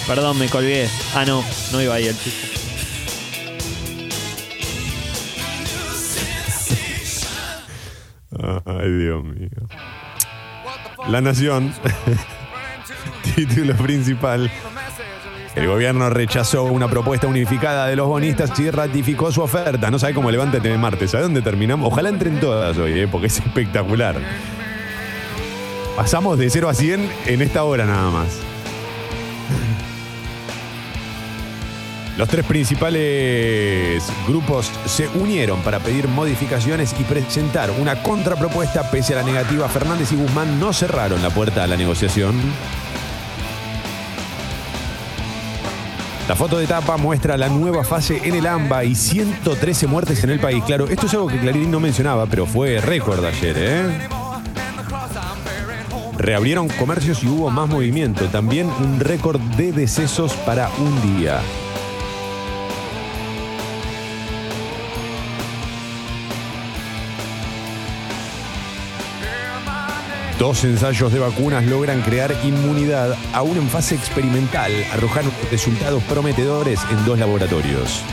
Perdón, 0.08 0.38
me 0.40 0.48
colgué. 0.50 0.90
Ah, 1.16 1.26
no, 1.26 1.44
no 1.72 1.82
iba 1.82 1.96
ahí 1.96 2.08
el 2.08 2.18
chiste. 2.18 2.48
Ay, 8.66 8.92
Dios 8.92 9.24
mío. 9.24 9.50
La 11.10 11.22
Nación. 11.22 11.74
Título 13.36 13.76
principal. 13.76 14.52
El 15.56 15.68
gobierno 15.68 16.10
rechazó 16.10 16.66
una 16.66 16.88
propuesta 16.88 17.28
unificada 17.28 17.88
de 17.88 17.96
los 17.96 18.08
bonistas 18.08 18.58
y 18.60 18.70
ratificó 18.70 19.32
su 19.32 19.42
oferta. 19.42 19.90
No 19.90 20.00
sabe 20.00 20.14
cómo 20.14 20.30
levántate 20.30 20.70
de 20.70 20.78
martes. 20.78 21.16
¿A 21.16 21.22
dónde 21.22 21.42
terminamos? 21.42 21.92
Ojalá 21.92 22.10
entren 22.10 22.40
todas 22.40 22.78
hoy, 22.78 23.00
¿eh? 23.00 23.08
porque 23.08 23.28
es 23.28 23.40
espectacular. 23.40 24.18
Pasamos 25.96 26.38
de 26.38 26.50
0 26.50 26.70
a 26.70 26.74
100 26.74 27.10
en 27.26 27.42
esta 27.42 27.64
hora 27.64 27.86
nada 27.86 28.12
más. 28.12 28.40
Los 32.18 32.28
tres 32.28 32.46
principales 32.46 34.04
grupos 34.28 34.72
se 34.88 35.08
unieron 35.10 35.62
para 35.62 35.80
pedir 35.80 36.08
modificaciones 36.08 36.96
y 37.00 37.04
presentar 37.04 37.70
una 37.80 38.02
contrapropuesta. 38.02 38.90
Pese 38.90 39.14
a 39.14 39.18
la 39.18 39.24
negativa, 39.24 39.70
Fernández 39.70 40.12
y 40.12 40.16
Guzmán 40.16 40.60
no 40.60 40.74
cerraron 40.74 41.22
la 41.22 41.30
puerta 41.30 41.64
a 41.64 41.68
la 41.68 41.78
negociación. 41.78 42.34
La 46.28 46.36
foto 46.36 46.58
de 46.58 46.66
tapa 46.66 46.98
muestra 46.98 47.38
la 47.38 47.50
nueva 47.50 47.84
fase 47.84 48.20
en 48.24 48.34
el 48.34 48.48
AMBA 48.48 48.84
y 48.86 48.96
113 48.96 49.86
muertes 49.86 50.24
en 50.24 50.32
el 50.32 50.40
país. 50.40 50.64
Claro, 50.66 50.88
esto 50.88 51.06
es 51.06 51.14
algo 51.14 51.28
que 51.28 51.40
Clarín 51.40 51.70
no 51.70 51.80
mencionaba, 51.80 52.26
pero 52.26 52.48
fue 52.48 52.82
récord 52.82 53.24
ayer, 53.24 53.56
¿eh? 53.60 54.08
Reabrieron 56.18 56.68
comercios 56.68 57.24
y 57.24 57.28
hubo 57.28 57.52
más 57.52 57.70
movimiento. 57.70 58.26
También 58.26 58.68
un 58.84 59.00
récord 59.00 59.40
de 59.40 59.72
decesos 59.72 60.34
para 60.34 60.68
un 60.80 61.20
día. 61.20 61.40
Dos 70.40 70.64
ensayos 70.66 71.12
de 71.12 71.18
vacunas 71.18 71.66
logran 71.66 72.02
crear 72.04 72.32
inmunidad 72.44 73.18
aún 73.34 73.58
en 73.58 73.68
fase 73.70 73.96
experimental. 73.96 74.72
Arrojaron 74.94 75.32
resultados 75.50 76.04
prometedores 76.04 76.80
en 76.92 77.06
dos 77.06 77.18
laboratorios. 77.18 78.04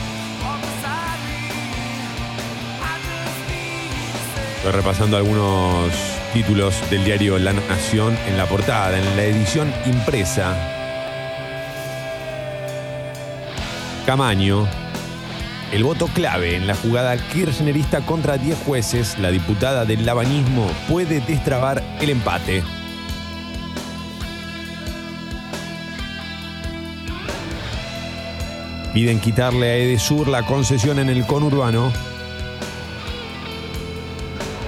Estoy 4.57 4.71
repasando 4.71 5.17
algunos 5.17 5.93
títulos 6.33 6.73
del 6.89 7.05
diario 7.05 7.37
La 7.37 7.53
Nación 7.53 8.17
en 8.27 8.37
la 8.37 8.47
portada, 8.47 8.97
en 8.97 9.15
la 9.15 9.23
edición 9.23 9.71
impresa. 9.85 10.57
Camaño, 14.07 14.67
el 15.75 15.83
voto 15.83 16.07
clave 16.07 16.55
en 16.55 16.67
la 16.67 16.73
jugada 16.73 17.17
kirchnerista 17.17 17.99
contra 18.05 18.37
10 18.37 18.59
jueces, 18.59 19.19
la 19.19 19.29
diputada 19.29 19.83
del 19.83 20.05
labanismo 20.05 20.71
puede 20.87 21.19
destrabar 21.19 21.83
el 21.99 22.11
empate. 22.11 22.63
Piden 28.93 29.19
quitarle 29.19 29.69
a 29.69 29.75
Edesur 29.75 30.29
la 30.29 30.45
concesión 30.45 30.97
en 30.97 31.09
el 31.09 31.25
conurbano. 31.25 31.91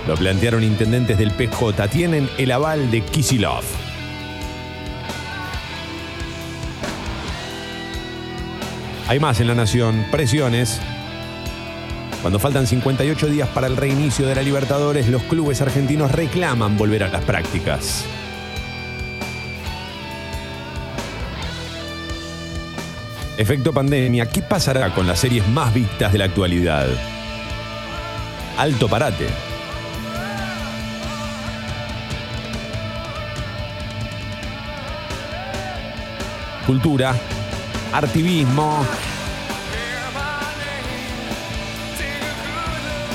Lo 0.09 0.15
plantearon 0.15 0.61
intendentes 0.61 1.17
del 1.17 1.31
PJ. 1.31 1.87
Tienen 1.87 2.29
el 2.37 2.51
aval 2.51 2.91
de 2.91 2.99
Kisilov. 2.99 3.63
Hay 9.07 9.21
más 9.21 9.39
en 9.39 9.47
la 9.47 9.55
nación. 9.55 10.05
Presiones. 10.11 10.81
Cuando 12.21 12.39
faltan 12.39 12.65
58 12.65 13.27
días 13.27 13.47
para 13.49 13.67
el 13.67 13.77
reinicio 13.77 14.27
de 14.27 14.35
la 14.35 14.41
Libertadores, 14.41 15.07
los 15.07 15.23
clubes 15.23 15.61
argentinos 15.61 16.11
reclaman 16.11 16.75
volver 16.75 17.03
a 17.03 17.09
las 17.09 17.23
prácticas. 17.23 18.05
Efecto 23.37 23.71
pandemia, 23.71 24.25
¿qué 24.25 24.41
pasará 24.41 24.95
con 24.95 25.05
las 25.05 25.19
series 25.19 25.47
más 25.47 25.71
vistas 25.71 26.11
de 26.11 26.17
la 26.17 26.25
actualidad? 26.25 26.87
Alto 28.57 28.89
parate. 28.89 29.27
Cultura, 36.65 37.15
artivismo, 37.93 38.83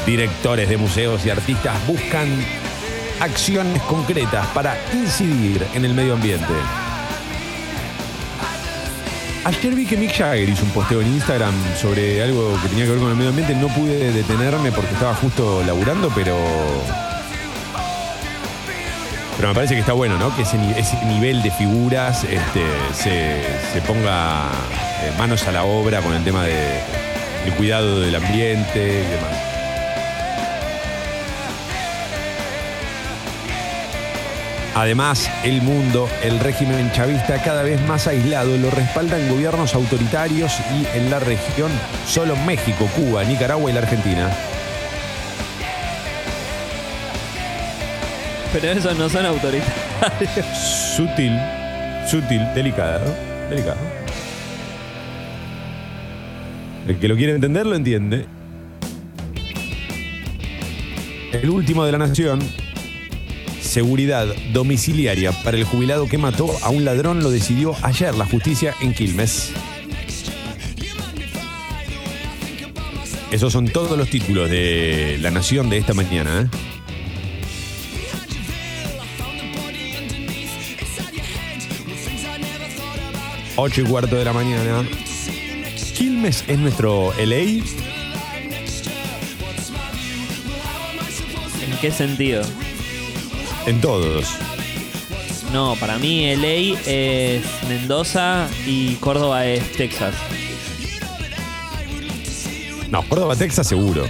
Directores 0.07 0.68
de 0.68 0.76
museos 0.76 1.24
y 1.24 1.30
artistas 1.30 1.74
buscan 1.86 2.28
acciones 3.20 3.80
concretas 3.82 4.46
para 4.48 4.76
incidir 4.92 5.64
en 5.74 5.84
el 5.84 5.94
medio 5.94 6.14
ambiente. 6.14 6.53
Ayer 9.44 9.74
vi 9.74 9.86
que 9.86 9.96
Mick 9.96 10.12
Jagger 10.16 10.48
hizo 10.48 10.64
un 10.64 10.70
posteo 10.70 11.00
en 11.00 11.09
Instagram 11.09 11.53
sobre 11.80 12.22
algo 12.22 12.57
que 12.62 12.68
tenía 12.68 12.84
que 12.84 12.90
ver 12.92 13.00
con 13.00 13.11
el 13.11 13.16
medio 13.16 13.30
ambiente. 13.30 13.55
No 13.55 13.68
pude 13.68 14.12
detenerme 14.12 14.70
porque 14.72 14.92
estaba 14.92 15.14
justo 15.14 15.62
laburando, 15.66 16.11
pero. 16.14 16.36
Pero 19.36 19.48
me 19.48 19.55
parece 19.55 19.74
que 19.74 19.80
está 19.80 19.92
bueno, 19.94 20.16
¿no? 20.18 20.34
Que 20.36 20.42
ese, 20.42 20.59
ni- 20.59 20.72
ese 20.72 20.96
nivel 21.07 21.42
de 21.42 21.50
figuras 21.53 22.22
este, 22.24 22.62
se, 22.92 23.80
ponga 23.86 24.46
eh, 25.03 25.12
manos 25.18 25.42
a 25.48 25.53
la 25.53 25.64
obra 25.64 26.00
con 26.03 26.12
el 26.14 26.22
tema 26.22 26.44
de, 26.44 26.80
el 27.46 27.53
cuidado 27.55 28.00
del 28.00 28.14
ambiente 28.14 28.78
y 28.78 29.11
demás. 29.11 29.51
Además, 34.74 35.30
el 35.44 35.60
mundo, 35.60 36.08
el 36.22 36.40
régimen 36.40 36.90
chavista 36.92 37.42
cada 37.42 37.62
vez 37.62 37.78
más 37.86 38.06
aislado, 38.06 38.56
lo 38.56 38.70
respaldan 38.70 39.28
gobiernos 39.28 39.74
autoritarios 39.74 40.58
y 40.72 40.96
en 40.96 41.10
la 41.10 41.18
región 41.18 41.70
solo 42.06 42.34
México, 42.46 42.88
Cuba, 42.96 43.22
Nicaragua 43.22 43.70
y 43.70 43.74
la 43.74 43.80
Argentina. 43.80 44.30
Pero 48.54 48.72
esos 48.72 48.96
no 48.96 49.10
son 49.10 49.26
autoritarios. 49.26 49.76
Sutil, 50.96 51.38
sutil, 52.06 52.42
delicado, 52.54 53.14
delicado. 53.50 53.78
El 56.88 56.98
que 56.98 57.08
lo 57.08 57.16
quiere 57.16 57.34
entender 57.34 57.66
lo 57.66 57.76
entiende. 57.76 58.26
El 61.32 61.50
último 61.50 61.84
de 61.84 61.92
la 61.92 61.98
nación 61.98 62.40
seguridad 63.72 64.26
domiciliaria 64.52 65.32
para 65.32 65.56
el 65.56 65.64
jubilado 65.64 66.06
que 66.06 66.18
mató 66.18 66.54
a 66.60 66.68
un 66.68 66.84
ladrón 66.84 67.22
lo 67.22 67.30
decidió 67.30 67.74
ayer 67.80 68.14
la 68.14 68.26
justicia 68.26 68.74
en 68.82 68.92
Quilmes. 68.92 69.50
Esos 73.30 73.50
son 73.50 73.66
todos 73.68 73.96
los 73.96 74.10
títulos 74.10 74.50
de 74.50 75.16
La 75.22 75.30
Nación 75.30 75.70
de 75.70 75.78
esta 75.78 75.94
mañana. 75.94 76.42
¿eh? 76.42 76.48
Ocho 83.56 83.80
y 83.80 83.84
cuarto 83.84 84.16
de 84.16 84.24
la 84.26 84.34
mañana. 84.34 84.86
Quilmes 85.96 86.44
es 86.46 86.58
nuestro 86.58 87.14
LA. 87.18 87.36
¿En 87.38 87.64
qué 91.80 91.90
sentido? 91.90 92.42
En 93.66 93.80
todos. 93.80 94.26
No, 95.52 95.76
para 95.78 95.98
mí 95.98 96.34
LA 96.34 96.78
es 96.86 97.42
Mendoza 97.68 98.48
y 98.66 98.94
Córdoba 98.96 99.46
es 99.46 99.70
Texas. 99.72 100.14
No, 102.90 103.02
Córdoba, 103.08 103.36
Texas 103.36 103.66
seguro. 103.66 104.04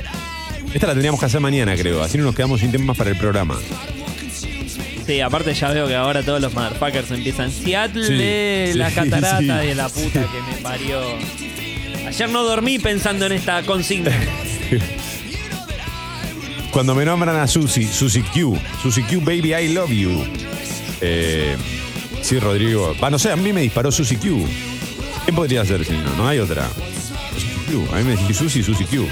Esta 0.73 0.87
la 0.87 0.93
tendríamos 0.95 1.21
que 1.21 1.27
hacer 1.27 1.41
mañana, 1.41 1.75
creo. 1.77 2.03
Así 2.03 2.17
no 2.17 2.25
nos 2.25 2.35
quedamos 2.35 2.61
sin 2.61 2.71
temas 2.73 2.97
para 2.97 3.11
el 3.11 3.17
programa. 3.17 3.59
Sí, 5.07 5.21
aparte 5.21 5.53
ya 5.53 5.71
veo 5.73 5.89
que 5.89 5.97
ahora 5.97 6.23
todos 6.23 6.41
los 6.41 6.55
motherfuckers 6.55 7.11
empiezan 7.11 7.51
Seattle, 7.51 8.07
Sí, 8.07 8.79
la 8.79 8.89
sí, 8.89 8.95
catarata 8.95 9.39
sí. 9.61 9.67
de 9.67 9.75
la 9.75 9.89
puta 9.89 10.21
que 10.21 10.41
me 10.53 10.63
parió. 10.63 11.01
Ayer 12.07 12.31
no 12.31 12.45
dormí 12.45 12.79
pensando 12.79 13.27
en 13.27 13.33
esta 13.33 13.63
consigna. 13.65 14.13
Cuando 16.73 16.95
me 16.95 17.05
nombran 17.05 17.37
a 17.37 17.47
Susi, 17.47 17.85
Susi 17.85 18.23
Q, 18.23 18.59
Susi 18.81 19.03
Q, 19.03 19.21
baby, 19.21 19.55
I 19.55 19.75
love 19.75 19.91
you. 19.91 20.25
Eh, 21.03 21.55
sí, 22.23 22.39
Rodrigo. 22.39 22.97
Va, 23.03 23.11
no 23.11 23.19
sé, 23.19 23.31
a 23.31 23.37
mí 23.37 23.53
me 23.53 23.61
disparó 23.61 23.93
Susi 23.93 24.17
Q. 24.17 24.47
¿Quién 25.25 25.37
podría 25.37 25.67
ser 25.67 25.85
si 25.85 25.93
no? 25.93 26.17
No 26.17 26.27
hay 26.27 26.39
otra. 26.39 26.67
Susi 27.35 27.49
Q. 27.71 27.95
A 27.95 27.99
mí 27.99 28.05
me 28.05 28.17
dice 28.17 28.33
Susi, 28.33 28.63
Susi 28.63 28.85
Q. 28.85 29.07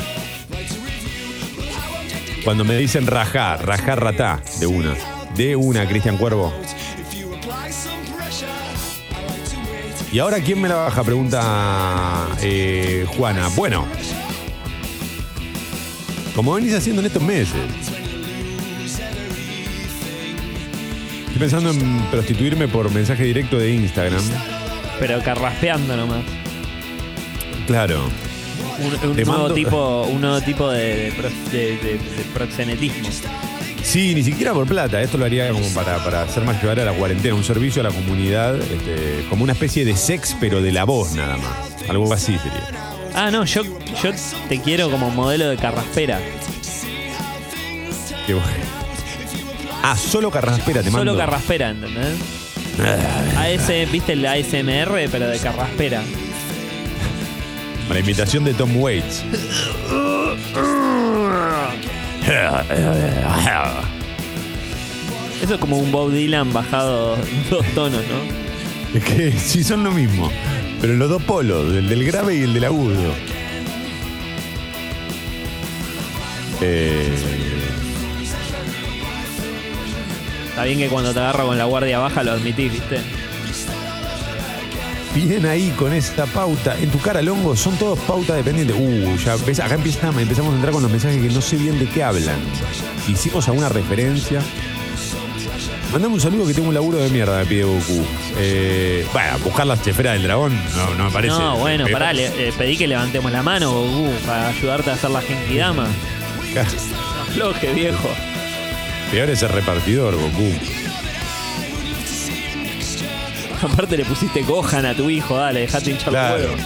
Cuando 2.45 2.65
me 2.65 2.77
dicen 2.79 3.07
rajá, 3.07 3.59
rajá 3.59 3.95
ratá, 3.95 4.43
de 4.59 4.67
una. 4.67 4.95
De 5.37 5.55
una, 5.55 5.87
Cristian 5.87 6.17
Cuervo. 6.17 6.55
¿Y 10.11 10.19
ahora 10.19 10.41
quién 10.41 10.63
me 10.63 10.69
la 10.69 10.77
baja? 10.77 11.05
Pregunta 11.05 12.27
eh, 12.41 13.07
Juana. 13.17 13.49
Bueno, 13.55 13.87
como 16.35 16.55
venís 16.55 16.75
haciendo 16.75 17.01
en 17.01 17.07
estos 17.07 17.23
meses. 17.23 17.55
Estoy 21.27 21.39
pensando 21.39 21.71
en 21.71 22.01
prostituirme 22.11 22.69
por 22.69 22.91
mensaje 22.93 23.25
directo 23.25 23.59
de 23.59 23.73
Instagram. 23.75 24.23
Pero 24.99 25.23
carraspeando 25.23 25.97
nomás. 25.97 26.23
Claro. 27.67 28.09
Un, 29.05 29.15
nuevo 29.17 29.33
mando- 29.33 29.55
tipo, 29.55 30.03
un 30.11 30.21
nuevo 30.21 30.41
tipo 30.41 30.71
de, 30.71 31.11
de 31.11 31.13
de- 31.53 31.77
de- 31.77 31.99
de 31.99 32.25
proxenetismo. 32.35 33.09
Sí, 33.83 34.15
ni 34.15 34.23
siquiera 34.23 34.53
por 34.53 34.67
plata. 34.67 35.01
Esto 35.01 35.17
lo 35.19 35.25
haría 35.25 35.51
como 35.51 35.67
para, 35.71 36.03
para 36.05 36.23
hacer 36.23 36.45
más 36.45 36.61
llevar 36.63 36.81
a 36.81 36.85
la 36.85 36.93
cuarentena, 36.93 37.35
un 37.35 37.45
servicio 37.45 37.81
a 37.81 37.85
la 37.85 37.91
comunidad, 37.91 38.57
este, 38.61 39.25
como 39.31 39.43
una 39.45 39.53
especie 39.55 39.85
de 39.85 39.97
sex, 39.97 40.37
pero 40.39 40.61
de 40.61 40.73
la 40.73 40.85
voz 40.85 41.13
nada 41.15 41.37
más. 41.39 41.89
Algo 41.89 42.13
así 42.13 42.37
sería. 42.39 42.90
Ah, 43.15 43.31
no, 43.31 43.45
yo, 43.45 43.63
yo 44.03 44.11
te 44.49 44.61
quiero 44.61 44.91
como 44.91 45.11
modelo 45.11 45.49
de 45.49 45.57
carraspera. 45.57 46.21
Qué 48.27 48.35
bueno. 48.35 48.49
Ah, 49.83 49.97
solo 49.97 50.31
carraspera 50.31 50.83
te 50.83 50.91
mando. 50.91 51.13
Solo 51.13 51.19
carraspera, 51.19 51.71
¿entendés? 51.71 52.19
AS, 53.37 53.91
viste 53.91 54.13
el 54.13 54.27
ASMR, 54.27 55.09
pero 55.11 55.29
de 55.29 55.39
carraspera. 55.39 56.03
La 57.91 57.99
imitación 57.99 58.45
de 58.45 58.55
Tom 58.55 58.77
Waits. 58.77 59.25
Eso 65.43 65.55
es 65.55 65.61
como 65.61 65.79
un 65.79 65.91
Bob 65.91 66.13
Dylan 66.13 66.53
bajado 66.53 67.17
dos 67.51 67.67
tonos, 67.75 68.03
¿no? 68.03 68.99
Es 68.99 69.05
que 69.05 69.33
sí 69.33 69.65
son 69.65 69.83
lo 69.83 69.91
mismo, 69.91 70.31
pero 70.81 70.93
en 70.95 70.99
los 70.99 71.09
dos 71.09 71.23
polos, 71.23 71.75
el 71.75 71.89
del 71.89 72.05
grave 72.05 72.37
y 72.37 72.43
el 72.43 72.55
del 72.55 72.65
agudo. 72.65 73.13
Eh, 76.61 77.09
Está 80.51 80.65
bien 80.65 80.79
que 80.79 80.89
cuando 80.89 81.13
te 81.15 81.19
agarro 81.21 81.47
con 81.47 81.57
la 81.57 81.65
guardia 81.65 81.99
baja 82.01 82.23
lo 82.23 82.33
admitís, 82.33 82.71
¿viste? 82.73 83.01
bien 85.15 85.45
ahí 85.47 85.71
con 85.77 85.93
esta 85.93 86.25
pauta. 86.27 86.77
En 86.79 86.89
tu 86.91 86.99
cara, 86.99 87.21
Longo, 87.21 87.57
son 87.57 87.77
todos 87.77 87.99
pauta 88.01 88.35
dependientes. 88.35 88.77
Uh, 88.79 89.17
ya 89.17 89.35
ves, 89.37 89.59
acá 89.59 89.75
empieza- 89.75 90.09
empezamos 90.09 90.53
a 90.53 90.57
entrar 90.57 90.73
con 90.73 90.83
los 90.83 90.91
mensajes 90.91 91.21
que 91.21 91.29
no 91.31 91.41
sé 91.41 91.57
bien 91.57 91.79
de 91.81 91.87
qué 91.87 92.03
hablan. 92.05 92.39
Hicimos 93.09 93.49
alguna 93.49 93.69
referencia. 93.69 94.41
Mandame 95.93 96.15
un 96.15 96.21
saludo 96.21 96.47
que 96.47 96.55
tengo 96.55 96.69
un 96.69 96.75
laburo 96.75 96.99
de 96.99 97.11
mierda, 97.11 97.39
me 97.39 97.47
pide 97.47 97.65
Goku. 97.65 98.05
Eh, 98.39 99.05
bueno, 99.13 99.39
buscar 99.43 99.67
las 99.67 99.83
cheferas 99.83 100.13
del 100.15 100.23
dragón 100.23 100.57
no, 100.77 100.95
no 100.95 101.05
me 101.07 101.11
parece. 101.11 101.37
No, 101.37 101.57
bueno, 101.59 101.87
pará, 101.91 102.13
le, 102.13 102.27
eh, 102.27 102.53
pedí 102.57 102.77
que 102.77 102.87
levantemos 102.87 103.33
la 103.33 103.43
mano, 103.43 103.73
Goku, 103.73 104.09
para 104.25 104.49
ayudarte 104.49 104.91
a 104.91 104.93
hacer 104.95 105.11
la 105.11 105.21
Genkidama. 105.21 105.89
Afloje, 107.23 107.73
viejo. 107.75 108.09
Peor 109.11 109.31
es 109.31 109.43
el 109.43 109.49
repartidor, 109.49 110.15
Goku. 110.15 110.53
Aparte 113.63 113.97
le 113.97 114.05
pusiste 114.05 114.43
Gohan 114.43 114.87
a 114.87 114.95
tu 114.95 115.11
hijo, 115.11 115.37
dale, 115.37 115.61
dejate 115.61 115.91
hinchar 115.91 116.11
Claro. 116.11 116.37
el 116.37 116.43
huevo. 116.51 116.57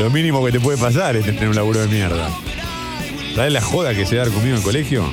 Lo 0.00 0.10
mínimo 0.10 0.44
que 0.44 0.50
te 0.50 0.58
puede 0.60 0.76
pasar 0.78 1.14
es 1.16 1.24
tener 1.24 1.48
un 1.48 1.54
laburo 1.54 1.78
de 1.80 1.86
mierda. 1.86 2.28
¿Sabes 3.36 3.52
la 3.52 3.60
joda 3.60 3.94
que 3.94 4.04
se 4.04 4.16
da 4.16 4.24
conmigo 4.24 4.48
en 4.48 4.56
el 4.56 4.62
colegio? 4.62 5.04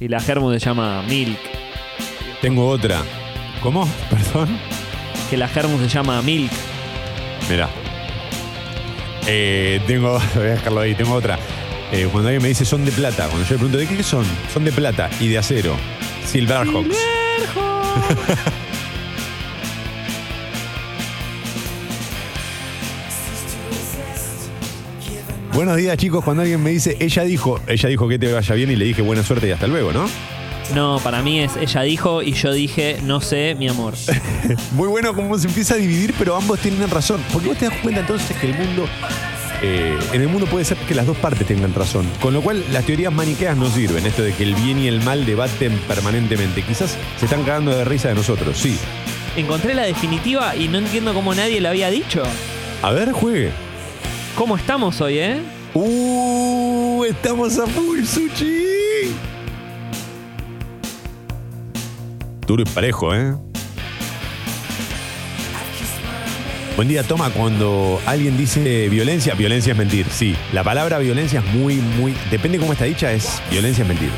Y 0.00 0.08
la 0.08 0.20
Germu 0.20 0.52
se 0.52 0.58
llama 0.58 1.02
Milk. 1.02 1.38
Tengo 2.42 2.68
otra. 2.68 3.02
¿Cómo? 3.62 3.88
Perdón. 4.10 4.58
Que 5.30 5.36
la 5.36 5.48
Germu 5.48 5.78
se 5.78 5.88
llama 5.88 6.20
Milk. 6.22 6.52
Mirá. 7.48 7.68
Eh, 9.26 9.80
tengo, 9.86 10.18
voy 10.34 10.46
a 10.46 10.50
dejarlo 10.50 10.80
ahí, 10.80 10.94
tengo 10.94 11.14
otra. 11.14 11.38
Eh, 11.92 12.08
cuando 12.10 12.28
alguien 12.28 12.42
me 12.42 12.48
dice 12.48 12.64
son 12.64 12.84
de 12.84 12.92
plata, 12.92 13.28
cuando 13.28 13.44
yo 13.46 13.54
le 13.54 13.58
pregunto 13.58 13.78
de 13.78 13.86
qué 13.86 14.02
son, 14.02 14.24
son 14.52 14.64
de 14.64 14.72
plata 14.72 15.08
y 15.20 15.28
de 15.28 15.38
acero. 15.38 15.76
Silverhawks. 16.24 16.96
Buenos 25.56 25.78
días 25.78 25.96
chicos, 25.96 26.22
cuando 26.22 26.42
alguien 26.42 26.62
me 26.62 26.68
dice, 26.68 26.98
ella 27.00 27.22
dijo, 27.22 27.58
ella 27.66 27.88
dijo 27.88 28.06
que 28.08 28.18
te 28.18 28.30
vaya 28.30 28.54
bien 28.54 28.70
y 28.70 28.76
le 28.76 28.84
dije 28.84 29.00
buena 29.00 29.22
suerte 29.22 29.48
y 29.48 29.52
hasta 29.52 29.66
luego, 29.66 29.90
¿no? 29.90 30.06
No, 30.74 31.00
para 31.02 31.22
mí 31.22 31.40
es 31.40 31.56
ella 31.56 31.80
dijo 31.80 32.20
y 32.20 32.32
yo 32.32 32.52
dije, 32.52 32.98
no 33.02 33.22
sé, 33.22 33.54
mi 33.54 33.66
amor. 33.66 33.94
Muy 34.72 34.86
bueno 34.88 35.14
cómo 35.14 35.38
se 35.38 35.48
empieza 35.48 35.72
a 35.72 35.76
dividir, 35.78 36.12
pero 36.18 36.36
ambos 36.36 36.60
tienen 36.60 36.90
razón. 36.90 37.22
Porque 37.32 37.48
vos 37.48 37.56
te 37.56 37.70
das 37.70 37.78
cuenta 37.80 38.02
entonces 38.02 38.36
que 38.36 38.50
el 38.50 38.54
mundo, 38.54 38.86
eh, 39.62 39.98
en 40.12 40.20
el 40.20 40.28
mundo 40.28 40.46
puede 40.46 40.66
ser 40.66 40.76
que 40.76 40.94
las 40.94 41.06
dos 41.06 41.16
partes 41.16 41.46
tengan 41.46 41.72
razón. 41.72 42.06
Con 42.20 42.34
lo 42.34 42.42
cual 42.42 42.62
las 42.70 42.84
teorías 42.84 43.14
maniqueas 43.14 43.56
no 43.56 43.70
sirven, 43.70 44.04
esto 44.04 44.22
de 44.22 44.34
que 44.34 44.42
el 44.42 44.54
bien 44.56 44.78
y 44.78 44.88
el 44.88 45.02
mal 45.04 45.24
debaten 45.24 45.72
permanentemente. 45.88 46.64
Quizás 46.64 46.98
se 47.18 47.24
están 47.24 47.44
cagando 47.44 47.74
de 47.74 47.82
risa 47.86 48.08
de 48.08 48.14
nosotros, 48.14 48.58
sí. 48.58 48.76
Encontré 49.38 49.72
la 49.72 49.84
definitiva 49.84 50.54
y 50.54 50.68
no 50.68 50.76
entiendo 50.76 51.14
cómo 51.14 51.34
nadie 51.34 51.62
la 51.62 51.70
había 51.70 51.88
dicho. 51.88 52.24
A 52.82 52.92
ver, 52.92 53.12
juegue. 53.12 53.65
¿Cómo 54.36 54.58
estamos 54.58 55.00
hoy, 55.00 55.18
eh? 55.18 55.40
¡Uh! 55.72 57.04
Estamos 57.04 57.58
a 57.58 57.66
full, 57.66 58.04
Sushi. 58.04 59.14
Duro 62.46 62.62
y 62.62 62.66
parejo, 62.66 63.14
¿eh? 63.14 63.34
Buen 66.76 66.86
día, 66.86 67.02
toma. 67.02 67.30
Cuando 67.30 67.98
alguien 68.04 68.36
dice 68.36 68.90
violencia, 68.90 69.32
violencia 69.32 69.72
es 69.72 69.78
mentir. 69.78 70.04
Sí, 70.10 70.36
la 70.52 70.62
palabra 70.62 70.98
violencia 70.98 71.40
es 71.40 71.54
muy, 71.54 71.76
muy. 71.76 72.14
Depende 72.30 72.58
cómo 72.58 72.74
está 72.74 72.84
dicha, 72.84 73.10
es 73.12 73.42
violencia 73.50 73.82
es 73.82 73.88
mentir. 73.88 74.10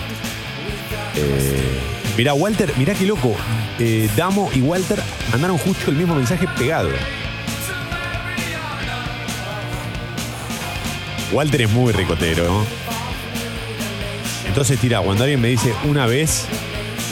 Eh, 1.15 1.81
mirá, 2.17 2.35
Walter, 2.35 2.73
mirá 2.77 2.93
qué 2.95 3.07
loco. 3.07 3.37
Eh, 3.79 4.11
Damo 4.17 4.51
y 4.53 4.63
Walter 4.63 5.01
mandaron 5.31 5.59
justo 5.59 5.93
el 5.93 5.97
mismo 5.97 6.17
mensaje 6.17 6.49
pegado. 6.59 6.91
Walter 11.33 11.63
es 11.63 11.71
muy 11.71 11.93
ricotero. 11.93 12.65
Entonces, 14.47 14.79
tira, 14.79 15.01
cuando 15.01 15.25
alguien 15.25 15.41
me 15.41 15.49
dice 15.49 15.73
una 15.85 16.07
vez, 16.07 16.47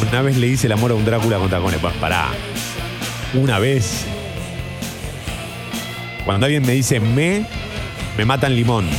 una 0.09 0.23
vez 0.23 0.37
le 0.37 0.47
hice 0.49 0.67
el 0.67 0.73
amor 0.73 0.91
a 0.91 0.95
un 0.95 1.05
Drácula 1.05 1.39
con 1.39 1.49
tacones. 1.51 1.79
Pa- 1.81 1.93
Pará. 1.93 2.29
Una 3.35 3.59
vez. 3.59 4.05
Cuando 6.25 6.47
alguien 6.47 6.65
me 6.67 6.73
dice 6.73 6.99
me, 6.99 7.45
me 8.17 8.25
matan 8.25 8.55
limón. 8.57 8.89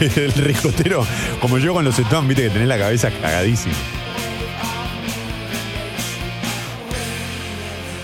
El 0.00 0.32
ricotero, 0.32 1.04
Como 1.40 1.58
yo 1.58 1.74
con 1.74 1.84
los 1.84 1.98
Stones, 1.98 2.28
viste 2.28 2.44
que 2.44 2.50
tenés 2.50 2.68
la 2.68 2.78
cabeza 2.78 3.10
cagadísima. 3.10 3.74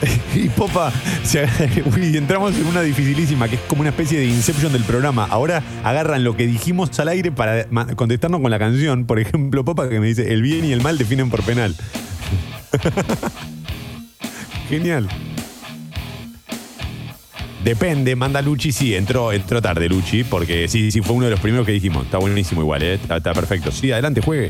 Y 0.34 0.48
Popa, 0.48 0.92
uy, 1.96 2.16
entramos 2.16 2.54
en 2.56 2.66
una 2.66 2.82
dificilísima, 2.82 3.48
que 3.48 3.56
es 3.56 3.60
como 3.62 3.80
una 3.80 3.90
especie 3.90 4.18
de 4.18 4.26
inception 4.26 4.72
del 4.72 4.84
programa. 4.84 5.26
Ahora 5.30 5.62
agarran 5.82 6.24
lo 6.24 6.36
que 6.36 6.46
dijimos 6.46 6.98
al 6.98 7.08
aire 7.08 7.32
para 7.32 7.66
contestarnos 7.96 8.40
con 8.40 8.50
la 8.50 8.58
canción. 8.58 9.06
Por 9.06 9.18
ejemplo, 9.18 9.64
Popa 9.64 9.88
que 9.88 10.00
me 10.00 10.06
dice, 10.06 10.32
el 10.32 10.42
bien 10.42 10.64
y 10.64 10.72
el 10.72 10.82
mal 10.82 10.98
definen 10.98 11.30
por 11.30 11.42
penal. 11.42 11.74
Genial. 14.68 15.08
Depende, 17.62 18.14
manda 18.14 18.42
Luchi, 18.42 18.72
sí, 18.72 18.94
entró, 18.94 19.32
entró 19.32 19.62
tarde 19.62 19.88
Luchi, 19.88 20.22
porque 20.22 20.68
sí, 20.68 20.90
sí, 20.90 21.00
fue 21.00 21.16
uno 21.16 21.24
de 21.26 21.30
los 21.30 21.40
primeros 21.40 21.64
que 21.64 21.72
dijimos. 21.72 22.04
Está 22.04 22.18
buenísimo 22.18 22.60
igual, 22.60 22.82
¿eh? 22.82 22.94
está, 22.94 23.16
está 23.16 23.32
perfecto. 23.32 23.72
Sí, 23.72 23.90
adelante, 23.90 24.20
juegue. 24.20 24.48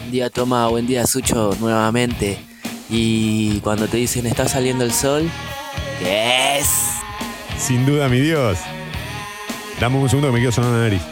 Buen 0.00 0.10
día, 0.10 0.28
Toma. 0.28 0.68
Buen 0.68 0.86
día, 0.86 1.06
Sucho, 1.06 1.56
nuevamente. 1.60 2.38
Y 2.88 3.60
cuando 3.60 3.88
te 3.88 3.96
dicen 3.96 4.26
está 4.26 4.48
saliendo 4.48 4.84
el 4.84 4.92
sol, 4.92 5.28
¿qué 5.98 6.58
es? 6.58 6.68
Sin 7.58 7.84
duda, 7.84 8.08
mi 8.08 8.20
Dios. 8.20 8.58
Dame 9.80 9.96
un 9.96 10.08
segundo 10.08 10.28
que 10.28 10.34
me 10.34 10.38
quiero 10.38 10.52
sonar 10.52 10.70
la 10.70 10.78
nariz. 10.78 11.02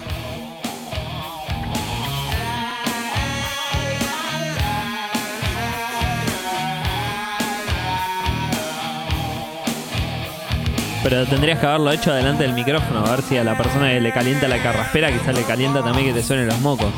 Pero 11.03 11.27
tendrías 11.27 11.59
que 11.59 11.67
haberlo 11.67 11.93
hecho 11.93 12.15
delante 12.15 12.45
del 12.45 12.55
micrófono, 12.55 13.05
a 13.05 13.11
ver 13.11 13.23
si 13.23 13.37
a 13.37 13.45
la 13.45 13.59
persona 13.59 13.91
que 13.91 14.01
le 14.01 14.11
calienta 14.11 14.49
la 14.49 14.63
carraspera 14.63 15.13
quizás 15.13 15.35
le 15.35 15.45
calienta 15.45 15.83
también 15.83 16.07
que 16.07 16.19
te 16.19 16.27
suenen 16.27 16.47
los 16.47 16.59
mocos. 16.61 16.91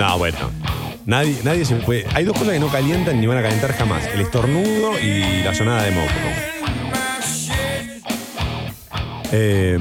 No, 0.00 0.18
bueno. 0.18 0.36
Nadie, 1.06 1.36
nadie 1.44 1.64
se 1.64 1.76
puede. 1.76 2.04
Hay 2.14 2.24
dos 2.24 2.36
cosas 2.36 2.54
que 2.54 2.58
no 2.58 2.68
calientan 2.68 3.20
ni 3.20 3.28
van 3.28 3.38
a 3.38 3.42
calentar 3.42 3.72
jamás: 3.72 4.04
el 4.12 4.20
estornudo 4.20 4.98
y 5.00 5.42
la 5.44 5.54
sonada 5.54 5.84
de 5.84 5.90
moco. 5.92 6.10
Eh, 9.30 9.78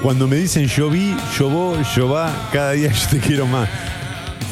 cuando 0.00 0.28
me 0.28 0.36
dicen 0.36 0.66
yo 0.68 0.90
vi, 0.90 1.16
yo 1.36 1.48
voy, 1.48 1.78
yo 1.96 2.08
va, 2.08 2.30
cada 2.52 2.72
día 2.72 2.92
yo 2.92 3.08
te 3.08 3.18
quiero 3.18 3.46
más. 3.46 3.68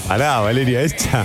Pará, 0.09 0.41
Valeria, 0.41 0.83
esta. 0.83 1.25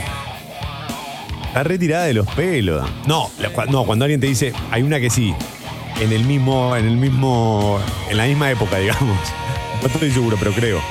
Está 1.48 1.64
retirada 1.64 2.06
de 2.06 2.14
los 2.14 2.28
pelos. 2.28 2.88
No, 3.08 3.32
no, 3.72 3.84
cuando 3.84 4.06
alguien 4.06 4.22
te 4.22 4.28
dice, 4.28 4.54
hay 4.70 4.84
una 4.84 5.00
que 5.00 5.10
sí, 5.10 5.34
en 6.00 6.12
el 6.12 6.24
mismo, 6.26 6.76
en 6.76 6.86
el 6.86 6.98
mismo, 6.98 7.80
en 8.10 8.18
la 8.18 8.26
misma 8.26 8.52
época, 8.52 8.78
digamos. 8.80 9.18
No 9.82 9.88
estoy 9.88 10.12
seguro, 10.12 10.38
pero 10.38 10.52
creo. 10.52 10.82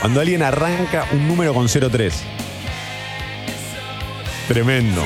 Cuando 0.00 0.20
alguien 0.20 0.42
arranca 0.42 1.06
un 1.12 1.26
número 1.26 1.52
con 1.52 1.66
03. 1.68 2.22
Tremendo. 4.46 5.04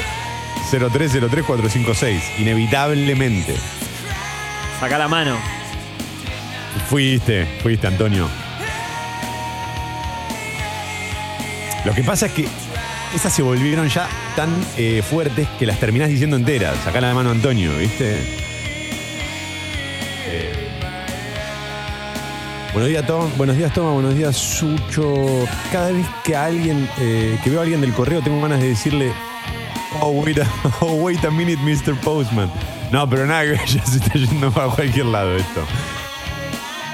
0303456. 0.70 2.38
Inevitablemente. 2.38 3.56
Saca 4.80 4.98
la 4.98 5.08
mano. 5.08 5.36
Fuiste, 6.88 7.46
fuiste, 7.62 7.86
Antonio. 7.86 8.28
Lo 11.84 11.94
que 11.94 12.04
pasa 12.04 12.26
es 12.26 12.32
que 12.32 12.46
esas 13.14 13.32
se 13.32 13.42
volvieron 13.42 13.88
ya 13.88 14.08
tan 14.36 14.50
eh, 14.76 15.02
fuertes 15.08 15.48
que 15.58 15.66
las 15.66 15.78
terminás 15.80 16.08
diciendo 16.08 16.36
enteras. 16.36 16.76
Sacá 16.84 17.00
la 17.00 17.12
mano, 17.14 17.30
Antonio, 17.30 17.76
¿viste? 17.76 18.42
Buenos 22.72 22.88
días, 22.88 23.06
Tom. 23.06 23.30
Buenos 23.36 23.56
días, 23.56 23.72
Toma. 23.72 23.92
Buenos 23.92 24.14
días, 24.14 24.36
Sucho. 24.36 25.14
Cada 25.70 25.92
vez 25.92 26.06
que 26.24 26.34
alguien, 26.34 26.88
eh, 26.98 27.38
que 27.44 27.50
veo 27.50 27.60
a 27.60 27.62
alguien 27.62 27.80
del 27.82 27.92
correo, 27.92 28.22
tengo 28.22 28.40
ganas 28.40 28.60
de 28.60 28.68
decirle, 28.68 29.12
oh, 30.00 30.08
wait 30.10 30.38
a, 30.38 30.46
oh, 30.80 30.94
wait 30.94 31.22
a 31.24 31.30
minute, 31.30 31.58
Mr. 31.62 31.94
Postman. 32.00 32.50
No, 32.90 33.08
pero 33.08 33.26
nada, 33.26 33.44
ya 33.66 33.84
se 33.84 33.98
está 33.98 34.14
yendo 34.14 34.50
para 34.50 34.68
cualquier 34.68 35.06
lado 35.06 35.36
esto. 35.36 35.62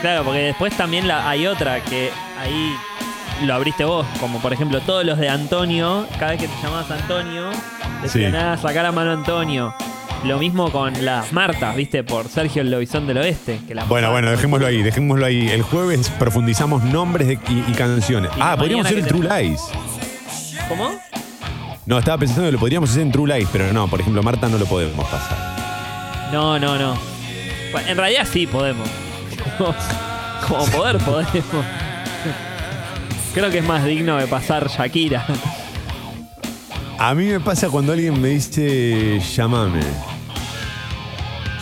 Claro, 0.01 0.25
porque 0.25 0.41
después 0.41 0.77
también 0.77 1.07
la, 1.07 1.29
hay 1.29 1.47
otra 1.47 1.81
que 1.83 2.11
ahí 2.41 2.75
lo 3.45 3.55
abriste 3.55 3.85
vos, 3.85 4.05
como 4.21 4.41
por 4.41 4.53
ejemplo 4.53 4.81
todos 4.81 5.05
los 5.05 5.19
de 5.19 5.29
Antonio, 5.29 6.07
cada 6.19 6.33
vez 6.33 6.41
que 6.41 6.49
te 6.49 6.55
llamabas 6.63 6.91
Antonio, 6.91 7.51
decían, 8.03 8.33
Sí. 8.33 8.37
ah, 8.37 8.57
sacar 8.61 8.85
a 8.87 8.93
mano 8.93 9.13
Antonio. 9.13 9.75
Lo 10.25 10.39
mismo 10.39 10.71
con 10.73 11.05
las 11.05 11.33
Martas, 11.33 11.77
viste, 11.77 12.03
por 12.03 12.29
Sergio 12.29 12.63
el 12.63 12.71
Lobizón 12.71 13.07
del 13.07 13.19
Oeste. 13.19 13.61
Que 13.67 13.75
Bueno, 13.89 14.11
bueno, 14.11 14.31
dejémoslo 14.31 14.67
ahí, 14.67 14.83
dejémoslo 14.83 15.25
ahí. 15.25 15.49
El 15.49 15.63
jueves 15.63 16.11
profundizamos 16.19 16.83
nombres 16.83 17.29
de- 17.29 17.39
y, 17.49 17.65
y 17.69 17.73
canciones. 17.75 18.31
Y 18.37 18.41
ah, 18.41 18.57
podríamos 18.59 18.87
hacer 18.87 18.99
el 18.99 19.07
True 19.07 19.29
Lies. 19.43 19.61
¿Cómo? 20.69 20.91
No, 21.87 21.99
estaba 21.99 22.19
pensando 22.19 22.45
que 22.45 22.53
lo 22.53 22.59
podríamos 22.59 22.91
hacer 22.91 23.03
en 23.03 23.13
True 23.13 23.33
Lies, 23.33 23.49
pero 23.53 23.73
no, 23.73 23.89
por 23.89 24.01
ejemplo, 24.01 24.23
Marta 24.23 24.49
no 24.49 24.59
lo 24.59 24.67
podemos 24.67 25.07
pasar. 25.09 26.29
No, 26.33 26.59
no, 26.59 26.77
no. 26.79 26.99
Bueno, 27.73 27.89
en 27.89 27.97
realidad 27.97 28.27
sí 28.31 28.47
podemos. 28.47 28.89
Como, 29.57 29.75
como 30.47 30.67
poder 30.67 30.99
podemos. 31.05 31.65
Creo 33.35 33.51
que 33.51 33.59
es 33.59 33.65
más 33.65 33.85
digno 33.85 34.17
de 34.17 34.27
pasar 34.27 34.69
Shakira. 34.69 35.25
A 36.99 37.15
mí 37.15 37.27
me 37.27 37.39
pasa 37.39 37.69
cuando 37.71 37.93
alguien 37.93 38.21
me 38.21 38.31
dice, 38.31 39.21
llamame. 39.37 39.81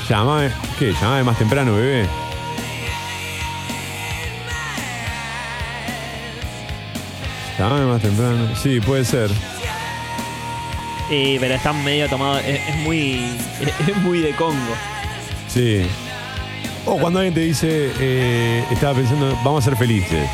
Llamame. 0.09 0.51
¿Qué? 0.79 0.93
Llamame 0.93 1.25
más 1.25 1.39
temprano, 1.39 1.75
bebé. 1.75 2.07
Llamame 7.59 7.87
más 7.87 8.03
temprano. 8.03 8.55
Sí, 8.57 8.81
puede 8.81 9.05
ser. 9.05 9.31
Sí, 11.09 11.37
pero 11.41 11.55
está 11.55 11.73
medio 11.73 12.09
tomado. 12.09 12.39
Es, 12.39 12.61
es 12.69 12.77
muy. 12.77 13.37
Es, 13.61 13.89
es 13.89 13.97
muy 13.99 14.21
de 14.21 14.31
Congo. 14.33 14.75
Sí. 15.49 15.87
O 16.85 16.99
cuando 16.99 17.19
alguien 17.19 17.35
te 17.35 17.41
dice, 17.41 17.91
eh, 17.99 18.65
estaba 18.71 18.95
pensando, 18.95 19.35
vamos 19.45 19.65
a 19.67 19.71
ser 19.71 19.79
felices. 19.79 20.29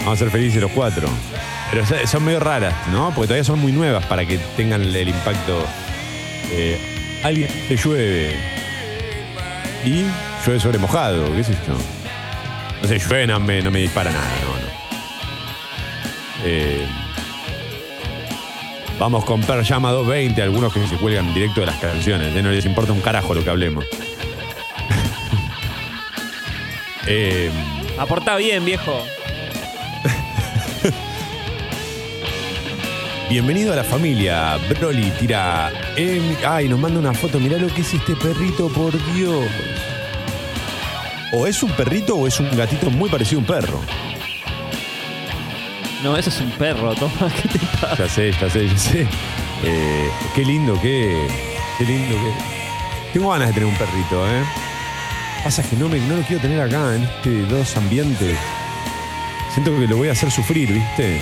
Vamos 0.00 0.14
a 0.14 0.24
ser 0.24 0.30
felices 0.30 0.60
los 0.60 0.70
cuatro. 0.72 1.08
Pero 1.70 1.86
so- 1.86 2.06
son 2.06 2.24
medio 2.24 2.40
raras, 2.40 2.74
¿no? 2.90 3.08
Porque 3.14 3.28
todavía 3.28 3.44
son 3.44 3.58
muy 3.60 3.72
nuevas 3.72 4.04
para 4.06 4.24
que 4.24 4.38
tengan 4.56 4.82
el, 4.82 4.94
el 4.94 5.08
impacto. 5.08 5.64
Eh, 6.50 6.78
alguien 7.22 7.48
te 7.68 7.76
llueve. 7.76 8.53
Y 9.84 10.04
llueve 10.44 10.60
sobre 10.60 10.78
mojado, 10.78 11.24
qué 11.34 11.44
sé 11.44 11.52
yo. 11.66 11.74
No 12.82 12.88
sé, 12.88 12.98
llueve 12.98 13.26
no 13.26 13.40
me, 13.40 13.62
no 13.62 13.70
me 13.70 13.80
dispara 13.80 14.10
nada, 14.10 14.26
no, 14.42 14.48
no. 14.48 14.74
Eh, 16.46 16.86
vamos 18.98 19.24
con 19.24 19.40
Per 19.42 19.62
Llama 19.62 19.90
220, 19.92 20.42
algunos 20.42 20.72
que 20.72 20.86
se 20.86 20.96
cuelgan 20.96 21.32
directo 21.34 21.60
de 21.60 21.66
las 21.66 21.76
canciones, 21.76 22.34
¿eh? 22.34 22.42
no 22.42 22.50
les 22.50 22.64
importa 22.66 22.92
un 22.92 23.00
carajo 23.00 23.34
lo 23.34 23.44
que 23.44 23.50
hablemos. 23.50 23.84
Eh, 27.06 27.50
Aporta 27.98 28.34
bien, 28.36 28.64
viejo. 28.64 28.98
bienvenido 33.28 33.74
a 33.74 33.76
la 33.76 33.84
familia. 33.84 34.56
Broly 34.80 35.10
tira. 35.20 35.70
eh, 35.98 36.34
ay, 36.48 36.66
nos 36.66 36.80
manda 36.80 36.98
una 36.98 37.12
foto. 37.12 37.38
Mirá 37.38 37.58
lo 37.58 37.66
que 37.66 37.82
es 37.82 37.92
este 37.92 38.16
perrito, 38.16 38.70
por 38.70 38.90
Dios. 39.12 39.44
O 41.36 41.48
es 41.48 41.64
un 41.64 41.70
perrito 41.72 42.14
o 42.16 42.28
es 42.28 42.38
un 42.38 42.48
gatito 42.56 42.90
muy 42.90 43.10
parecido 43.10 43.38
a 43.38 43.40
un 43.40 43.46
perro. 43.46 43.80
No, 46.04 46.16
eso 46.16 46.30
es 46.30 46.40
un 46.40 46.50
perro, 46.52 46.94
toma, 47.00 47.28
¿qué 47.42 47.48
te 47.48 47.58
pasa? 47.58 47.96
Ya 47.96 48.08
sé, 48.08 48.32
ya 48.32 48.48
sé, 48.48 48.68
ya 48.68 48.78
sé. 48.78 49.06
Eh, 49.64 50.10
qué 50.34 50.44
lindo 50.44 50.80
que. 50.80 51.26
Qué 51.78 51.84
lindo 51.84 52.14
que. 52.14 53.12
Tengo 53.12 53.30
ganas 53.30 53.48
de 53.48 53.54
tener 53.54 53.68
un 53.68 53.76
perrito, 53.76 54.28
¿eh? 54.28 54.44
Pasa 55.42 55.62
que 55.62 55.74
no, 55.74 55.88
me, 55.88 55.98
no 55.98 56.16
lo 56.16 56.22
quiero 56.22 56.40
tener 56.40 56.60
acá, 56.60 56.94
en 56.94 57.02
este 57.02 57.42
dos 57.46 57.76
ambientes. 57.76 58.38
Siento 59.52 59.76
que 59.76 59.88
lo 59.88 59.96
voy 59.96 60.08
a 60.08 60.12
hacer 60.12 60.30
sufrir, 60.30 60.72
¿viste? 60.72 61.20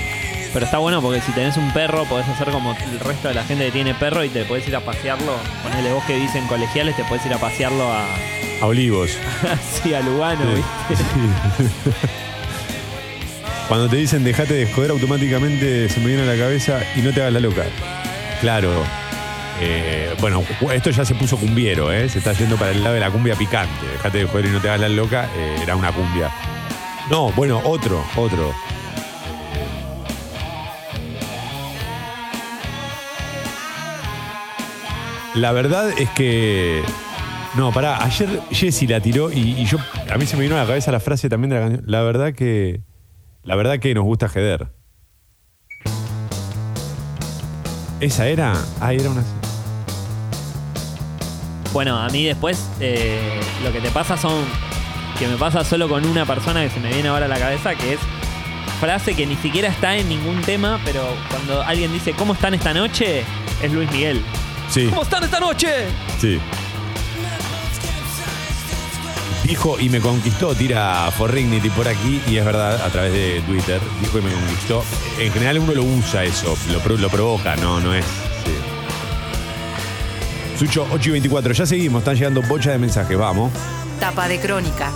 Pero 0.52 0.66
está 0.66 0.76
bueno 0.78 1.00
porque 1.00 1.22
si 1.22 1.32
tenés 1.32 1.56
un 1.56 1.72
perro, 1.72 2.04
podés 2.04 2.28
hacer 2.28 2.50
como 2.50 2.72
el 2.72 3.00
resto 3.00 3.28
de 3.28 3.34
la 3.34 3.44
gente 3.44 3.64
que 3.64 3.72
tiene 3.72 3.94
perro 3.94 4.22
y 4.24 4.28
te 4.28 4.44
podés 4.44 4.68
ir 4.68 4.76
a 4.76 4.80
pasearlo. 4.80 5.36
Ponele 5.62 5.90
vos 5.92 6.04
que 6.04 6.16
dicen 6.16 6.46
colegiales, 6.48 6.96
te 6.96 7.04
podés 7.04 7.24
ir 7.24 7.32
a 7.32 7.38
pasearlo 7.38 7.90
a. 7.90 8.06
A 8.62 8.66
olivos. 8.66 9.18
así 9.52 9.92
a 9.92 10.00
Lugano, 10.00 10.44
¿viste? 10.54 11.04
Cuando 13.68 13.88
te 13.88 13.96
dicen 13.96 14.22
dejate 14.22 14.54
de 14.54 14.72
joder, 14.72 14.92
automáticamente 14.92 15.88
se 15.88 15.98
me 15.98 16.06
viene 16.06 16.22
a 16.22 16.26
la 16.26 16.36
cabeza 16.36 16.80
y 16.94 17.00
no 17.00 17.12
te 17.12 17.22
hagas 17.22 17.32
la 17.32 17.40
loca. 17.40 17.64
Claro. 18.40 18.70
Eh, 19.60 20.14
bueno, 20.20 20.44
esto 20.72 20.90
ya 20.90 21.04
se 21.04 21.14
puso 21.16 21.36
cumbiero, 21.36 21.92
¿eh? 21.92 22.08
Se 22.08 22.18
está 22.18 22.34
yendo 22.34 22.56
para 22.56 22.70
el 22.70 22.82
lado 22.82 22.94
de 22.94 23.00
la 23.00 23.10
cumbia 23.10 23.34
picante. 23.34 23.86
Dejate 23.94 24.18
de 24.18 24.26
joder 24.26 24.46
y 24.46 24.50
no 24.50 24.60
te 24.60 24.68
hagas 24.68 24.80
la 24.80 24.88
loca. 24.88 25.28
eh, 25.36 25.56
era 25.62 25.74
una 25.74 25.90
cumbia. 25.90 26.30
No, 27.10 27.32
bueno, 27.32 27.60
otro, 27.64 28.04
otro. 28.14 28.54
La 35.34 35.50
verdad 35.52 35.90
es 35.98 36.10
que 36.10 36.82
No, 37.54 37.70
pará, 37.70 38.02
ayer 38.02 38.40
Jessy 38.50 38.86
la 38.86 39.00
tiró 39.00 39.30
y, 39.30 39.60
y 39.60 39.64
yo 39.66 39.76
a 40.10 40.16
mí 40.16 40.24
se 40.26 40.36
me 40.36 40.44
vino 40.44 40.56
a 40.56 40.60
la 40.60 40.66
cabeza 40.66 40.90
la 40.90 41.00
frase 41.00 41.28
también 41.28 41.50
de 41.50 41.56
la 41.56 41.62
canción. 41.62 41.84
La 41.86 42.02
verdad 42.02 42.32
que. 42.32 42.80
La 43.42 43.56
verdad 43.56 43.78
que 43.78 43.94
nos 43.94 44.04
gusta 44.04 44.28
Jeder. 44.28 44.68
¿Esa 48.00 48.26
era? 48.26 48.54
Ah, 48.80 48.92
era 48.92 49.10
una. 49.10 49.22
Bueno, 51.72 51.98
a 51.98 52.08
mí 52.08 52.24
después 52.24 52.68
eh, 52.80 53.40
lo 53.62 53.72
que 53.72 53.80
te 53.80 53.90
pasa 53.90 54.16
son. 54.16 54.44
Que 55.18 55.28
me 55.28 55.36
pasa 55.36 55.62
solo 55.62 55.88
con 55.88 56.04
una 56.06 56.24
persona 56.24 56.62
que 56.62 56.70
se 56.70 56.80
me 56.80 56.88
viene 56.92 57.08
ahora 57.08 57.26
a 57.26 57.28
la 57.28 57.38
cabeza, 57.38 57.74
que 57.74 57.94
es 57.94 58.00
frase 58.80 59.14
que 59.14 59.26
ni 59.26 59.36
siquiera 59.36 59.68
está 59.68 59.96
en 59.96 60.08
ningún 60.08 60.40
tema, 60.40 60.80
pero 60.84 61.02
cuando 61.30 61.62
alguien 61.62 61.92
dice 61.92 62.12
¿Cómo 62.14 62.32
están 62.32 62.54
esta 62.54 62.74
noche? 62.74 63.22
es 63.62 63.72
Luis 63.72 63.88
Miguel. 63.92 64.22
Sí. 64.68 64.86
¿Cómo 64.88 65.02
están 65.02 65.22
esta 65.22 65.38
noche? 65.38 65.68
Sí. 66.18 66.40
Dijo 69.44 69.78
y 69.80 69.88
me 69.88 70.00
conquistó, 70.00 70.54
tira 70.54 71.10
Forrignity 71.16 71.68
por 71.70 71.88
aquí, 71.88 72.20
y 72.28 72.36
es 72.36 72.44
verdad, 72.44 72.80
a 72.80 72.88
través 72.90 73.12
de 73.12 73.40
Twitter, 73.46 73.80
dijo 74.00 74.18
y 74.18 74.22
me 74.22 74.32
conquistó. 74.32 74.84
En 75.18 75.32
general 75.32 75.58
uno 75.58 75.72
lo 75.74 75.82
usa 75.82 76.22
eso, 76.24 76.56
lo, 76.70 76.96
lo 76.96 77.08
provoca, 77.08 77.56
no, 77.56 77.80
no 77.80 77.92
es. 77.92 78.04
sí. 78.04 78.52
Sucho 80.58 80.86
8 80.92 81.08
y 81.08 81.12
24, 81.12 81.52
ya 81.54 81.66
seguimos, 81.66 82.00
están 82.02 82.14
llegando 82.14 82.40
bocha 82.42 82.70
de 82.70 82.78
mensajes, 82.78 83.18
vamos. 83.18 83.50
Tapa 83.98 84.28
de 84.28 84.38
crónica. 84.38 84.92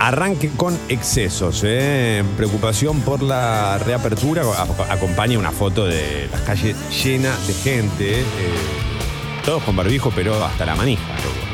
Arranque 0.00 0.50
con 0.56 0.76
excesos, 0.88 1.60
¿eh? 1.64 2.24
preocupación 2.36 3.02
por 3.02 3.22
la 3.22 3.78
reapertura. 3.78 4.42
A- 4.42 4.92
Acompaña 4.92 5.38
una 5.38 5.52
foto 5.52 5.86
de 5.86 6.28
las 6.32 6.40
calles 6.40 6.74
llenas 7.04 7.46
de 7.46 7.54
gente, 7.54 8.20
eh, 8.22 8.24
todos 9.44 9.62
con 9.62 9.76
barbijo, 9.76 10.10
pero 10.12 10.44
hasta 10.44 10.66
la 10.66 10.74
manija. 10.74 11.02
loco. 11.06 11.51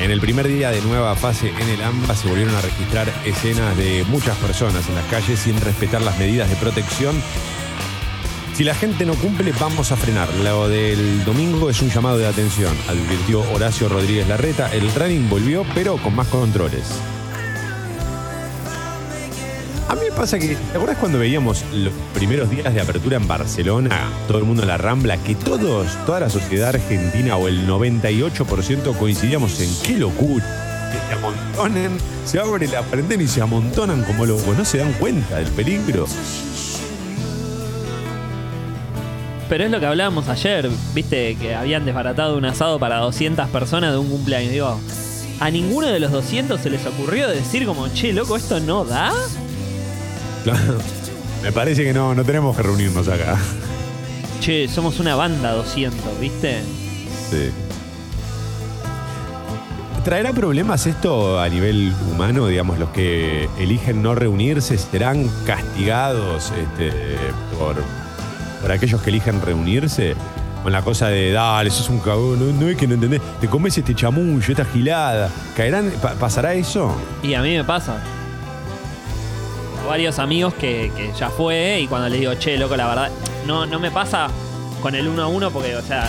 En 0.00 0.10
el 0.10 0.18
primer 0.18 0.48
día 0.48 0.70
de 0.70 0.80
nueva 0.80 1.14
fase 1.14 1.50
en 1.50 1.68
el 1.68 1.82
AMBA 1.82 2.14
se 2.14 2.26
volvieron 2.26 2.54
a 2.54 2.62
registrar 2.62 3.12
escenas 3.26 3.76
de 3.76 4.02
muchas 4.08 4.34
personas 4.38 4.88
en 4.88 4.94
las 4.94 5.04
calles 5.06 5.38
sin 5.38 5.60
respetar 5.60 6.00
las 6.00 6.18
medidas 6.18 6.48
de 6.48 6.56
protección. 6.56 7.14
Si 8.54 8.64
la 8.64 8.74
gente 8.74 9.04
no 9.04 9.14
cumple, 9.14 9.52
vamos 9.60 9.92
a 9.92 9.96
frenar. 9.96 10.32
Lo 10.36 10.68
del 10.68 11.22
domingo 11.26 11.68
es 11.68 11.82
un 11.82 11.90
llamado 11.90 12.16
de 12.16 12.26
atención, 12.26 12.74
advirtió 12.88 13.42
Horacio 13.52 13.90
Rodríguez 13.90 14.26
Larreta. 14.26 14.72
El 14.72 14.90
running 14.94 15.28
volvió, 15.28 15.66
pero 15.74 15.98
con 15.98 16.16
más 16.16 16.28
controles. 16.28 16.98
Pasa 20.20 20.38
que, 20.38 20.48
¿te 20.48 20.74
acuerdas 20.74 20.98
cuando 20.98 21.18
veíamos 21.18 21.64
los 21.72 21.94
primeros 22.12 22.50
días 22.50 22.74
de 22.74 22.78
apertura 22.82 23.16
en 23.16 23.26
Barcelona, 23.26 24.06
todo 24.28 24.36
el 24.36 24.44
mundo 24.44 24.60
en 24.60 24.68
la 24.68 24.76
Rambla, 24.76 25.16
que 25.16 25.34
todos, 25.34 25.96
toda 26.04 26.20
la 26.20 26.28
sociedad 26.28 26.68
argentina 26.68 27.38
o 27.38 27.48
el 27.48 27.66
98% 27.66 28.98
coincidíamos 28.98 29.58
en 29.62 29.70
qué 29.82 29.96
locura? 29.96 30.44
Que 30.92 30.98
se 31.08 31.14
amontonen, 31.14 31.92
se 32.26 32.38
abre 32.38 32.68
la 32.68 32.82
cuarentena 32.82 33.22
y 33.22 33.28
se 33.28 33.40
amontonan 33.40 34.04
como 34.04 34.26
locos, 34.26 34.58
no 34.58 34.62
se 34.66 34.76
dan 34.76 34.92
cuenta 34.92 35.36
del 35.36 35.46
peligro. 35.52 36.06
Pero 39.48 39.64
es 39.64 39.70
lo 39.70 39.80
que 39.80 39.86
hablábamos 39.86 40.28
ayer, 40.28 40.68
viste, 40.92 41.36
que 41.36 41.54
habían 41.54 41.86
desbaratado 41.86 42.36
un 42.36 42.44
asado 42.44 42.78
para 42.78 42.98
200 42.98 43.48
personas 43.48 43.92
de 43.92 43.96
un 43.96 44.10
cumpleaños. 44.10 44.52
Digo, 44.52 44.78
a 45.40 45.50
ninguno 45.50 45.86
de 45.86 45.98
los 45.98 46.12
200 46.12 46.60
se 46.60 46.68
les 46.68 46.84
ocurrió 46.84 47.26
decir 47.26 47.64
como, 47.64 47.88
che, 47.88 48.12
loco, 48.12 48.36
¿esto 48.36 48.60
no 48.60 48.84
da? 48.84 49.14
Claro. 50.44 50.78
Me 51.42 51.52
parece 51.52 51.84
que 51.84 51.92
no, 51.92 52.14
no 52.14 52.24
tenemos 52.24 52.56
que 52.56 52.62
reunirnos 52.62 53.08
acá. 53.08 53.36
Che, 54.40 54.68
somos 54.68 55.00
una 55.00 55.14
banda 55.16 55.52
200, 55.52 56.18
¿viste? 56.20 56.60
Sí. 57.30 57.50
¿Traerá 60.04 60.32
problemas 60.32 60.86
esto 60.86 61.38
a 61.40 61.48
nivel 61.48 61.92
humano? 62.10 62.46
Digamos, 62.46 62.78
los 62.78 62.88
que 62.90 63.48
eligen 63.58 64.02
no 64.02 64.14
reunirse 64.14 64.78
serán 64.78 65.28
castigados 65.46 66.52
este, 66.58 66.90
por, 67.58 67.76
por 68.62 68.72
aquellos 68.72 69.02
que 69.02 69.10
eligen 69.10 69.42
reunirse. 69.42 70.14
Con 70.62 70.72
la 70.72 70.82
cosa 70.82 71.08
de, 71.08 71.32
dale, 71.32 71.70
sos 71.70 71.88
un 71.88 72.00
cagón, 72.00 72.38
no, 72.38 72.60
no 72.60 72.68
es 72.68 72.76
que 72.76 72.86
no 72.86 72.92
entendés, 72.94 73.22
te 73.40 73.48
comes 73.48 73.76
este 73.78 73.94
chamullo, 73.94 74.44
esta 74.50 74.64
gilada. 74.66 75.30
¿Caerán, 75.56 75.90
pa- 76.02 76.12
¿Pasará 76.14 76.52
eso? 76.52 76.94
Y 77.22 77.32
a 77.32 77.40
mí 77.40 77.56
me 77.56 77.64
pasa. 77.64 77.96
Varios 79.90 80.20
amigos 80.20 80.54
que, 80.54 80.88
ya 81.18 81.30
fue 81.30 81.80
y 81.80 81.88
cuando 81.88 82.08
les 82.08 82.20
digo, 82.20 82.32
che, 82.34 82.56
loco, 82.56 82.76
la 82.76 82.86
verdad, 82.86 83.10
no, 83.44 83.66
no 83.66 83.80
me 83.80 83.90
pasa 83.90 84.28
con 84.80 84.94
el 84.94 85.08
uno 85.08 85.24
a 85.24 85.26
uno 85.26 85.50
porque, 85.50 85.74
o 85.74 85.82
sea, 85.82 86.08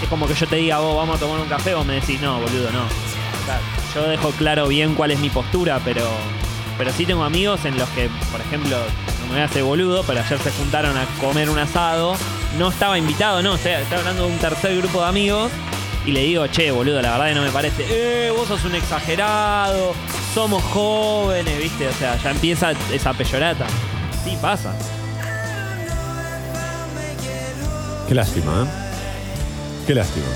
es 0.00 0.08
como 0.08 0.28
que 0.28 0.34
yo 0.34 0.46
te 0.46 0.54
diga, 0.54 0.78
vos 0.78 0.96
vamos 0.96 1.16
a 1.16 1.18
tomar 1.18 1.40
un 1.40 1.48
café, 1.48 1.74
vos 1.74 1.84
me 1.84 1.94
decís, 1.94 2.20
no, 2.20 2.38
boludo, 2.38 2.70
no. 2.70 2.84
O 2.84 3.44
sea, 3.44 3.60
yo 3.92 4.08
dejo 4.08 4.30
claro 4.30 4.68
bien 4.68 4.94
cuál 4.94 5.10
es 5.10 5.18
mi 5.18 5.28
postura, 5.28 5.80
pero, 5.84 6.06
pero 6.78 6.92
sí 6.92 7.04
tengo 7.04 7.24
amigos 7.24 7.64
en 7.64 7.76
los 7.76 7.88
que, 7.88 8.08
por 8.30 8.40
ejemplo, 8.40 8.76
no 9.26 9.34
me 9.34 9.42
hacer 9.42 9.64
boludo, 9.64 10.04
pero 10.06 10.20
ayer 10.20 10.38
se 10.38 10.52
juntaron 10.52 10.96
a 10.96 11.04
comer 11.20 11.50
un 11.50 11.58
asado. 11.58 12.14
No 12.58 12.68
estaba 12.68 12.96
invitado, 12.96 13.42
no, 13.42 13.56
estoy, 13.56 13.72
estoy 13.72 13.98
hablando 13.98 14.28
de 14.28 14.32
un 14.34 14.38
tercer 14.38 14.76
grupo 14.76 15.02
de 15.02 15.08
amigos. 15.08 15.50
Y 16.06 16.12
le 16.12 16.20
digo, 16.20 16.46
che, 16.46 16.70
boludo, 16.70 17.02
la 17.02 17.12
verdad 17.12 17.26
que 17.28 17.34
no 17.34 17.42
me 17.42 17.50
parece. 17.50 17.84
Eh, 17.88 18.30
vos 18.30 18.46
sos 18.46 18.64
un 18.64 18.76
exagerado. 18.76 19.92
Somos 20.32 20.62
jóvenes, 20.62 21.58
¿viste? 21.58 21.88
O 21.88 21.92
sea, 21.92 22.16
ya 22.22 22.30
empieza 22.30 22.72
esa 22.92 23.12
peyorata. 23.12 23.66
Sí, 24.24 24.38
pasa. 24.40 24.72
Qué 28.06 28.14
lástima, 28.14 28.62
¿eh? 28.62 28.86
Qué 29.86 29.94
lástima. 29.94 30.26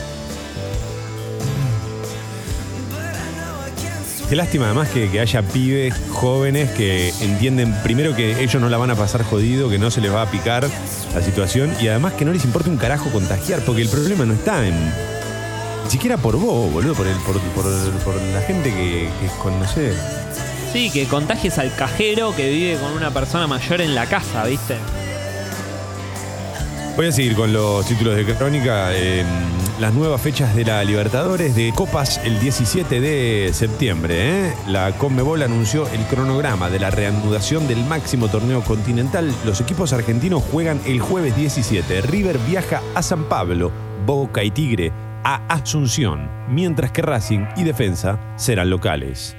Qué 4.29 4.37
lástima 4.37 4.67
además 4.67 4.89
que, 4.91 5.19
haya 5.19 5.43
pibes 5.43 5.93
jóvenes 6.11 6.71
que 6.71 7.13
entienden 7.21 7.75
primero 7.83 8.15
que 8.15 8.41
ellos 8.43 8.63
no 8.63 8.69
la 8.69 8.77
van 8.77 8.91
a 8.91 8.95
pasar 8.95 9.25
jodido, 9.25 9.69
que 9.69 9.79
no 9.79 9.91
se 9.91 10.01
les 10.01 10.13
va 10.13 10.23
a 10.23 10.31
picar 10.31 10.69
la 11.13 11.21
situación 11.21 11.75
y 11.81 11.89
además 11.89 12.13
que 12.13 12.25
no 12.25 12.33
les 12.33 12.45
importa 12.45 12.71
un 12.71 12.77
carajo 12.77 13.11
contagiar, 13.11 13.61
porque 13.65 13.83
el 13.83 13.89
problema 13.89 14.25
no 14.25 14.35
está 14.35 14.67
en... 14.67 15.20
Ni 15.91 15.95
siquiera 15.95 16.17
por 16.19 16.37
vos, 16.37 16.73
boludo, 16.73 16.95
por, 16.95 17.05
el, 17.09 17.17
por, 17.17 17.37
por- 17.41 17.65
por 18.05 18.15
la 18.15 18.41
gente 18.43 18.71
que, 18.73 19.09
que 19.21 19.27
con, 19.43 19.59
no 19.59 19.67
sé, 19.67 19.93
Sí, 20.73 20.89
que 20.89 21.07
contagies 21.09 21.59
al 21.59 21.75
cajero 21.75 22.33
que 22.37 22.49
vive 22.49 22.77
con 22.79 22.93
una 22.93 23.11
persona 23.11 23.49
mayor 23.49 23.81
en 23.81 23.97
la 23.97 24.07
casa, 24.07 24.45
¿viste? 24.45 24.77
Voy 26.97 27.07
a 27.07 27.13
seguir 27.13 27.35
con 27.35 27.53
los 27.53 27.85
títulos 27.87 28.15
de 28.15 28.25
crónica. 28.37 28.91
eh, 28.95 29.25
las 29.81 29.93
nuevas 29.93 30.21
fechas 30.21 30.55
de 30.55 30.65
la 30.65 30.85
Libertadores 30.85 31.57
de 31.57 31.73
Copas 31.75 32.21
el 32.23 32.39
17 32.39 33.01
de 33.01 33.51
septiembre. 33.53 34.47
¿eh? 34.51 34.55
La 34.69 34.93
Conmebol 34.93 35.43
anunció 35.43 35.89
el 35.89 36.05
cronograma 36.05 36.71
de 36.71 36.79
la 36.79 36.91
reanudación 36.91 37.67
del 37.67 37.85
máximo 37.85 38.29
torneo 38.29 38.63
continental. 38.63 39.35
Los 39.45 39.61
equipos 39.61 39.93
argentinos 39.93 40.45
juegan 40.53 40.81
el 40.87 41.01
jueves 41.01 41.35
17. 41.35 42.03
River 42.03 42.39
viaja 42.47 42.81
a 42.95 43.03
San 43.03 43.25
Pablo, 43.25 43.73
Boca 44.07 44.45
y 44.45 44.53
Tigre 44.53 44.93
a 45.25 45.47
Asunción, 45.49 46.31
mientras 46.49 46.93
que 46.93 47.03
Racing 47.03 47.47
y 47.57 47.65
Defensa 47.65 48.19
serán 48.37 48.71
locales. 48.71 49.37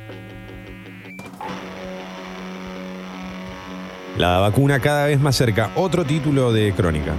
La 4.17 4.39
vacuna 4.39 4.79
cada 4.79 5.07
vez 5.07 5.19
más 5.19 5.36
cerca. 5.36 5.71
Otro 5.75 6.03
título 6.05 6.51
de 6.51 6.73
crónica. 6.73 7.13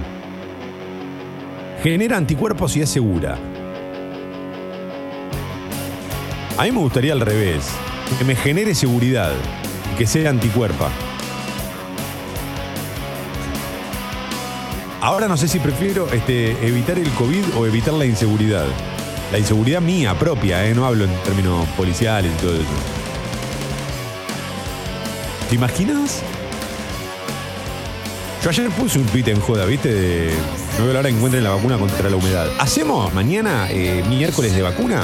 Genera 1.81 2.17
anticuerpos 2.17 2.77
y 2.77 2.81
es 2.81 2.89
segura. 2.89 3.37
A 6.57 6.63
mí 6.63 6.71
me 6.71 6.77
gustaría 6.77 7.13
al 7.13 7.21
revés. 7.21 7.69
Que 8.17 8.25
me 8.25 8.35
genere 8.35 8.75
seguridad 8.75 9.31
que 9.97 10.05
sea 10.05 10.29
anticuerpa. 10.29 10.89
Ahora 15.03 15.27
no 15.27 15.35
sé 15.35 15.49
si 15.49 15.59
prefiero 15.59 16.09
este, 16.13 16.51
evitar 16.65 16.97
el 16.97 17.09
COVID 17.15 17.57
o 17.57 17.65
evitar 17.65 17.93
la 17.93 18.05
inseguridad. 18.05 18.65
La 19.33 19.37
inseguridad 19.37 19.81
mía, 19.81 20.17
propia, 20.17 20.65
¿eh? 20.65 20.73
no 20.73 20.85
hablo 20.85 21.03
en 21.03 21.13
términos 21.23 21.67
policiales 21.75 22.31
y 22.31 22.41
todo 22.41 22.53
eso. 22.53 22.63
¿Te 25.49 25.55
imaginas? 25.55 26.21
Yo 28.41 28.49
ayer 28.49 28.69
puse 28.69 28.97
un 28.97 29.05
tweet 29.07 29.27
en 29.27 29.41
joda, 29.41 29.65
¿viste? 29.65 29.93
De, 29.93 30.33
no 30.79 30.85
veo 30.85 30.93
la 30.93 30.99
hora 31.01 31.09
encuentren 31.09 31.43
la 31.43 31.49
vacuna 31.49 31.77
contra 31.77 32.09
la 32.09 32.15
humedad. 32.15 32.47
¿Hacemos 32.57 33.13
mañana 33.13 33.67
eh, 33.71 34.05
miércoles 34.07 34.55
de 34.55 34.61
vacuna? 34.61 35.01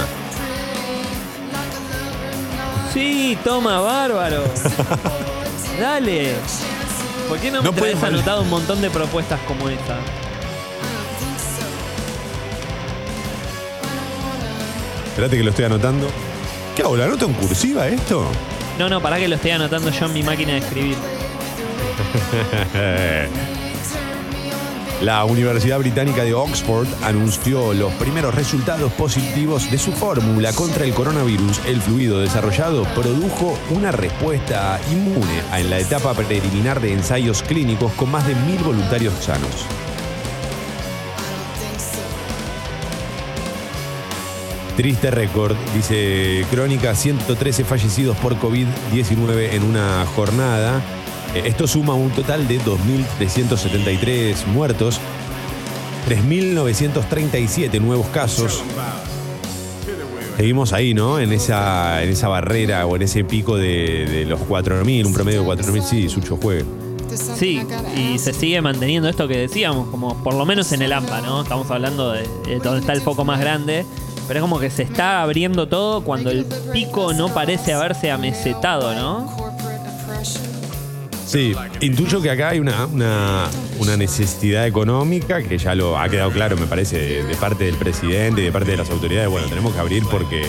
Sí, 2.94 3.38
toma, 3.44 3.82
bárbaro. 3.82 4.46
Dale. 5.82 6.36
¿Por 7.30 7.40
qué 7.40 7.52
no, 7.52 7.62
No 7.62 7.72
me 7.72 7.80
puede 7.80 7.92
traes 7.94 8.02
mal- 8.02 8.14
anotado 8.16 8.42
un 8.42 8.50
montón 8.50 8.82
de 8.82 8.90
propuestas 8.90 9.40
como 9.48 9.70
esta? 9.70 9.98
Espérate 15.10 15.38
que 15.38 15.44
lo 15.44 15.50
estoy 15.50 15.66
anotando. 15.66 16.08
¿Qué 16.76 16.82
hago? 16.82 16.96
¿La 16.98 17.06
anoto 17.06 17.26
en 17.26 17.34
cursiva 17.34 17.88
esto? 17.88 18.26
No, 18.78 18.90
no, 18.90 19.02
para 19.02 19.18
que 19.18 19.28
lo 19.28 19.36
estoy 19.36 19.52
anotando 19.52 19.90
yo 19.92 20.06
en 20.06 20.14
mi 20.14 20.24
máquina 20.24 20.54
de 20.54 20.60
escribir. 20.60 20.96
La 25.02 25.24
Universidad 25.24 25.80
Británica 25.80 26.26
de 26.26 26.34
Oxford 26.34 26.86
anunció 27.04 27.74
los 27.74 27.94
primeros 27.94 28.36
resultados 28.36 28.92
positivos 28.92 29.72
de 29.72 29.78
su 29.78 29.94
fórmula 29.94 30.52
contra 30.52 30.84
el 30.84 30.94
coronavirus. 30.94 31.62
El 31.66 31.80
fluido 31.80 32.20
desarrollado 32.20 32.84
produjo 32.96 33.58
una 33.70 33.94
respuesta 33.94 34.78
inmune 34.92 35.42
en 35.54 35.70
la 35.70 35.80
etapa 35.80 36.14
preliminar 36.14 36.82
de 36.82 36.92
ensayos 36.92 37.42
clínicos 37.44 37.94
con 37.94 38.12
más 38.12 38.28
de 38.28 38.36
mil 38.36 38.62
voluntarios 38.62 39.14
sanos. 39.24 39.66
Triste 44.76 45.12
récord, 45.12 45.56
dice 45.74 46.46
Crónica, 46.52 46.94
113 46.94 47.64
fallecidos 47.64 48.18
por 48.18 48.38
COVID-19 48.38 49.54
en 49.54 49.64
una 49.64 50.06
jornada. 50.14 50.82
Eh, 51.36 51.44
Esto 51.46 51.68
suma 51.68 51.94
un 51.94 52.10
total 52.12 52.48
de 52.48 52.60
2.373 52.62 54.46
muertos, 54.48 55.00
3.937 56.08 57.80
nuevos 57.82 58.08
casos. 58.08 58.64
Seguimos 60.38 60.72
ahí, 60.72 60.94
¿no? 60.94 61.20
En 61.20 61.34
esa, 61.34 62.02
en 62.02 62.10
esa 62.10 62.30
barrera 62.30 62.86
o 62.86 62.96
en 62.96 63.02
ese 63.02 63.26
pico 63.26 63.58
de, 63.58 64.06
de 64.06 64.26
los 64.26 64.40
4.000, 64.40 65.06
un 65.06 65.14
promedio 65.14 65.44
de 65.44 65.48
4.000, 65.50 65.82
sí, 65.84 66.10
Sucho 66.10 66.38
juegue. 66.38 66.64
Sí, 67.38 67.62
y 67.98 68.20
se 68.20 68.34
sigue 68.34 68.62
manteniendo 68.62 69.10
esto 69.10 69.28
que 69.28 69.36
decíamos, 69.38 69.90
como 69.90 70.16
por 70.24 70.36
lo 70.36 70.46
menos 70.46 70.72
en 70.72 70.82
el 70.84 70.94
AMPA, 70.94 71.22
¿no? 71.22 71.42
Estamos 71.42 71.70
hablando 71.72 72.12
de, 72.12 72.22
de 72.46 72.60
donde 72.60 72.80
está 72.82 72.94
el 72.94 73.02
foco 73.02 73.26
más 73.26 73.40
grande, 73.40 73.84
pero 74.28 74.40
es 74.40 74.42
como 74.42 74.60
que 74.60 74.70
se 74.70 74.84
está 74.84 75.22
abriendo 75.24 75.68
todo 75.68 76.02
cuando 76.04 76.30
el 76.30 76.46
pico 76.72 77.12
no 77.14 77.34
parece 77.34 77.74
haberse 77.74 78.12
amesetado, 78.12 78.94
¿no? 78.94 79.49
Sí, 81.30 81.54
intuyo 81.82 82.24
que 82.24 82.32
acá 82.32 82.50
hay 82.50 82.60
una, 82.60 82.88
una, 82.88 83.48
una 83.78 83.96
necesidad 83.96 84.66
económica 84.66 85.44
que 85.44 85.60
ya 85.60 85.76
lo 85.76 85.96
ha 85.96 86.10
quedado 86.10 86.32
claro, 86.32 86.58
me 86.58 86.66
parece, 86.66 87.24
de, 87.24 87.36
parte 87.36 87.66
del 87.66 87.76
presidente 87.76 88.42
y 88.42 88.46
de 88.46 88.52
parte 88.52 88.72
de 88.72 88.78
las 88.78 88.90
autoridades. 88.90 89.30
Bueno, 89.30 89.48
tenemos 89.48 89.72
que 89.72 89.80
abrir 89.80 90.04
porque, 90.10 90.42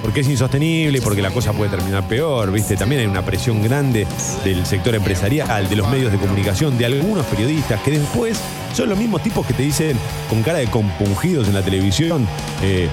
porque 0.00 0.20
es 0.20 0.28
insostenible 0.30 0.96
y 0.96 1.00
porque 1.02 1.20
la 1.20 1.30
cosa 1.32 1.52
puede 1.52 1.70
terminar 1.70 2.08
peor, 2.08 2.50
¿viste? 2.50 2.78
También 2.78 3.02
hay 3.02 3.06
una 3.06 3.26
presión 3.26 3.62
grande 3.62 4.06
del 4.42 4.64
sector 4.64 4.94
empresarial, 4.94 5.68
de 5.68 5.76
los 5.76 5.86
medios 5.90 6.10
de 6.10 6.16
comunicación, 6.16 6.78
de 6.78 6.86
algunos 6.86 7.26
periodistas 7.26 7.78
que 7.82 7.90
después 7.90 8.40
son 8.72 8.88
los 8.88 8.96
mismos 8.96 9.22
tipos 9.22 9.46
que 9.46 9.52
te 9.52 9.64
dicen 9.64 9.98
con 10.30 10.42
cara 10.42 10.60
de 10.60 10.68
compungidos 10.68 11.46
en 11.46 11.52
la 11.52 11.62
televisión. 11.62 12.26
eh, 12.62 12.88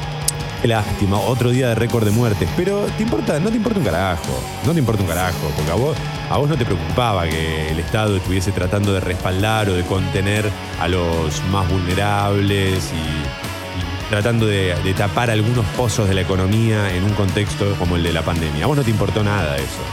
Qué 0.61 0.67
lástima, 0.67 1.17
otro 1.17 1.51
día 1.51 1.69
de 1.69 1.75
récord 1.75 2.03
de 2.03 2.11
muertes. 2.11 2.49
Pero 2.57 2.81
te 2.97 3.03
importa, 3.03 3.39
no 3.39 3.49
te 3.49 3.55
importa 3.55 3.79
un 3.79 3.85
carajo. 3.85 4.43
No 4.65 4.73
te 4.73 4.79
importa 4.79 5.01
un 5.01 5.07
carajo. 5.07 5.49
Porque 5.55 5.71
a 5.71 5.75
vos, 5.75 5.97
a 6.29 6.37
vos 6.37 6.49
no 6.49 6.57
te 6.57 6.65
preocupaba 6.65 7.25
que 7.29 7.71
el 7.71 7.79
Estado 7.79 8.17
estuviese 8.17 8.51
tratando 8.51 8.91
de 8.91 8.99
respaldar 8.99 9.69
o 9.69 9.73
de 9.73 9.83
contener 9.83 10.49
a 10.81 10.89
los 10.89 11.41
más 11.45 11.69
vulnerables 11.69 12.91
y, 12.91 14.09
tratando 14.09 14.47
de, 14.47 14.75
de 14.83 14.93
tapar 14.93 15.29
algunos 15.29 15.65
pozos 15.77 16.09
de 16.09 16.15
la 16.15 16.21
economía 16.21 16.93
en 16.93 17.05
un 17.05 17.13
contexto 17.13 17.75
como 17.75 17.95
el 17.95 18.03
de 18.03 18.11
la 18.11 18.23
pandemia. 18.23 18.65
A 18.65 18.67
vos 18.67 18.75
no 18.75 18.83
te 18.83 18.91
importó 18.91 19.23
nada 19.23 19.55
eso. 19.55 19.83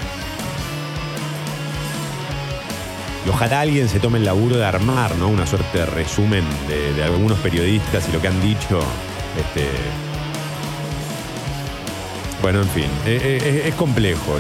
Y 3.25 3.29
ojalá 3.29 3.61
alguien 3.61 3.89
se 3.89 4.01
tome 4.01 4.19
el 4.19 4.25
laburo 4.25 4.57
de 4.57 4.65
armar, 4.65 5.15
¿no? 5.15 5.29
Una 5.29 5.47
suerte 5.47 5.79
de 5.79 5.87
resumen 5.87 6.45
de, 6.67 6.93
de 6.93 7.05
algunos 7.05 7.39
periodistas 7.39 8.09
y 8.09 8.13
lo 8.13 8.21
que 8.21 8.27
han 8.27 8.41
dicho. 8.41 8.81
Este, 9.39 9.69
bueno, 12.47 12.63
en 12.63 12.69
fin, 12.69 12.89
eh, 13.05 13.41
eh, 13.43 13.63
es, 13.67 13.75
complejo. 13.75 14.37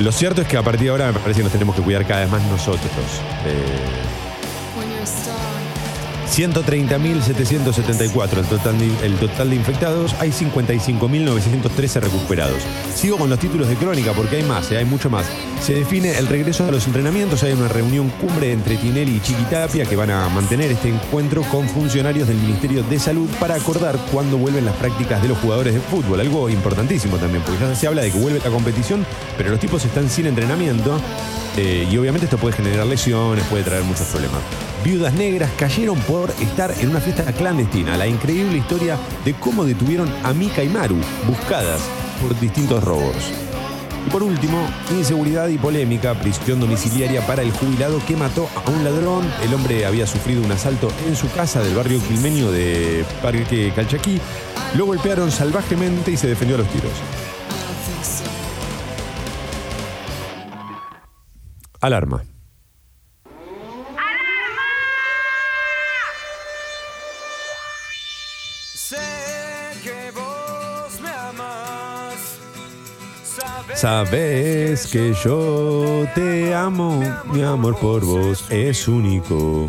Lo, 0.00 0.12
cierto 0.12 0.42
es 0.42 0.46
que 0.46 0.58
a 0.58 0.62
partir 0.62 0.82
de 0.82 0.90
ahora 0.90 1.12
me 1.12 1.18
parece 1.18 1.38
que 1.38 1.44
nos 1.44 1.52
tenemos 1.52 1.74
que 1.74 1.80
cuidar 1.80 2.06
cada 2.06 2.20
vez 2.20 2.30
más 2.30 2.42
nosotros. 2.42 2.82
Eh, 3.46 4.27
130.774 6.30 8.38
el 8.38 8.46
total, 8.46 8.78
de, 8.78 9.06
el 9.06 9.16
total 9.16 9.50
de 9.50 9.56
infectados, 9.56 10.14
hay 10.20 10.30
55.913 10.30 12.00
recuperados. 12.00 12.62
Sigo 12.94 13.16
con 13.16 13.30
los 13.30 13.38
títulos 13.38 13.68
de 13.68 13.76
crónica 13.76 14.12
porque 14.12 14.36
hay 14.36 14.42
más, 14.42 14.70
eh, 14.70 14.78
hay 14.78 14.84
mucho 14.84 15.10
más. 15.10 15.26
Se 15.62 15.74
define 15.74 16.18
el 16.18 16.28
regreso 16.28 16.64
a 16.64 16.70
los 16.70 16.86
entrenamientos, 16.86 17.42
hay 17.42 17.52
una 17.52 17.68
reunión 17.68 18.10
cumbre 18.20 18.52
entre 18.52 18.76
Tinelli 18.76 19.16
y 19.16 19.20
Chiquitapia 19.20 19.84
que 19.84 19.96
van 19.96 20.10
a 20.10 20.28
mantener 20.28 20.70
este 20.70 20.88
encuentro 20.88 21.42
con 21.42 21.68
funcionarios 21.68 22.28
del 22.28 22.36
Ministerio 22.36 22.82
de 22.82 22.98
Salud 22.98 23.28
para 23.40 23.56
acordar 23.56 23.96
cuándo 24.12 24.36
vuelven 24.36 24.64
las 24.64 24.76
prácticas 24.76 25.22
de 25.22 25.28
los 25.28 25.38
jugadores 25.38 25.74
de 25.74 25.80
fútbol. 25.80 26.20
Algo 26.20 26.48
importantísimo 26.48 27.16
también, 27.16 27.42
porque 27.42 27.60
ya 27.60 27.74
se 27.74 27.86
habla 27.86 28.02
de 28.02 28.12
que 28.12 28.18
vuelve 28.18 28.38
la 28.38 28.50
competición, 28.50 29.04
pero 29.36 29.50
los 29.50 29.60
tipos 29.60 29.84
están 29.84 30.08
sin 30.08 30.26
entrenamiento. 30.26 31.00
Eh, 31.60 31.88
y 31.90 31.98
obviamente 31.98 32.26
esto 32.26 32.38
puede 32.38 32.54
generar 32.54 32.86
lesiones, 32.86 33.44
puede 33.46 33.64
traer 33.64 33.82
muchos 33.82 34.06
problemas. 34.06 34.40
Viudas 34.84 35.12
negras 35.14 35.50
cayeron 35.58 35.98
por 36.02 36.30
estar 36.40 36.72
en 36.78 36.90
una 36.90 37.00
fiesta 37.00 37.24
clandestina. 37.32 37.96
La 37.96 38.06
increíble 38.06 38.58
historia 38.58 38.96
de 39.24 39.34
cómo 39.34 39.64
detuvieron 39.64 40.08
a 40.22 40.32
Mika 40.32 40.62
y 40.62 40.68
Maru, 40.68 40.98
buscadas 41.26 41.80
por 42.22 42.38
distintos 42.38 42.84
robos. 42.84 43.32
Y 44.06 44.10
por 44.10 44.22
último, 44.22 44.68
inseguridad 44.96 45.48
y 45.48 45.58
polémica, 45.58 46.14
prisión 46.14 46.60
domiciliaria 46.60 47.26
para 47.26 47.42
el 47.42 47.50
jubilado 47.50 48.00
que 48.06 48.14
mató 48.14 48.48
a 48.54 48.70
un 48.70 48.84
ladrón. 48.84 49.28
El 49.42 49.52
hombre 49.52 49.84
había 49.84 50.06
sufrido 50.06 50.44
un 50.44 50.52
asalto 50.52 50.92
en 51.08 51.16
su 51.16 51.28
casa 51.32 51.60
del 51.60 51.74
barrio 51.74 52.00
quilmeño 52.06 52.52
de 52.52 53.04
Parque 53.20 53.72
Calchaquí. 53.74 54.20
Lo 54.76 54.86
golpearon 54.86 55.32
salvajemente 55.32 56.12
y 56.12 56.16
se 56.16 56.28
defendió 56.28 56.54
a 56.54 56.60
los 56.60 56.68
tiros. 56.68 56.92
Alarma. 61.80 62.24
Sabes 73.74 74.88
que 74.88 75.14
yo 75.24 76.04
te 76.16 76.52
amo, 76.52 77.00
mi 77.26 77.42
amor 77.42 77.78
por 77.78 78.04
vos 78.04 78.44
es 78.50 78.88
único. 78.88 79.68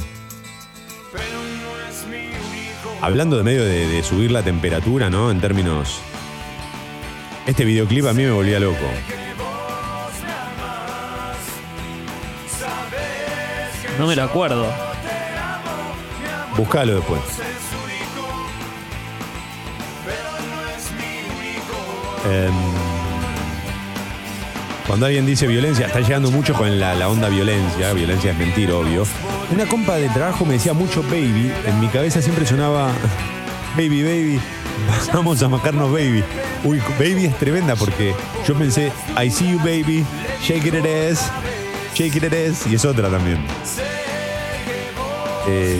Hablando 3.01 3.37
de 3.37 3.43
medio 3.43 3.63
de, 3.63 3.87
de 3.87 4.01
subir 4.03 4.31
la 4.31 4.41
temperatura, 4.41 5.11
¿no? 5.11 5.29
En 5.29 5.39
términos. 5.39 6.01
Este 7.45 7.65
videoclip 7.65 8.07
a 8.07 8.13
mí 8.13 8.23
me 8.23 8.31
volvía 8.31 8.59
loco. 8.59 8.87
No 13.99 14.07
me 14.07 14.15
lo 14.15 14.23
acuerdo. 14.23 14.65
Búscalo 16.55 16.95
después. 16.95 17.21
Em, 22.31 22.53
cuando 24.87 25.05
alguien 25.05 25.25
dice 25.25 25.47
violencia, 25.47 25.87
está 25.87 25.99
llegando 25.99 26.31
mucho 26.31 26.53
con 26.53 26.79
la, 26.79 26.95
la 26.95 27.09
onda 27.09 27.27
violencia. 27.27 27.91
Violencia 27.91 28.31
es 28.31 28.37
mentir, 28.37 28.71
obvio. 28.71 29.03
Una 29.51 29.65
compa 29.65 29.95
de 29.95 30.07
trabajo 30.07 30.45
me 30.45 30.53
decía 30.53 30.71
mucho 30.71 31.03
baby. 31.03 31.51
En 31.67 31.81
mi 31.81 31.89
cabeza 31.89 32.21
siempre 32.21 32.45
sonaba 32.45 32.93
baby, 33.75 34.03
baby. 34.03 34.39
Vamos 35.13 35.43
a 35.43 35.49
macarnos 35.49 35.91
baby. 35.91 36.23
Uy, 36.63 36.81
baby 36.97 37.25
es 37.25 37.37
tremenda 37.37 37.75
porque 37.75 38.15
yo 38.47 38.55
pensé 38.55 38.93
I 39.21 39.29
see 39.29 39.51
you 39.51 39.57
baby, 39.57 40.05
shake 40.41 40.67
it 40.67 40.73
it 40.73 40.85
it 42.07 42.23
it 42.23 42.33
is. 42.33 42.65
Y 42.67 42.75
es 42.75 42.85
otra 42.85 43.09
también. 43.09 43.39
Eh, 45.47 45.79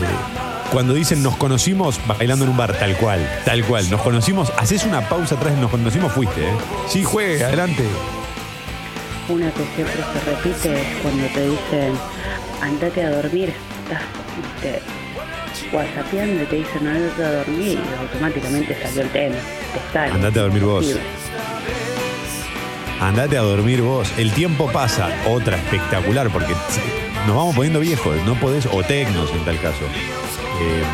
cuando 0.72 0.94
dicen 0.94 1.22
nos 1.22 1.36
conocimos 1.36 2.00
bailando 2.06 2.44
en 2.44 2.50
un 2.50 2.56
bar, 2.56 2.72
tal 2.78 2.96
cual, 2.96 3.20
tal 3.44 3.64
cual. 3.64 3.88
Nos 3.90 4.00
conocimos, 4.02 4.52
haces 4.56 4.84
una 4.84 5.08
pausa 5.08 5.34
atrás, 5.34 5.56
nos 5.58 5.70
conocimos, 5.70 6.12
fuiste, 6.12 6.42
¿eh? 6.42 6.52
Sí, 6.88 7.02
juegue, 7.04 7.44
adelante. 7.44 7.84
Una 9.28 9.50
que 9.52 9.64
siempre 9.74 9.96
se 9.96 10.30
repite 10.30 10.80
es 10.80 10.96
cuando 11.02 11.26
te 11.28 11.48
dicen 11.48 11.92
andate 12.60 13.04
a 13.04 13.10
dormir, 13.10 13.52
estás 13.84 14.02
viste, 14.36 14.82
whatsappeando 15.72 16.42
y 16.42 16.46
te 16.46 16.56
dicen 16.56 16.86
andate 16.86 17.24
a 17.24 17.32
dormir 17.32 17.78
y 17.78 18.00
automáticamente 18.02 18.76
salió 18.82 19.02
el 19.02 19.08
tema. 19.10 19.36
Te 19.36 19.92
sale. 19.92 20.12
Andate 20.12 20.38
a 20.38 20.42
dormir 20.42 20.64
vos. 20.64 20.86
Andate 23.00 23.38
a 23.38 23.40
dormir 23.40 23.80
vos. 23.80 24.12
El 24.18 24.30
tiempo 24.32 24.70
pasa, 24.70 25.08
otra 25.26 25.56
espectacular, 25.56 26.28
porque 26.28 26.52
nos 27.26 27.34
vamos 27.34 27.56
poniendo 27.56 27.80
viejos, 27.80 28.14
no 28.26 28.34
podés, 28.34 28.66
o 28.66 28.82
tecnos 28.82 29.30
en 29.32 29.42
tal 29.44 29.58
caso. 29.58 29.84
Eh, 30.60 30.84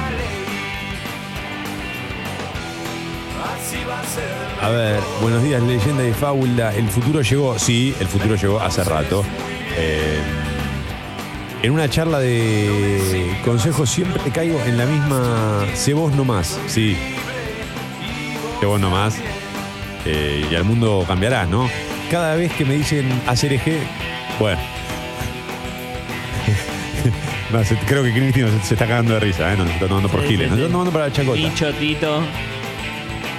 a 4.62 4.68
ver, 4.68 5.00
buenos 5.20 5.42
días, 5.42 5.60
leyenda 5.62 6.06
y 6.06 6.12
fábula. 6.12 6.72
El 6.74 6.88
futuro 6.88 7.22
llegó, 7.22 7.58
sí, 7.58 7.92
el 7.98 8.06
futuro 8.06 8.36
llegó 8.36 8.60
hace 8.60 8.84
rato. 8.84 9.24
Eh, 9.76 10.20
en 11.62 11.72
una 11.72 11.90
charla 11.90 12.20
de 12.20 13.36
consejos 13.44 13.90
siempre 13.90 14.30
caigo 14.30 14.60
en 14.64 14.78
la 14.78 14.86
misma, 14.86 15.64
sé 15.74 15.92
vos 15.92 16.12
nomás, 16.14 16.56
sí. 16.68 16.96
Sé 18.60 18.66
vos 18.66 18.78
nomás. 18.78 19.16
Eh, 20.04 20.46
y 20.48 20.54
al 20.54 20.62
mundo 20.62 21.04
cambiarás, 21.08 21.48
¿no? 21.48 21.68
Cada 22.10 22.36
vez 22.36 22.52
que 22.52 22.64
me 22.64 22.74
dicen 22.74 23.06
hacer 23.26 23.52
eje, 23.52 23.78
bueno. 24.38 24.60
No, 27.52 27.62
se- 27.64 27.76
creo 27.76 28.02
que 28.02 28.12
Cristi 28.12 28.40
nos- 28.40 28.66
se 28.66 28.74
está 28.74 28.86
cagando 28.86 29.14
de 29.14 29.20
risa, 29.20 29.52
¿eh? 29.52 29.56
Nos 29.56 29.70
está 29.70 29.86
tomando 29.86 30.08
por 30.08 30.20
Sí, 30.22 30.28
giles. 30.30 30.46
sí, 30.46 30.50
Nos 30.50 30.56
sí. 30.58 30.62
está 30.62 30.72
tomando 30.72 30.90
para 30.92 31.06
la 31.06 31.12
chacota. 31.12 31.72
Tito. 31.78 32.22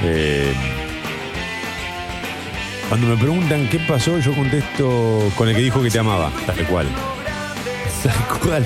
Eh, 0.04 0.54
cuando 2.88 3.08
me 3.08 3.18
preguntan 3.18 3.68
qué 3.70 3.80
pasó, 3.80 4.18
yo 4.20 4.34
contesto 4.34 5.30
con 5.36 5.50
el 5.50 5.56
que 5.56 5.62
dijo 5.62 5.82
que 5.84 5.90
te 5.90 6.00
amaba, 6.00 6.32
tal 6.46 6.56
cual. 6.68 6.88
Tal 8.04 8.40
cual. 8.40 8.66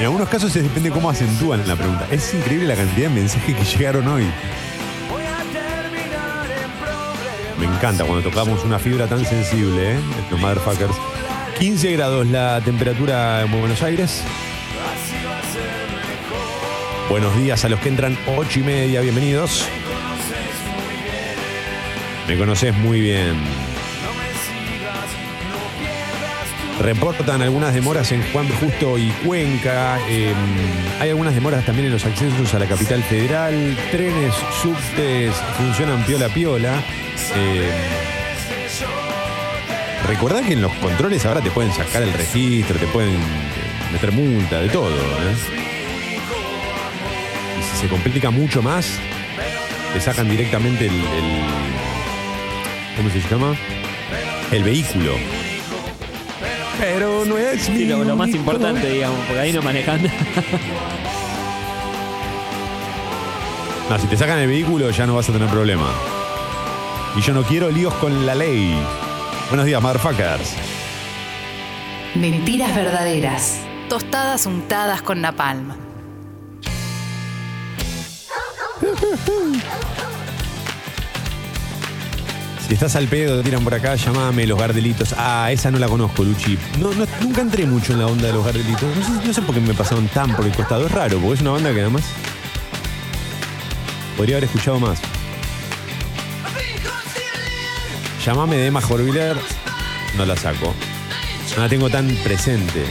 En 0.00 0.04
algunos 0.06 0.28
casos 0.28 0.50
se 0.52 0.62
depende 0.62 0.90
cómo 0.90 1.10
acentúan 1.10 1.62
la 1.68 1.76
pregunta. 1.76 2.06
Es 2.10 2.32
increíble 2.34 2.66
la 2.68 2.74
cantidad 2.74 3.08
de 3.08 3.14
mensajes 3.14 3.54
que 3.54 3.64
llegaron 3.64 4.08
hoy. 4.08 4.24
Me 7.58 7.66
encanta 7.66 8.04
cuando 8.04 8.28
tocamos 8.28 8.64
una 8.64 8.78
fibra 8.78 9.06
tan 9.06 9.24
sensible, 9.24 9.94
¿eh? 9.94 10.00
Los 10.30 10.40
motherfuckers. 10.40 10.94
15 11.58 11.92
grados 11.92 12.26
la 12.28 12.60
temperatura 12.64 13.42
en 13.42 13.50
Buenos 13.50 13.82
Aires. 13.82 14.22
Buenos 17.10 17.36
días 17.36 17.64
a 17.64 17.68
los 17.68 17.80
que 17.80 17.88
entran 17.88 18.16
8 18.26 18.60
y 18.60 18.62
media, 18.62 19.00
bienvenidos. 19.00 19.66
Me 22.28 22.36
conoces 22.36 22.76
muy 22.76 23.00
bien. 23.00 23.67
Reportan 26.80 27.42
algunas 27.42 27.74
demoras 27.74 28.12
en 28.12 28.22
Juan 28.32 28.48
Justo 28.60 28.96
y 28.98 29.08
Cuenca. 29.24 29.98
eh, 30.08 30.32
hay 31.00 31.10
algunas 31.10 31.34
demoras 31.34 31.64
también 31.66 31.86
en 31.86 31.92
los 31.92 32.04
accesos 32.06 32.54
a 32.54 32.58
la 32.58 32.66
capital 32.66 33.02
federal. 33.02 33.76
Trenes, 33.90 34.32
subtes 34.62 35.34
funcionan 35.56 36.04
piola 36.04 36.28
piola. 36.28 36.74
Eh, 37.34 37.70
recordá 40.06 40.40
que 40.42 40.52
en 40.52 40.62
los 40.62 40.72
controles 40.74 41.26
ahora 41.26 41.40
te 41.40 41.50
pueden 41.50 41.72
sacar 41.72 42.02
el 42.02 42.12
registro, 42.12 42.78
te 42.78 42.86
pueden 42.86 43.14
eh, 43.14 43.92
meter 43.92 44.12
multa, 44.12 44.60
de 44.60 44.68
todo. 44.68 44.94
¿eh? 44.96 45.34
Y 47.58 47.62
si 47.76 47.82
se 47.82 47.88
complica 47.88 48.30
mucho 48.30 48.62
más, 48.62 48.98
te 49.92 50.00
sacan 50.00 50.28
directamente 50.28 50.86
el- 50.86 51.02
¿Cómo 52.96 53.10
se 53.10 53.20
llama? 53.28 53.56
El 54.52 54.62
vehículo. 54.64 55.12
Pero 56.78 57.24
no 57.24 57.36
es 57.36 57.62
Sí, 57.62 57.72
mi 57.72 57.84
lo, 57.86 58.04
lo 58.04 58.16
más 58.16 58.28
importante, 58.30 58.88
digamos, 58.88 59.18
porque 59.26 59.40
ahí 59.40 59.52
no 59.52 59.62
manejan. 59.62 60.00
No, 63.90 63.98
si 63.98 64.06
te 64.06 64.16
sacan 64.16 64.38
el 64.38 64.48
vehículo 64.48 64.90
ya 64.90 65.06
no 65.06 65.14
vas 65.14 65.28
a 65.30 65.32
tener 65.32 65.48
problema. 65.48 65.88
Y 67.16 67.22
yo 67.22 67.32
no 67.32 67.42
quiero 67.42 67.70
líos 67.70 67.94
con 67.94 68.26
la 68.26 68.34
ley. 68.34 68.78
Buenos 69.48 69.64
días, 69.66 69.80
motherfuckers. 69.80 70.54
Mentiras 72.14 72.74
verdaderas. 72.76 73.60
Tostadas 73.88 74.44
untadas 74.46 75.00
con 75.02 75.22
napalm. 75.22 75.72
Si 82.68 82.74
estás 82.74 82.96
al 82.96 83.08
pedo, 83.08 83.38
te 83.38 83.44
tiran 83.44 83.64
por 83.64 83.72
acá, 83.72 83.94
llamame 83.94 84.46
los 84.46 84.58
gardelitos. 84.58 85.14
Ah, 85.16 85.48
esa 85.50 85.70
no 85.70 85.78
la 85.78 85.88
conozco, 85.88 86.22
Luchi. 86.22 86.58
No, 86.78 86.90
nunca 87.22 87.40
entré 87.40 87.64
mucho 87.64 87.94
en 87.94 88.00
la 88.00 88.06
onda 88.06 88.26
de 88.26 88.34
los 88.34 88.44
gardelitos. 88.44 88.94
No 88.94 89.02
sé, 89.02 89.26
no 89.26 89.32
sé 89.32 89.40
por 89.40 89.54
qué 89.54 89.60
me 89.62 89.72
pasaron 89.72 90.06
tan 90.08 90.36
por 90.36 90.44
el 90.44 90.52
costado. 90.52 90.84
Es 90.84 90.92
raro, 90.92 91.18
porque 91.18 91.36
es 91.36 91.40
una 91.40 91.52
banda 91.52 91.72
que 91.72 91.80
además 91.80 92.02
podría 94.18 94.36
haber 94.36 94.44
escuchado 94.44 94.78
más. 94.78 94.98
Llamame 98.26 98.56
de 98.56 98.66
Emma 98.66 98.82
Jorviler, 98.82 99.34
no 100.18 100.26
la 100.26 100.36
saco. 100.36 100.74
No 101.56 101.62
la 101.62 101.70
tengo 101.70 101.88
tan 101.88 102.06
presente. 102.16 102.84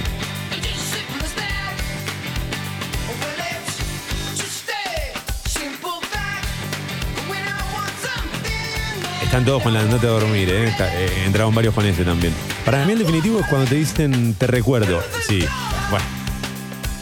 Están 9.38 9.46
todos 9.46 9.62
con 9.62 9.72
la 9.76 9.84
nota 9.84 10.02
de 10.02 10.08
dormir, 10.08 10.50
¿eh? 10.50 10.68
Está- 10.68 10.92
eh, 11.00 11.26
entraron 11.28 11.54
varios 11.54 11.72
con 11.76 11.86
ese 11.86 12.04
también. 12.04 12.34
Para 12.66 12.84
mí 12.86 12.94
el 12.94 12.98
definitivo 12.98 13.40
es 13.40 13.46
cuando 13.46 13.68
te 13.68 13.76
dicen 13.76 14.34
te 14.34 14.48
recuerdo. 14.48 15.00
Sí, 15.28 15.46
bueno. 15.92 16.04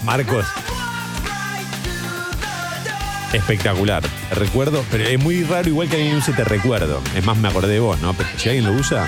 Marcos. 0.04 0.46
Espectacular. 3.32 4.04
Recuerdo, 4.32 4.84
pero 4.92 5.06
es 5.06 5.18
muy 5.18 5.46
raro 5.46 5.70
igual 5.70 5.88
que 5.88 5.96
alguien 5.96 6.18
use 6.18 6.34
te 6.34 6.44
recuerdo. 6.44 7.02
Es 7.16 7.24
más, 7.24 7.38
me 7.38 7.48
acordé 7.48 7.72
de 7.72 7.80
vos, 7.80 8.02
¿no? 8.02 8.14
Pero 8.14 8.28
si 8.36 8.50
alguien 8.50 8.66
lo 8.66 8.74
usa. 8.74 9.08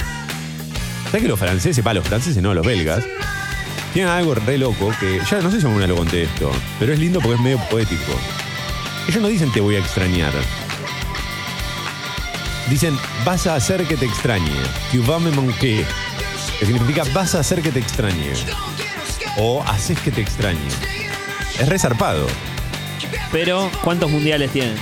¿Sabes 1.07 1.21
que 1.23 1.28
los 1.28 1.38
franceses, 1.38 1.84
para 1.84 1.95
los 1.95 2.07
franceses 2.07 2.41
no, 2.41 2.53
los 2.53 2.65
belgas, 2.65 3.03
tienen 3.91 4.09
algo 4.09 4.36
re 4.36 4.57
loco 4.57 4.93
que 5.01 5.19
ya 5.30 5.41
no 5.41 5.51
sé 5.51 5.59
si 5.59 5.65
alguna 5.65 5.86
lo 5.86 5.97
conté 5.97 6.23
esto, 6.23 6.49
pero 6.80 6.93
es 6.93 6.99
lindo 6.99 7.19
porque 7.19 7.36
es 7.36 7.41
medio 7.41 7.59
poético. 7.69 8.13
Ellos 9.09 9.21
no 9.21 9.28
dicen 9.28 9.51
te 9.51 9.59
voy 9.59 9.75
a 9.75 9.80
extrañar. 9.80 10.32
Dicen, 12.70 12.97
vas 13.24 13.47
a 13.47 13.55
hacer 13.55 13.88
que 13.88 13.95
te 13.95 14.05
extrañe. 14.05 14.51
Tu 14.91 15.01
vas 15.03 15.22
me 15.22 15.32
manquer. 15.32 15.86
Que 16.59 16.65
significa, 16.65 17.03
vas 17.13 17.34
a 17.36 17.39
hacer 17.39 17.61
que 17.61 17.72
te 17.72 17.80
extrañe. 17.80 18.34
O 19.38 19.63
haces 19.63 19.99
que 19.99 20.11
te 20.11 20.22
extrañe. 20.22 20.59
Es 21.59 21.70
resarpado. 21.70 22.28
Pero, 23.32 23.72
¿cuántos 23.84 24.11
mundiales 24.11 24.51
tienen? 24.51 24.76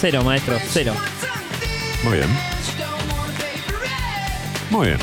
Cero, 0.00 0.22
maestro, 0.24 0.58
cero. 0.70 0.94
Muy 2.04 2.18
bien. 2.18 2.28
Muy 4.70 4.86
bien. 4.88 4.98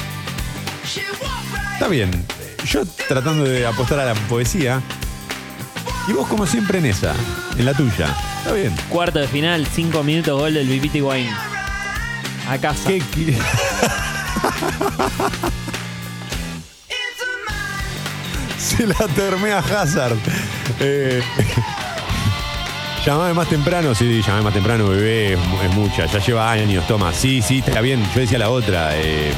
Está 1.73 1.87
bien. 1.87 2.25
Yo 2.65 2.85
tratando 2.85 3.43
de 3.43 3.65
apostar 3.65 3.99
a 3.99 4.05
la 4.05 4.13
poesía. 4.13 4.81
Y 6.07 6.11
vos, 6.13 6.27
como 6.27 6.45
siempre, 6.45 6.79
en 6.79 6.85
esa. 6.85 7.13
En 7.57 7.65
la 7.65 7.73
tuya. 7.73 8.07
Está 8.39 8.51
bien. 8.53 8.75
Cuarto 8.89 9.19
de 9.19 9.27
final, 9.27 9.65
cinco 9.73 10.03
minutos, 10.03 10.37
gol 10.39 10.53
del 10.53 10.67
Vipiti 10.67 11.01
Wayne. 11.01 11.31
A 12.49 12.57
casa. 12.57 12.89
¿Qué 12.89 12.99
qui- 13.01 13.37
Se 18.57 18.87
la 18.87 19.07
termé 19.15 19.51
a 19.51 19.59
Hazard. 19.59 20.17
Eh, 20.79 21.21
llamame 23.05 23.33
más 23.33 23.47
temprano, 23.49 23.93
sí, 23.93 24.21
llamame 24.21 24.43
más 24.45 24.53
temprano, 24.53 24.87
bebé, 24.89 25.33
es, 25.33 25.39
mu- 25.39 25.61
es 25.61 25.71
mucha, 25.73 26.05
ya 26.05 26.19
lleva 26.19 26.51
años, 26.51 26.87
toma. 26.87 27.13
Sí, 27.13 27.41
sí, 27.41 27.59
está 27.65 27.81
bien. 27.81 28.03
Yo 28.13 28.21
decía 28.21 28.39
la 28.39 28.49
otra, 28.49 28.91
eh, 28.95 29.33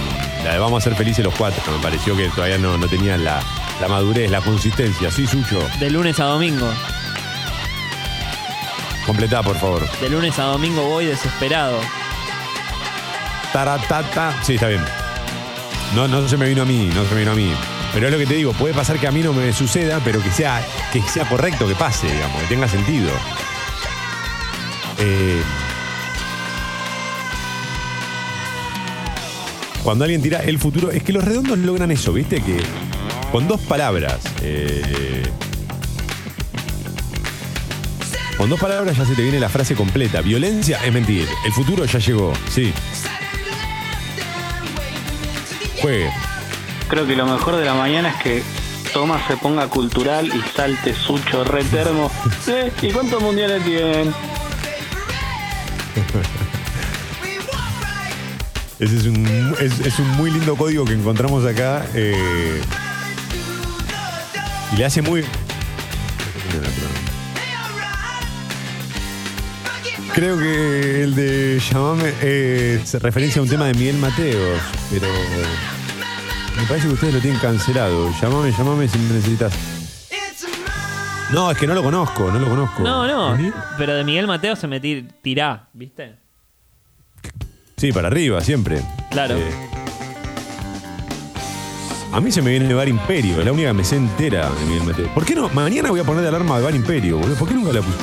la 0.46 0.54
de 0.54 0.60
vamos 0.60 0.84
a 0.84 0.90
ser 0.90 0.96
felices 0.96 1.26
los 1.26 1.34
cuatro. 1.34 1.60
Me 1.76 1.82
pareció 1.82 2.16
que 2.16 2.30
todavía 2.30 2.60
no, 2.60 2.78
no 2.78 2.88
tenía 2.88 3.18
la, 3.18 3.42
la 3.82 3.88
madurez, 3.88 4.30
la 4.30 4.42
consistencia. 4.42 5.10
Sí, 5.10 5.26
Sucho. 5.26 5.68
De 5.80 5.90
lunes 5.90 6.20
a 6.20 6.26
domingo. 6.26 6.72
Completá, 9.06 9.42
por 9.42 9.58
favor. 9.58 9.90
De 10.00 10.10
lunes 10.10 10.38
a 10.38 10.44
domingo 10.44 10.84
voy 10.84 11.06
desesperado. 11.06 11.80
Taratata. 13.52 14.36
Sí, 14.44 14.56
está 14.56 14.68
bien. 14.68 14.86
No, 15.96 16.08
no 16.08 16.28
se 16.28 16.38
me 16.38 16.48
vino 16.48 16.62
a 16.62 16.66
mí, 16.66 16.90
no 16.94 17.06
se 17.06 17.14
me 17.16 17.22
vino 17.22 17.32
a 17.32 17.36
mí. 17.36 17.52
Pero 17.94 18.08
es 18.08 18.14
lo 18.14 18.20
que 18.20 18.28
te 18.28 18.36
digo, 18.36 18.54
puede 18.54 18.74
pasar 18.74 19.00
que 19.00 19.08
a 19.08 19.12
mí 19.12 19.22
no 19.22 19.34
me 19.34 19.52
suceda, 19.52 20.00
pero 20.04 20.22
que 20.22 20.30
sea, 20.30 20.62
que 20.92 21.02
sea 21.02 21.28
correcto 21.28 21.68
que 21.68 21.76
pase, 21.76 22.12
digamos, 22.12 22.40
que 22.42 22.48
tenga 22.48 22.68
sentido. 22.68 23.12
Eh, 25.00 25.42
cuando 29.86 30.04
alguien 30.04 30.22
tira 30.24 30.40
el 30.40 30.58
futuro, 30.58 30.90
es 30.90 31.04
que 31.04 31.14
los 31.14 31.24
redondos 31.24 31.60
logran 31.60 31.92
eso, 31.92 32.12
¿viste? 32.12 32.42
Que 32.42 32.58
con 33.32 33.48
dos 33.48 33.62
palabras. 33.62 34.18
eh, 34.42 35.22
con 38.36 38.50
dos 38.50 38.60
palabras 38.60 38.98
ya 38.98 39.06
se 39.06 39.14
te 39.14 39.22
viene 39.22 39.40
la 39.40 39.48
frase 39.48 39.76
completa. 39.76 40.22
Violencia 40.22 40.80
es 40.84 40.92
mentir. 40.92 41.28
El 41.46 41.54
futuro 41.54 41.86
ya 41.86 42.00
llegó. 42.00 42.34
Sí. 42.50 42.74
Juegue. 45.82 46.10
Creo 46.90 47.06
que 47.06 47.16
lo 47.16 47.28
mejor 47.28 47.56
de 47.56 47.66
la 47.66 47.76
mañana 47.76 48.10
es 48.10 48.16
que 48.24 48.44
Tomás 48.92 49.22
se 49.28 49.38
ponga 49.38 49.68
cultural 49.68 50.28
y 50.28 50.42
salte 50.56 50.96
Sucho 50.96 51.44
re 51.44 51.64
termo. 51.64 52.12
Eh, 52.48 52.72
¿Y 52.82 52.92
cuántos 52.92 53.22
mundiales 53.22 53.64
tienen? 53.64 54.14
Ese 58.80 58.98
es 58.98 59.06
un, 59.06 59.56
es, 59.60 59.80
es 59.80 60.00
un 60.00 60.10
muy 60.18 60.32
lindo 60.32 60.56
código 60.56 60.84
que 60.86 60.94
encontramos 60.94 61.46
acá. 61.46 61.86
eh, 61.94 62.62
y 64.74 64.78
le 64.78 64.86
hace 64.86 65.02
muy. 65.02 65.24
Creo 70.14 70.38
que 70.38 71.04
el 71.04 71.14
de 71.16 71.60
llamame 71.60 72.14
eh, 72.22 72.82
se 72.86 73.00
referencia 73.00 73.40
a 73.42 73.44
un 73.44 73.50
tema 73.50 73.66
de 73.66 73.74
Miguel 73.74 73.98
Mateos, 73.98 74.62
pero 74.90 75.08
me 76.56 76.64
parece 76.68 76.88
que 76.88 76.94
ustedes 76.94 77.14
lo 77.16 77.20
tienen 77.20 77.40
cancelado. 77.40 78.12
Llamame, 78.22 78.52
llamame 78.52 78.88
si 78.88 78.98
me 78.98 79.14
necesitas. 79.14 79.54
No, 81.34 81.52
es 81.52 81.58
que 81.58 81.68
no 81.68 81.74
lo 81.74 81.84
conozco, 81.84 82.32
no 82.32 82.40
lo 82.40 82.48
conozco. 82.48 82.82
No, 82.84 83.06
no. 83.08 83.36
¿Sí? 83.36 83.52
Pero 83.78 83.94
de 83.96 84.04
Miguel 84.06 84.28
Mateo 84.28 84.56
se 84.56 84.68
me 84.68 84.80
tir- 84.82 85.12
tirá, 85.22 85.68
¿viste? 85.74 86.16
Sí, 87.78 87.92
para 87.92 88.08
arriba, 88.08 88.42
siempre. 88.42 88.82
Claro. 89.12 89.36
Eh, 89.38 89.52
A 92.14 92.22
mí 92.22 92.32
se 92.32 92.42
me 92.42 92.52
viene 92.52 92.74
Bar 92.74 92.88
Imperio, 92.88 93.40
es 93.40 93.46
la 93.46 93.52
única 93.52 93.68
que 93.70 93.74
me 93.74 93.84
sé 93.84 93.98
entera. 93.98 94.50
¿Por 95.14 95.26
qué 95.26 95.36
no? 95.36 95.50
Mañana 95.50 95.90
voy 95.90 96.00
a 96.00 96.04
poner 96.06 96.22
de 96.22 96.30
alarma 96.30 96.58
de 96.58 96.64
Bar 96.64 96.76
Imperio, 96.76 97.18
boludo. 97.18 97.36
¿Por 97.36 97.48
qué 97.50 97.54
nunca 97.54 97.74
la 97.74 97.82
puse? 97.82 97.98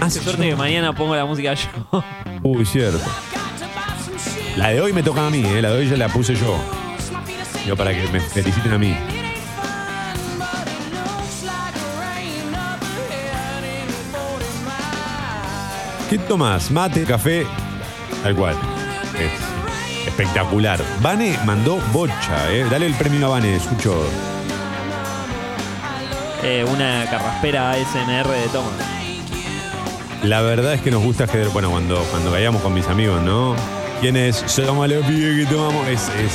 Qué 0.00 0.10
suerte 0.10 0.48
que 0.48 0.56
mañana 0.56 0.94
pongo 0.94 1.16
la 1.16 1.24
música 1.26 1.54
yo. 1.54 1.68
Uy, 2.42 2.64
cierto. 2.64 3.00
La 4.56 4.68
de 4.68 4.80
hoy 4.80 4.92
me 4.92 5.02
toca 5.02 5.26
a 5.26 5.30
mí, 5.30 5.44
¿eh? 5.44 5.60
la 5.60 5.70
de 5.72 5.78
hoy 5.80 5.88
ya 5.88 5.96
la 5.96 6.08
puse 6.08 6.36
yo. 6.36 6.56
Yo 7.66 7.76
para 7.76 7.92
que 7.92 8.06
me 8.12 8.20
feliciten 8.20 8.72
a 8.72 8.78
mí. 8.78 8.94
¿Qué 16.08 16.18
tomás? 16.18 16.70
Mate, 16.70 17.04
café, 17.04 17.46
tal 18.22 18.36
cual. 18.36 18.54
Es 19.18 20.06
espectacular. 20.06 20.80
Vane 21.00 21.38
mandó 21.44 21.76
bocha, 21.92 22.50
¿eh? 22.52 22.66
Dale 22.70 22.86
el 22.86 22.94
premio 22.94 23.26
a 23.26 23.30
Vane, 23.30 23.58
Sucho. 23.60 23.94
Eh, 26.42 26.64
una 26.70 27.06
carraspera 27.10 27.70
ASMR 27.72 28.28
de 28.28 28.48
toma. 28.52 28.70
La 30.22 30.40
verdad 30.42 30.74
es 30.74 30.80
que 30.80 30.90
nos 30.90 31.02
gusta 31.02 31.26
que, 31.26 31.44
bueno, 31.46 31.70
cuando, 31.70 32.02
cuando 32.10 32.30
vayamos 32.30 32.62
con 32.62 32.72
mis 32.74 32.86
amigos, 32.86 33.22
¿no? 33.22 33.54
¿Quiénes 34.00 34.42
somos 34.46 34.88
los 34.88 35.04
pibes 35.06 35.46
que 35.46 35.54
tomamos? 35.54 35.86
Es, 35.88 36.08
es... 36.08 36.32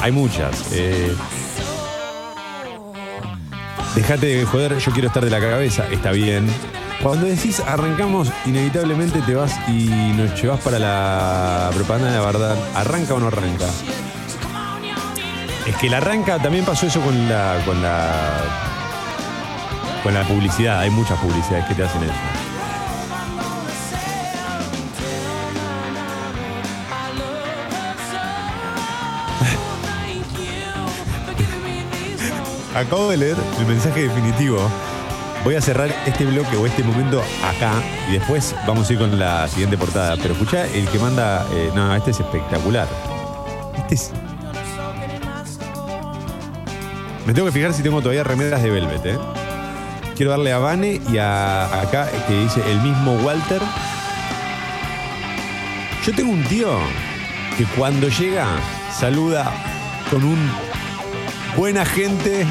Hay 0.00 0.12
muchas. 0.12 0.72
Eh... 0.72 1.14
Dejate 3.94 4.26
de 4.26 4.44
joder, 4.44 4.78
yo 4.78 4.92
quiero 4.92 5.08
estar 5.08 5.24
de 5.24 5.30
la 5.30 5.40
cabeza, 5.40 5.86
está 5.90 6.12
bien. 6.12 6.46
Cuando 7.02 7.26
decís 7.26 7.60
arrancamos, 7.60 8.28
inevitablemente 8.46 9.20
te 9.22 9.34
vas 9.34 9.58
y 9.68 10.12
nos 10.16 10.40
llevas 10.40 10.60
para 10.60 10.78
la 10.78 11.70
propaganda 11.74 12.10
de 12.10 12.18
la 12.18 12.24
verdad. 12.24 12.56
¿Arranca 12.74 13.14
o 13.14 13.20
no 13.20 13.28
arranca? 13.28 13.66
Es 15.66 15.76
que 15.76 15.88
la 15.88 15.96
arranca 15.96 16.38
también 16.38 16.64
pasó 16.64 16.86
eso 16.86 17.00
con 17.00 17.28
la. 17.28 17.60
con 17.64 17.82
la. 17.82 18.12
con 20.02 20.14
la 20.14 20.22
publicidad. 20.24 20.80
Hay 20.80 20.90
muchas 20.90 21.18
publicidades 21.18 21.66
que 21.66 21.74
te 21.74 21.84
hacen 21.84 22.02
eso. 22.04 22.39
Acabo 32.80 33.10
de 33.10 33.18
leer 33.18 33.36
el 33.58 33.66
mensaje 33.66 34.08
definitivo. 34.08 34.58
Voy 35.44 35.54
a 35.54 35.60
cerrar 35.60 35.94
este 36.06 36.24
bloque 36.24 36.56
o 36.56 36.64
este 36.64 36.82
momento 36.82 37.22
acá 37.44 37.74
y 38.08 38.12
después 38.12 38.54
vamos 38.66 38.88
a 38.88 38.92
ir 38.94 38.98
con 38.98 39.18
la 39.18 39.46
siguiente 39.48 39.76
portada. 39.76 40.16
Pero 40.16 40.32
escucha, 40.32 40.64
el 40.64 40.88
que 40.88 40.98
manda. 40.98 41.46
eh, 41.52 41.70
no, 41.74 41.94
este 41.94 42.12
es 42.12 42.20
espectacular. 42.20 42.88
Este 43.76 43.94
es. 43.96 44.12
Me 47.26 47.34
tengo 47.34 47.48
que 47.48 47.52
fijar 47.52 47.74
si 47.74 47.82
tengo 47.82 48.00
todavía 48.00 48.24
remeras 48.24 48.62
de 48.62 48.70
Velvet, 48.70 49.04
¿eh? 49.04 49.18
Quiero 50.16 50.30
darle 50.30 50.50
a 50.50 50.58
Vane 50.58 51.02
y 51.12 51.18
a 51.18 51.82
acá 51.82 52.08
que 52.26 52.34
dice 52.34 52.62
el 52.66 52.80
mismo 52.80 53.12
Walter. 53.16 53.60
Yo 56.06 56.14
tengo 56.14 56.32
un 56.32 56.44
tío 56.44 56.78
que 57.58 57.66
cuando 57.76 58.08
llega 58.08 58.46
saluda 58.98 59.52
con 60.10 60.24
un 60.24 60.50
buena 61.58 61.84
gente 61.84 62.46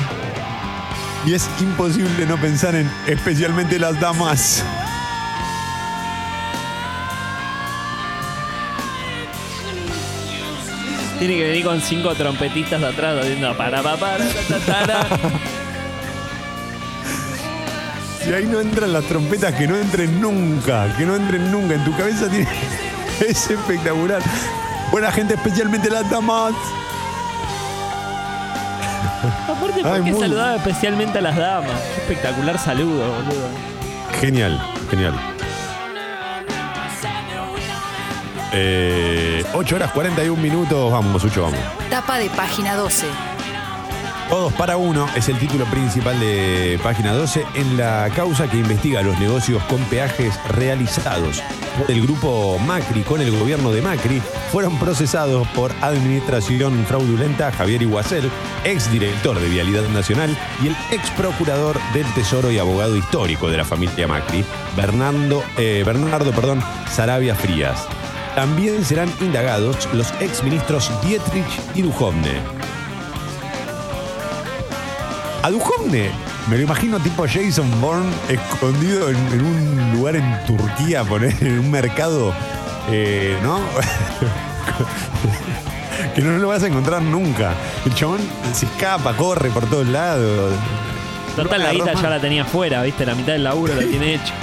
y 1.26 1.34
es 1.34 1.50
imposible 1.60 2.26
no 2.26 2.38
pensar 2.38 2.76
en 2.76 2.90
especialmente 3.08 3.78
las 3.80 4.00
damas. 4.00 4.64
Tiene 11.20 11.36
que 11.36 11.44
venir 11.44 11.66
con 11.66 11.82
cinco 11.82 12.16
trompetistas 12.16 12.82
atrás 12.82 13.20
haciendo 13.20 13.56
para 13.58 13.84
para 13.84 13.98
para. 13.98 14.26
Si 18.24 18.34
ahí 18.34 18.46
no 18.46 18.62
entran 18.62 18.94
las 18.94 19.04
trompetas, 19.04 19.54
que 19.54 19.68
no 19.68 19.76
entren 19.76 20.22
nunca, 20.22 20.96
que 20.98 21.06
no 21.06 21.18
entren 21.18 21.52
nunca. 21.52 21.76
En 21.76 21.84
tu 21.84 21.96
cabeza 21.96 22.30
tiene. 22.30 22.48
Es 23.20 23.50
espectacular. 23.50 24.22
Buena 24.92 25.12
gente, 25.12 25.34
especialmente 25.34 25.90
las 25.90 26.10
damas. 26.10 26.54
Aparte, 29.60 29.82
¿por 29.84 29.92
Ay, 29.94 30.04
qué 30.04 30.12
muy- 30.12 30.20
saludaba 30.22 30.56
especialmente 30.56 31.18
a 31.18 31.22
las 31.22 31.36
damas? 31.36 31.80
Qué 31.96 32.02
espectacular 32.02 32.58
saludo, 32.58 33.04
boludo. 33.12 33.48
Genial, 34.20 34.60
genial. 34.90 35.14
Eh, 38.52 39.46
8 39.54 39.76
horas 39.76 39.92
41 39.92 40.42
minutos, 40.42 40.92
vamos, 40.92 41.22
Sucho, 41.22 41.44
vamos. 41.44 41.60
Tapa 41.90 42.18
de 42.18 42.30
página 42.32 42.76
12. 42.76 43.06
Todos 44.30 44.54
para 44.54 44.78
uno 44.78 45.08
es 45.16 45.28
el 45.28 45.40
título 45.40 45.66
principal 45.66 46.20
de 46.20 46.80
página 46.84 47.14
12 47.14 47.46
en 47.56 47.78
la 47.78 48.12
causa 48.16 48.48
que 48.48 48.58
investiga 48.58 49.02
los 49.02 49.20
negocios 49.20 49.64
con 49.64 49.80
peajes 49.86 50.40
realizados 50.50 51.42
por 51.80 51.90
el 51.90 52.04
grupo 52.04 52.60
Macri 52.60 53.02
con 53.02 53.22
el 53.22 53.32
gobierno 53.32 53.72
de 53.72 53.82
Macri. 53.82 54.22
Fueron 54.52 54.78
procesados 54.78 55.48
por 55.50 55.72
administración 55.82 56.86
fraudulenta 56.86 57.52
Javier 57.52 57.82
Iguacel, 57.82 58.30
exdirector 58.66 59.40
de 59.40 59.50
Vialidad 59.50 59.88
Nacional, 59.90 60.38
y 60.62 60.68
el 60.68 60.76
ex 60.92 61.10
procurador 61.12 61.80
del 61.94 62.06
Tesoro 62.14 62.52
y 62.52 62.60
abogado 62.60 62.96
histórico 62.96 63.50
de 63.50 63.58
la 63.58 63.66
familia 63.66 64.08
Macri, 64.08 64.46
Bernardo, 64.78 65.44
eh, 65.58 65.82
Bernardo 65.84 66.32
perdón, 66.34 66.62
Sarabia 66.92 67.34
Frías. 67.34 67.88
También 68.36 68.86
serán 68.86 69.12
indagados 69.22 69.92
los 69.92 70.12
exministros 70.22 70.92
Dietrich 71.02 71.50
y 71.74 71.82
Duhovne. 71.82 72.79
A 75.42 75.50
Duhovne 75.50 76.12
me 76.50 76.58
lo 76.58 76.64
imagino 76.64 77.00
tipo 77.00 77.26
Jason 77.26 77.70
Bourne 77.80 78.12
escondido 78.28 79.10
en, 79.10 79.16
en 79.16 79.42
un 79.42 79.94
lugar 79.94 80.18
en 80.18 80.46
Turquía, 80.46 81.04
poner 81.04 81.34
en 81.42 81.60
un 81.60 81.72
mercado, 81.72 82.34
eh, 82.90 83.38
¿no? 83.42 83.60
que 86.16 86.22
no 86.22 86.38
lo 86.38 86.50
vas 86.50 86.64
a 86.64 86.68
encontrar 86.68 87.02
nunca. 87.02 87.54
El 87.86 87.94
chabón 87.94 88.20
se 88.54 88.66
escapa, 88.66 89.16
corre 89.16 89.50
por 89.50 89.70
todos 89.70 89.88
lados. 89.88 90.54
Total, 91.36 91.64
la 91.64 91.72
guita 91.72 91.94
ya 91.94 92.10
la 92.10 92.20
tenía 92.20 92.44
fuera, 92.44 92.84
¿viste? 92.84 93.06
La 93.06 93.16
mitad 93.16 93.34
del 93.34 93.46
laburo 93.46 93.76
la 93.76 93.84
tiene 93.84 94.16
hecho. 94.16 94.34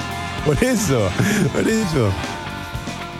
Por 0.46 0.62
eso, 0.62 1.10
por 1.52 1.68
eso. 1.68 2.10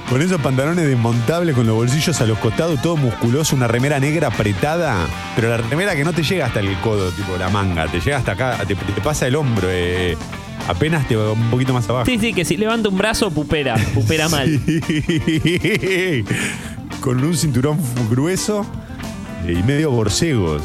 Con 0.09 0.23
esos 0.23 0.41
pantalones 0.41 0.87
desmontables 0.87 1.55
con 1.55 1.67
los 1.67 1.75
bolsillos 1.75 2.21
a 2.21 2.27
los 2.27 2.39
costados, 2.39 2.81
todo 2.81 2.97
musculoso, 2.97 3.57
una 3.57 3.67
remera 3.67 3.99
negra 3.99 4.29
apretada, 4.29 5.05
pero 5.35 5.49
la 5.49 5.57
remera 5.57 5.97
que 5.97 6.05
no 6.05 6.13
te 6.13 6.23
llega 6.23 6.47
hasta 6.47 6.61
el 6.61 6.73
codo, 6.81 7.11
tipo 7.11 7.37
la 7.37 7.49
manga, 7.49 7.89
te 7.89 7.99
llega 7.99 8.19
hasta 8.19 8.33
acá, 8.33 8.59
te, 8.69 8.77
te 8.77 9.01
pasa 9.01 9.27
el 9.27 9.35
hombro, 9.35 9.67
eh, 9.69 10.17
apenas 10.69 11.09
te 11.09 11.17
va 11.17 11.33
un 11.33 11.51
poquito 11.51 11.73
más 11.73 11.89
abajo. 11.91 12.07
Sí, 12.07 12.19
sí, 12.21 12.33
que 12.33 12.45
si 12.45 12.57
levanta 12.57 12.89
un 12.89 12.97
brazo, 12.97 13.33
pupera. 13.33 13.75
Pupera 13.95 14.29
mal. 14.31 14.61
Sí. 14.65 16.25
Con 17.01 17.23
un 17.25 17.37
cinturón 17.37 17.79
grueso 18.09 18.65
y 19.45 19.61
medio 19.65 19.91
borcegos. 19.91 20.63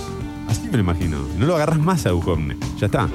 Así 0.48 0.62
me 0.66 0.74
lo 0.74 0.80
imagino. 0.80 1.18
No 1.40 1.48
lo 1.48 1.56
agarras 1.56 1.80
más 1.80 2.06
a 2.06 2.10
Duhovne. 2.10 2.58
Ya 2.80 2.86
está. 2.86 3.10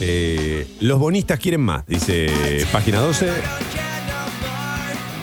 Eh, 0.00 0.66
los 0.80 0.98
bonistas 0.98 1.38
quieren 1.38 1.60
más, 1.60 1.86
dice 1.86 2.64
página 2.72 3.00
12. 3.00 3.30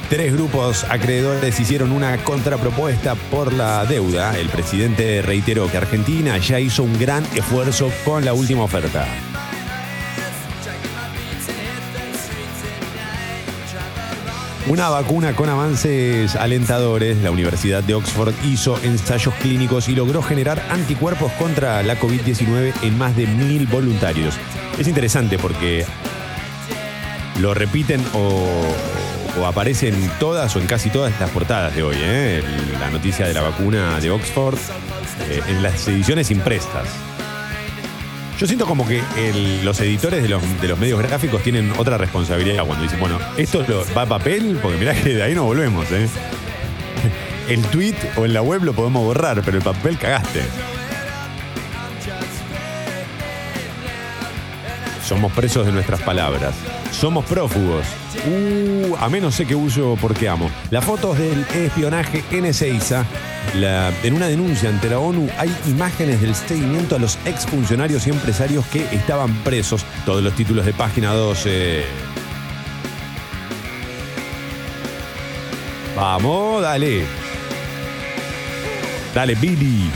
Tres 0.10 0.32
grupos 0.32 0.86
acreedores 0.86 1.60
hicieron 1.60 1.92
una 1.92 2.24
contrapropuesta 2.24 3.16
por 3.16 3.52
la 3.52 3.86
deuda. 3.86 4.38
El 4.40 4.48
presidente 4.48 5.22
reiteró 5.22 5.70
que 5.70 5.76
Argentina 5.76 6.38
ya 6.38 6.62
hizo 6.62 6.84
un 6.84 6.98
gran 6.98 7.26
esfuerzo 7.36 7.92
con 8.06 8.24
la 8.24 8.34
última 8.34 8.64
oferta. 8.64 9.06
Una 14.70 14.88
vacuna 14.88 15.36
con 15.36 15.50
avances 15.50 16.38
alentadores. 16.38 17.18
La 17.18 17.32
Universidad 17.32 17.84
de 17.84 17.94
Oxford 17.94 18.34
hizo 18.46 18.78
ensayos 18.84 19.34
clínicos 19.36 19.90
y 19.90 19.96
logró 19.96 20.22
generar 20.22 20.62
anticuerpos 20.70 21.34
contra 21.34 21.84
la 21.84 22.00
COVID-19 22.00 22.74
en 22.82 22.98
más 22.98 23.14
de 23.18 23.28
mil 23.28 23.68
voluntarios. 23.68 24.36
Es 24.80 24.88
interesante 24.88 25.38
porque 25.38 25.86
lo 27.40 27.54
repiten 27.54 28.02
o, 28.14 28.48
o 29.40 29.46
aparece 29.46 29.90
en 29.90 30.10
todas 30.20 30.56
o 30.56 30.60
en 30.60 30.68
casi 30.68 30.90
todas 30.90 31.14
las 31.20 31.30
portadas 31.30 31.76
de 31.76 31.84
hoy. 31.84 31.96
¿eh? 32.00 32.44
La 32.80 32.90
noticia 32.90 33.28
de 33.28 33.34
la 33.34 33.42
vacuna 33.42 34.00
de 34.00 34.10
Oxford 34.12 34.58
eh, 35.30 35.42
en 35.50 35.64
las 35.64 35.88
ediciones 35.88 36.32
impresas. 36.32 36.88
Yo 38.40 38.46
siento 38.46 38.68
como 38.68 38.88
que 38.88 39.02
los 39.64 39.80
editores 39.82 40.22
de 40.22 40.30
los, 40.30 40.42
de 40.62 40.68
los 40.68 40.78
medios 40.78 41.00
gráficos 41.02 41.42
tienen 41.42 41.74
otra 41.78 41.98
responsabilidad 41.98 42.66
cuando 42.66 42.84
dicen, 42.84 43.00
bueno, 43.00 43.18
esto 43.36 43.64
lo- 43.68 43.84
va 43.96 44.04
a 44.04 44.06
papel, 44.06 44.60
porque 44.62 44.78
mirá 44.78 44.94
que 44.94 45.16
de 45.16 45.24
ahí 45.24 45.34
no 45.34 45.44
volvemos, 45.46 45.92
¿eh? 45.92 46.08
El 47.50 47.62
tweet 47.64 47.96
o 48.16 48.26
en 48.26 48.34
la 48.34 48.42
web 48.42 48.64
lo 48.64 48.74
podemos 48.74 49.04
borrar, 49.04 49.42
pero 49.44 49.58
el 49.58 49.64
papel 49.64 49.98
cagaste. 49.98 50.42
Somos 55.08 55.32
presos 55.32 55.66
de 55.66 55.72
nuestras 55.72 56.02
palabras. 56.02 56.54
Somos 56.92 57.24
prófugos. 57.26 57.86
Uh, 58.26 58.94
a 59.00 59.08
menos 59.08 59.36
sé 59.36 59.46
que 59.46 59.56
uso 59.56 59.98
porque 60.02 60.28
amo. 60.28 60.50
Las 60.70 60.84
fotos 60.84 61.18
del 61.18 61.46
espionaje 61.56 62.24
en 62.32 62.46
Ezeiza. 62.46 63.06
La- 63.56 63.94
en 64.04 64.14
una 64.14 64.28
denuncia 64.28 64.68
ante 64.68 64.90
la 64.90 65.00
ONU 65.00 65.30
hay 65.38 65.50
imágenes 65.68 66.20
del 66.20 66.36
seguimiento 66.36 66.98
a 66.98 67.00
los 67.00 67.18
exfuncionarios 67.24 68.06
y 68.06 68.10
empresarios 68.10 68.66
que 68.68 68.84
estaban 68.94 69.34
presos. 69.46 69.86
Todos 70.06 70.22
los 70.22 70.34
títulos 70.36 70.66
de 70.66 70.74
página 70.74 71.14
12. 71.14 71.86
Vamos, 75.96 76.62
dale. 76.62 77.06
Dale, 79.16 79.36
Billy. 79.36 79.90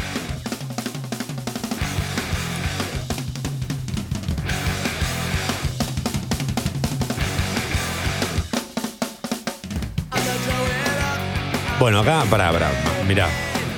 Bueno, 11.82 12.02
acá, 12.02 12.24
pará, 12.30 12.52
pará. 12.52 12.70
Mirá, 13.08 13.28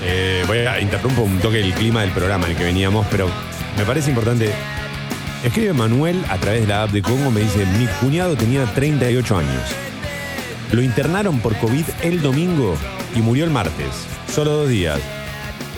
eh, 0.03 0.43
voy 0.45 0.57
a 0.57 0.81
interrumpo 0.81 1.21
un 1.21 1.39
toque 1.39 1.61
el 1.61 1.73
clima 1.73 2.01
del 2.01 2.11
programa 2.11 2.43
en 2.43 2.51
el 2.51 2.57
que 2.57 2.65
veníamos, 2.65 3.07
pero 3.09 3.29
me 3.77 3.85
parece 3.85 4.09
importante. 4.09 4.51
Escribe 5.41 5.71
Manuel 5.71 6.21
a 6.27 6.37
través 6.37 6.63
de 6.63 6.67
la 6.67 6.83
app 6.83 6.91
de 6.91 7.01
Congo, 7.01 7.31
me 7.31 7.39
dice, 7.39 7.65
mi 7.65 7.87
cuñado 8.01 8.35
tenía 8.35 8.65
38 8.65 9.37
años. 9.37 9.63
Lo 10.73 10.81
internaron 10.81 11.39
por 11.39 11.55
COVID 11.55 11.85
el 12.01 12.21
domingo 12.21 12.75
y 13.15 13.21
murió 13.21 13.45
el 13.45 13.51
martes. 13.51 14.05
Solo 14.29 14.51
dos 14.51 14.67
días. 14.67 14.99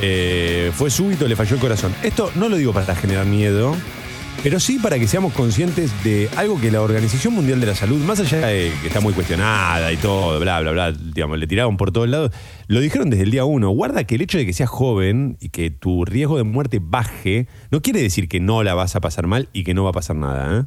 Eh, 0.01 0.71
fue 0.73 0.89
súbito, 0.89 1.27
le 1.27 1.35
falló 1.35 1.53
el 1.53 1.61
corazón. 1.61 1.93
Esto 2.01 2.31
no 2.33 2.49
lo 2.49 2.55
digo 2.55 2.73
para 2.73 2.95
generar 2.95 3.27
miedo, 3.27 3.75
pero 4.43 4.59
sí 4.59 4.79
para 4.79 4.99
que 4.99 5.07
seamos 5.07 5.33
conscientes 5.33 5.91
de 6.03 6.29
algo 6.37 6.59
que 6.59 6.71
la 6.71 6.81
Organización 6.81 7.33
Mundial 7.33 7.59
de 7.59 7.67
la 7.67 7.75
Salud, 7.75 7.99
más 8.03 8.19
allá 8.19 8.45
de 8.45 8.71
que 8.81 8.87
está 8.87 8.99
muy 8.99 9.13
cuestionada 9.13 9.91
y 9.91 9.97
todo, 9.97 10.39
bla, 10.39 10.61
bla, 10.61 10.71
bla, 10.71 10.91
digamos, 10.91 11.39
le 11.39 11.47
tiraron 11.47 11.77
por 11.77 11.91
todos 11.91 12.07
lados, 12.07 12.31
lo 12.67 12.79
dijeron 12.79 13.09
desde 13.09 13.23
el 13.23 13.31
día 13.31 13.45
uno. 13.45 13.69
Guarda 13.69 14.03
que 14.03 14.15
el 14.15 14.21
hecho 14.21 14.37
de 14.37 14.45
que 14.45 14.53
seas 14.53 14.69
joven 14.69 15.37
y 15.39 15.49
que 15.49 15.71
tu 15.71 16.05
riesgo 16.05 16.37
de 16.37 16.43
muerte 16.43 16.79
baje, 16.81 17.47
no 17.71 17.81
quiere 17.81 18.01
decir 18.01 18.27
que 18.27 18.39
no 18.39 18.63
la 18.63 18.73
vas 18.75 18.95
a 18.95 19.01
pasar 19.01 19.27
mal 19.27 19.49
y 19.53 19.63
que 19.63 19.73
no 19.73 19.83
va 19.83 19.89
a 19.89 19.93
pasar 19.93 20.15
nada, 20.15 20.59
¿eh? 20.59 20.63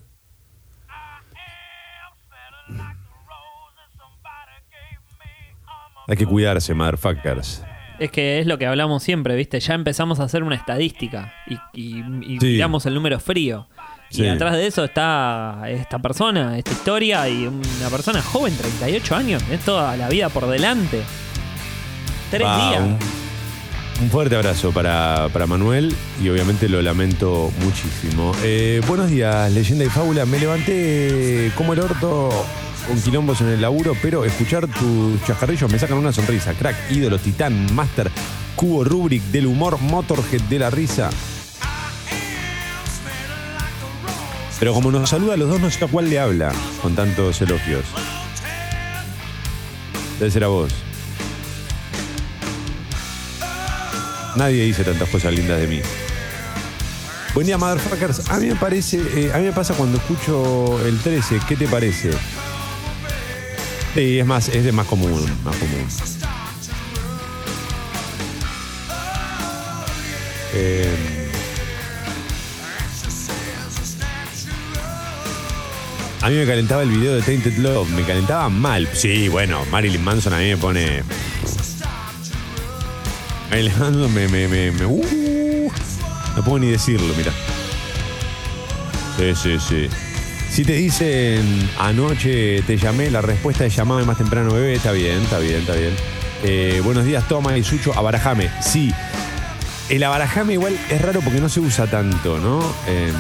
Hay 6.08 6.16
que 6.16 6.24
cuidarse, 6.24 6.72
motherfuckers. 6.72 7.62
Es 7.98 8.10
que 8.10 8.38
es 8.40 8.46
lo 8.46 8.58
que 8.58 8.66
hablamos 8.66 9.02
siempre, 9.02 9.34
¿viste? 9.34 9.58
Ya 9.60 9.74
empezamos 9.74 10.20
a 10.20 10.24
hacer 10.24 10.42
una 10.44 10.54
estadística 10.56 11.32
y, 11.46 11.54
y, 11.74 12.04
y 12.34 12.38
Sí. 12.40 12.46
miramos 12.46 12.86
el 12.86 12.94
número 12.94 13.18
frío. 13.18 13.66
Sí. 14.10 14.22
Y 14.22 14.28
atrás 14.28 14.54
de 14.54 14.66
eso 14.66 14.84
está 14.84 15.62
esta 15.68 15.98
persona, 15.98 16.56
esta 16.56 16.70
historia 16.70 17.28
y 17.28 17.46
una 17.46 17.90
persona 17.90 18.22
joven, 18.22 18.56
38 18.56 19.16
años. 19.16 19.42
Es 19.50 19.60
toda 19.60 19.96
la 19.96 20.08
vida 20.08 20.28
por 20.28 20.46
delante. 20.48 21.02
Tres 22.30 22.40
días. 22.40 22.80
Un, 22.80 22.98
un 24.00 24.10
fuerte 24.10 24.36
abrazo 24.36 24.70
para, 24.72 25.28
para 25.32 25.46
Manuel 25.46 25.94
y 26.22 26.28
obviamente 26.28 26.68
lo 26.68 26.80
lamento 26.80 27.50
muchísimo. 27.64 28.32
Eh, 28.44 28.80
buenos 28.86 29.10
días, 29.10 29.50
leyenda 29.52 29.84
y 29.84 29.88
fábula. 29.88 30.24
Me 30.24 30.38
levanté 30.38 31.50
como 31.56 31.72
el 31.72 31.80
orto 31.80 32.30
con 32.88 33.00
quilombos 33.02 33.42
en 33.42 33.48
el 33.48 33.60
laburo, 33.60 33.94
pero 34.00 34.24
escuchar 34.24 34.66
tus 34.66 35.22
chascarrillos 35.24 35.70
me 35.70 35.78
sacan 35.78 35.98
una 35.98 36.12
sonrisa. 36.12 36.54
Crack, 36.54 36.90
ídolo, 36.90 37.18
titán, 37.18 37.74
master, 37.74 38.10
cubo, 38.56 38.82
rubric 38.82 39.22
del 39.24 39.46
humor, 39.46 39.78
motorhead 39.78 40.40
de 40.42 40.58
la 40.58 40.70
risa. 40.70 41.10
Pero 44.58 44.72
como 44.72 44.90
nos 44.90 45.10
saluda 45.10 45.34
a 45.34 45.36
los 45.36 45.50
dos, 45.50 45.60
no 45.60 45.70
sé 45.70 45.84
a 45.84 45.88
cuál 45.88 46.08
le 46.08 46.18
habla 46.18 46.50
con 46.82 46.96
tantos 46.96 47.40
elogios. 47.42 47.84
Debe 50.18 50.30
ser 50.30 50.44
a 50.44 50.48
vos. 50.48 50.72
Nadie 54.34 54.64
dice 54.64 54.82
tantas 54.82 55.08
cosas 55.10 55.34
lindas 55.34 55.60
de 55.60 55.66
mí. 55.66 55.80
Buen 57.34 57.46
día, 57.46 57.58
motherfuckers. 57.58 58.30
A 58.30 58.38
mí 58.38 58.46
me 58.46 58.56
parece, 58.56 58.98
eh, 59.14 59.30
a 59.32 59.38
mí 59.38 59.44
me 59.44 59.52
pasa 59.52 59.74
cuando 59.74 59.98
escucho 59.98 60.84
el 60.86 60.98
13. 60.98 61.40
¿Qué 61.46 61.54
te 61.54 61.68
parece? 61.68 62.10
Sí, 63.94 64.18
es 64.18 64.26
más, 64.26 64.48
es 64.48 64.64
de 64.64 64.72
más 64.72 64.86
común, 64.86 65.24
más 65.44 65.56
común. 65.56 65.86
Eh, 70.54 71.28
a 76.22 76.28
mí 76.30 76.36
me 76.36 76.46
calentaba 76.46 76.82
el 76.82 76.90
video 76.90 77.14
de 77.14 77.22
Tainted 77.22 77.58
Love, 77.58 77.88
me 77.90 78.02
calentaba 78.02 78.48
mal. 78.48 78.88
Sí, 78.92 79.28
bueno, 79.28 79.64
Marilyn 79.70 80.02
Manson 80.02 80.32
a 80.32 80.38
mí 80.38 80.48
me 80.48 80.56
pone. 80.56 81.02
Marilyn 83.50 83.78
Manson 83.78 84.14
me. 84.14 84.28
me, 84.28 84.48
me, 84.48 84.86
uh, 84.86 85.70
no 86.36 86.44
puedo 86.44 86.58
ni 86.58 86.70
decirlo, 86.70 87.12
mira. 87.16 87.32
Sí, 89.16 89.34
sí, 89.34 89.58
sí. 89.58 90.07
Si 90.50 90.64
te 90.64 90.72
dicen 90.72 91.70
anoche 91.78 92.62
te 92.62 92.76
llamé, 92.76 93.10
la 93.10 93.20
respuesta 93.22 93.64
es 93.64 93.76
llamame 93.76 94.04
más 94.04 94.18
temprano, 94.18 94.52
bebé, 94.52 94.74
está 94.74 94.92
bien, 94.92 95.22
está 95.22 95.38
bien, 95.38 95.60
está 95.60 95.74
bien. 95.74 95.94
Eh, 96.42 96.80
buenos 96.84 97.04
días, 97.04 97.26
toma 97.28 97.56
y 97.56 97.64
Sucho, 97.64 97.92
abarajame. 97.96 98.50
Sí, 98.60 98.92
el 99.88 100.02
abarajame 100.02 100.54
igual 100.54 100.78
es 100.90 101.00
raro 101.00 101.20
porque 101.20 101.40
no 101.40 101.48
se 101.48 101.60
usa 101.60 101.86
tanto, 101.86 102.38
¿no? 102.38 102.60
Em, 102.86 103.14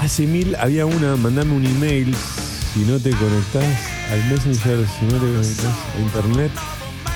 hace 0.00 0.26
mil 0.26 0.54
había 0.56 0.86
una, 0.86 1.16
mandame 1.16 1.52
un 1.52 1.64
email 1.64 2.14
si 2.74 2.80
no 2.80 2.98
te 2.98 3.10
conectás 3.10 3.64
al 4.10 4.24
Messenger, 4.26 4.86
si 4.86 5.04
no 5.06 5.12
te 5.12 5.26
conectás 5.26 5.74
a 5.96 6.00
internet. 6.00 6.52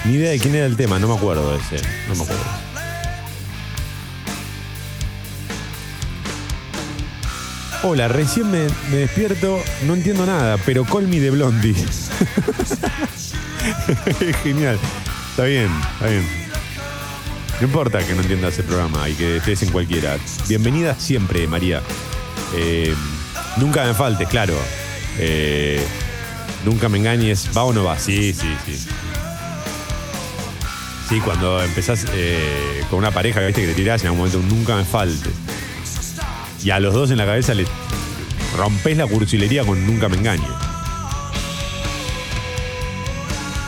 Ni 0.04 0.14
idea 0.14 0.30
de 0.30 0.38
quién 0.38 0.54
era 0.54 0.66
el 0.66 0.76
tema, 0.76 0.98
no 0.98 1.08
me 1.08 1.14
acuerdo 1.14 1.52
de 1.52 1.58
ese, 1.58 1.86
no 2.08 2.14
me 2.14 2.22
acuerdo. 2.22 2.73
Hola, 7.86 8.08
recién 8.08 8.50
me, 8.50 8.66
me 8.90 8.96
despierto, 8.96 9.62
no 9.86 9.92
entiendo 9.92 10.24
nada, 10.24 10.56
pero 10.64 10.86
call 10.86 11.06
me 11.06 11.20
de 11.20 11.28
Blondie. 11.28 11.74
Genial. 14.42 14.78
Está 15.30 15.44
bien, 15.44 15.68
está 15.92 16.06
bien. 16.06 16.26
No 17.60 17.66
importa 17.66 17.98
que 17.98 18.14
no 18.14 18.22
entiendas 18.22 18.58
el 18.58 18.64
programa 18.64 19.06
y 19.06 19.12
que 19.12 19.36
estés 19.36 19.64
en 19.64 19.68
cualquiera. 19.68 20.16
Bienvenida 20.48 20.98
siempre, 20.98 21.46
María. 21.46 21.82
Eh, 22.54 22.94
nunca 23.58 23.84
me 23.84 23.92
faltes, 23.92 24.28
claro. 24.28 24.54
Eh, 25.18 25.84
nunca 26.64 26.88
me 26.88 26.96
engañes. 26.96 27.50
¿Va 27.54 27.64
o 27.64 27.74
no 27.74 27.84
va? 27.84 27.98
Sí, 27.98 28.32
sí, 28.32 28.48
sí. 28.64 28.78
Sí, 31.10 31.20
cuando 31.20 31.62
empezás 31.62 32.06
eh, 32.14 32.82
con 32.88 33.00
una 33.00 33.10
pareja, 33.10 33.40
viste 33.40 33.60
que 33.60 33.68
te 33.68 33.74
tirás 33.74 34.00
en 34.00 34.06
algún 34.06 34.20
momento 34.20 34.38
un 34.38 34.48
nunca 34.48 34.74
me 34.74 34.86
falte. 34.86 35.28
Y 36.64 36.70
a 36.70 36.80
los 36.80 36.94
dos 36.94 37.10
en 37.10 37.18
la 37.18 37.26
cabeza 37.26 37.52
les 37.52 37.68
rompes 38.56 38.96
la 38.96 39.06
cursilería 39.06 39.64
con 39.64 39.86
nunca 39.86 40.08
me 40.08 40.16
engañes. 40.16 40.48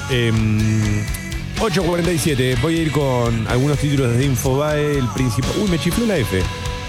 Em, 0.08 1.04
8.47, 1.60 2.58
voy 2.62 2.78
a 2.78 2.82
ir 2.82 2.92
con 2.92 3.46
algunos 3.48 3.78
títulos 3.78 4.16
de 4.16 4.24
Infobae. 4.24 4.98
El 4.98 5.08
principal. 5.08 5.50
Uy, 5.60 5.68
me 5.68 5.78
chifló 5.78 6.06
la 6.06 6.16
F. 6.16 6.42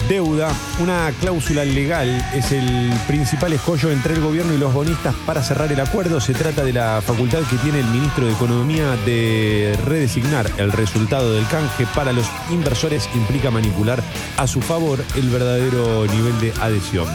Deuda, 0.08 0.50
una 0.80 1.12
cláusula 1.20 1.66
legal 1.66 2.08
es 2.34 2.54
el 2.54 2.94
principal 3.08 3.52
escollo 3.52 3.92
entre 3.92 4.14
el 4.14 4.22
gobierno 4.22 4.54
y 4.54 4.58
los 4.58 4.74
bonistas 4.74 5.14
para 5.26 5.44
cerrar 5.44 5.70
el 5.70 5.82
acuerdo. 5.82 6.22
Se 6.22 6.34
trata 6.34 6.64
de 6.64 6.72
la 6.72 7.02
facultad 7.02 7.42
que 7.50 7.58
tiene 7.58 7.82
el 7.82 7.88
ministro 7.88 8.26
de 8.26 8.32
Economía 8.32 8.96
de 9.06 9.78
redesignar 9.84 10.50
el 10.58 10.72
resultado 10.72 11.34
del 11.34 11.46
canje 11.48 11.86
para 11.94 12.14
los 12.14 12.26
inversores. 12.50 13.10
Implica 13.16 13.52
manipular 13.52 14.02
a 14.38 14.48
su 14.48 14.62
favor 14.62 15.04
el 15.16 15.30
verdadero 15.30 16.06
nivel 16.06 16.40
de 16.40 16.54
adhesión. 16.62 17.08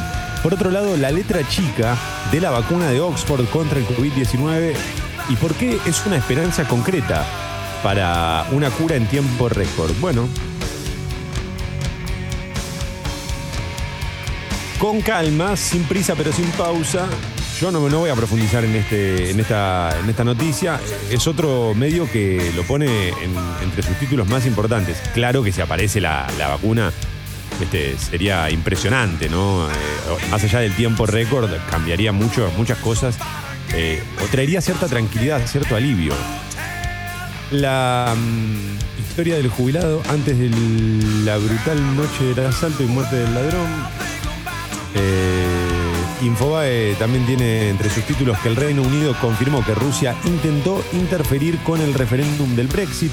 Por 0.43 0.53
otro 0.53 0.71
lado, 0.71 0.95
la 0.99 1.11
letra 1.11 1.49
chica 1.49 1.97
de 2.31 2.41
la 2.43 2.51
vacuna 2.51 2.91
de 2.91 3.01
Oxford 3.01 3.47
contra 3.47 3.79
el 3.79 3.87
COVID-19 3.87 4.75
y 5.31 5.37
por 5.37 5.55
qué 5.55 5.79
es 5.87 6.05
una 6.05 6.17
esperanza 6.17 6.69
concreta 6.69 7.25
para 7.83 8.45
una 8.53 8.71
cura 8.71 8.97
en 8.97 9.07
tiempo 9.07 9.49
récord. 9.49 9.93
Bueno, 9.99 10.29
con 14.83 15.01
calma, 15.01 15.57
sin 15.57 15.85
prisa 15.85 16.17
pero 16.17 16.33
sin 16.33 16.47
pausa. 16.51 17.07
Yo 17.61 17.71
no, 17.71 17.89
no 17.89 18.01
voy 18.01 18.11
a 18.11 18.17
profundizar 18.17 18.65
en, 18.65 18.75
este, 18.75 19.31
en, 19.31 19.39
esta, 19.39 19.97
en 20.03 20.11
esta 20.11 20.25
noticia. 20.25 20.81
Es 21.09 21.25
otro 21.29 21.73
medio 21.77 22.11
que 22.11 22.51
lo 22.57 22.65
pone 22.65 23.11
en- 23.11 23.37
entre 23.63 23.85
sus 23.85 23.97
títulos 24.01 24.27
más 24.29 24.45
importantes. 24.45 24.97
Claro 25.15 25.45
que 25.45 25.53
si 25.53 25.61
aparece 25.61 26.01
la, 26.01 26.27
la 26.37 26.49
vacuna, 26.49 26.91
este, 27.61 27.97
sería 27.97 28.51
impresionante, 28.51 29.29
¿no? 29.29 29.69
Eh, 29.71 29.73
más 30.33 30.43
allá 30.43 30.59
del 30.59 30.75
tiempo 30.75 31.07
récord, 31.07 31.49
cambiaría 31.71 32.11
mucho, 32.11 32.51
muchas 32.57 32.79
cosas. 32.79 33.15
eh, 33.75 34.03
o 34.21 34.27
traería 34.27 34.61
cierta 34.61 34.89
tranquilidad, 34.89 35.47
cierto 35.47 35.77
alivio. 35.77 36.13
La 37.53 38.15
mm, 38.17 39.01
historia 39.09 39.37
del 39.37 39.49
jubilado 39.49 40.03
antes 40.09 40.37
de 40.37 40.51
la 41.25 41.37
brutal 41.37 41.97
noche 41.97 42.35
del 42.35 42.47
asalto 42.47 42.83
y 42.83 42.87
muerte 42.87 43.15
del 43.15 43.33
ladrón. 43.33 44.12
Eh, 44.95 46.23
Infobae 46.23 46.95
también 46.95 47.27
tiene 47.27 47.71
entre 47.71 47.91
sus 47.91 48.05
títulos 48.05 48.39
que 48.39 48.49
el 48.49 48.57
Reino 48.57 48.83
Unido 48.83 49.15
confirmó 49.21 49.65
que 49.65 49.75
Rusia 49.75 50.15
intentó 50.25 50.85
interferir 50.93 51.59
con 51.59 51.81
el 51.81 51.95
referéndum 51.95 52.55
del 52.55 52.69
Brexit. 52.69 53.13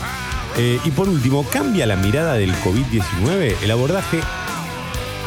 Eh, 0.58 0.80
y 0.84 0.92
por 0.92 1.10
último, 1.10 1.46
cambia 1.50 1.86
la 1.86 1.96
mirada 1.96 2.34
del 2.34 2.54
COVID-19, 2.56 3.56
el 3.64 3.72
abordaje 3.72 4.20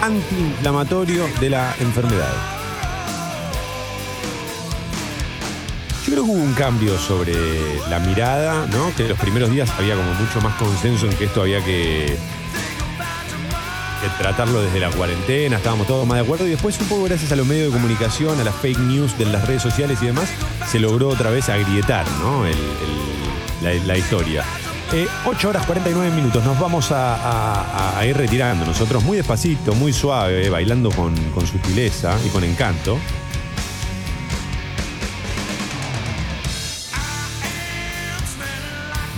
antiinflamatorio 0.00 1.26
de 1.40 1.50
la 1.50 1.74
enfermedad. 1.80 2.32
Yo 6.04 6.12
creo 6.12 6.24
que 6.24 6.30
hubo 6.30 6.42
un 6.42 6.54
cambio 6.54 6.98
sobre 6.98 7.34
la 7.88 8.00
mirada, 8.00 8.66
¿no? 8.66 8.94
Que 8.96 9.08
los 9.08 9.18
primeros 9.18 9.50
días 9.50 9.70
había 9.78 9.94
como 9.94 10.12
mucho 10.14 10.40
más 10.40 10.54
consenso 10.56 11.06
en 11.06 11.16
que 11.16 11.24
esto 11.24 11.42
había 11.42 11.64
que, 11.64 12.16
tratarlo 14.18 14.60
desde 14.62 14.80
la 14.80 14.90
cuarentena, 14.90 15.56
estábamos 15.56 15.86
todos 15.86 16.06
más 16.06 16.18
de 16.18 16.24
acuerdo 16.24 16.46
y 16.46 16.50
después 16.50 16.78
un 16.80 16.88
poco 16.88 17.04
gracias 17.04 17.32
a 17.32 17.36
los 17.36 17.46
medios 17.46 17.66
de 17.66 17.72
comunicación, 17.72 18.40
a 18.40 18.44
las 18.44 18.54
fake 18.56 18.78
news 18.78 19.16
de 19.18 19.26
las 19.26 19.46
redes 19.46 19.62
sociales 19.62 19.98
y 20.02 20.06
demás, 20.06 20.28
se 20.70 20.78
logró 20.80 21.08
otra 21.08 21.30
vez 21.30 21.48
agrietar, 21.48 22.06
¿no? 22.20 22.44
La, 23.62 23.96
historia. 23.96 24.44
Eh, 24.92 25.06
8 25.24 25.48
horas 25.48 25.66
49 25.66 26.14
minutos, 26.14 26.44
nos 26.44 26.58
vamos 26.58 26.88
a, 26.90 28.00
ir 28.06 28.16
retirando 28.16 28.66
nosotros 28.66 29.04
muy 29.04 29.16
despacito, 29.16 29.74
muy 29.74 29.92
suave, 29.92 30.50
bailando 30.50 30.90
con 30.90 31.14
sutileza 31.46 32.16
y 32.26 32.28
con 32.28 32.42
encanto. 32.44 32.98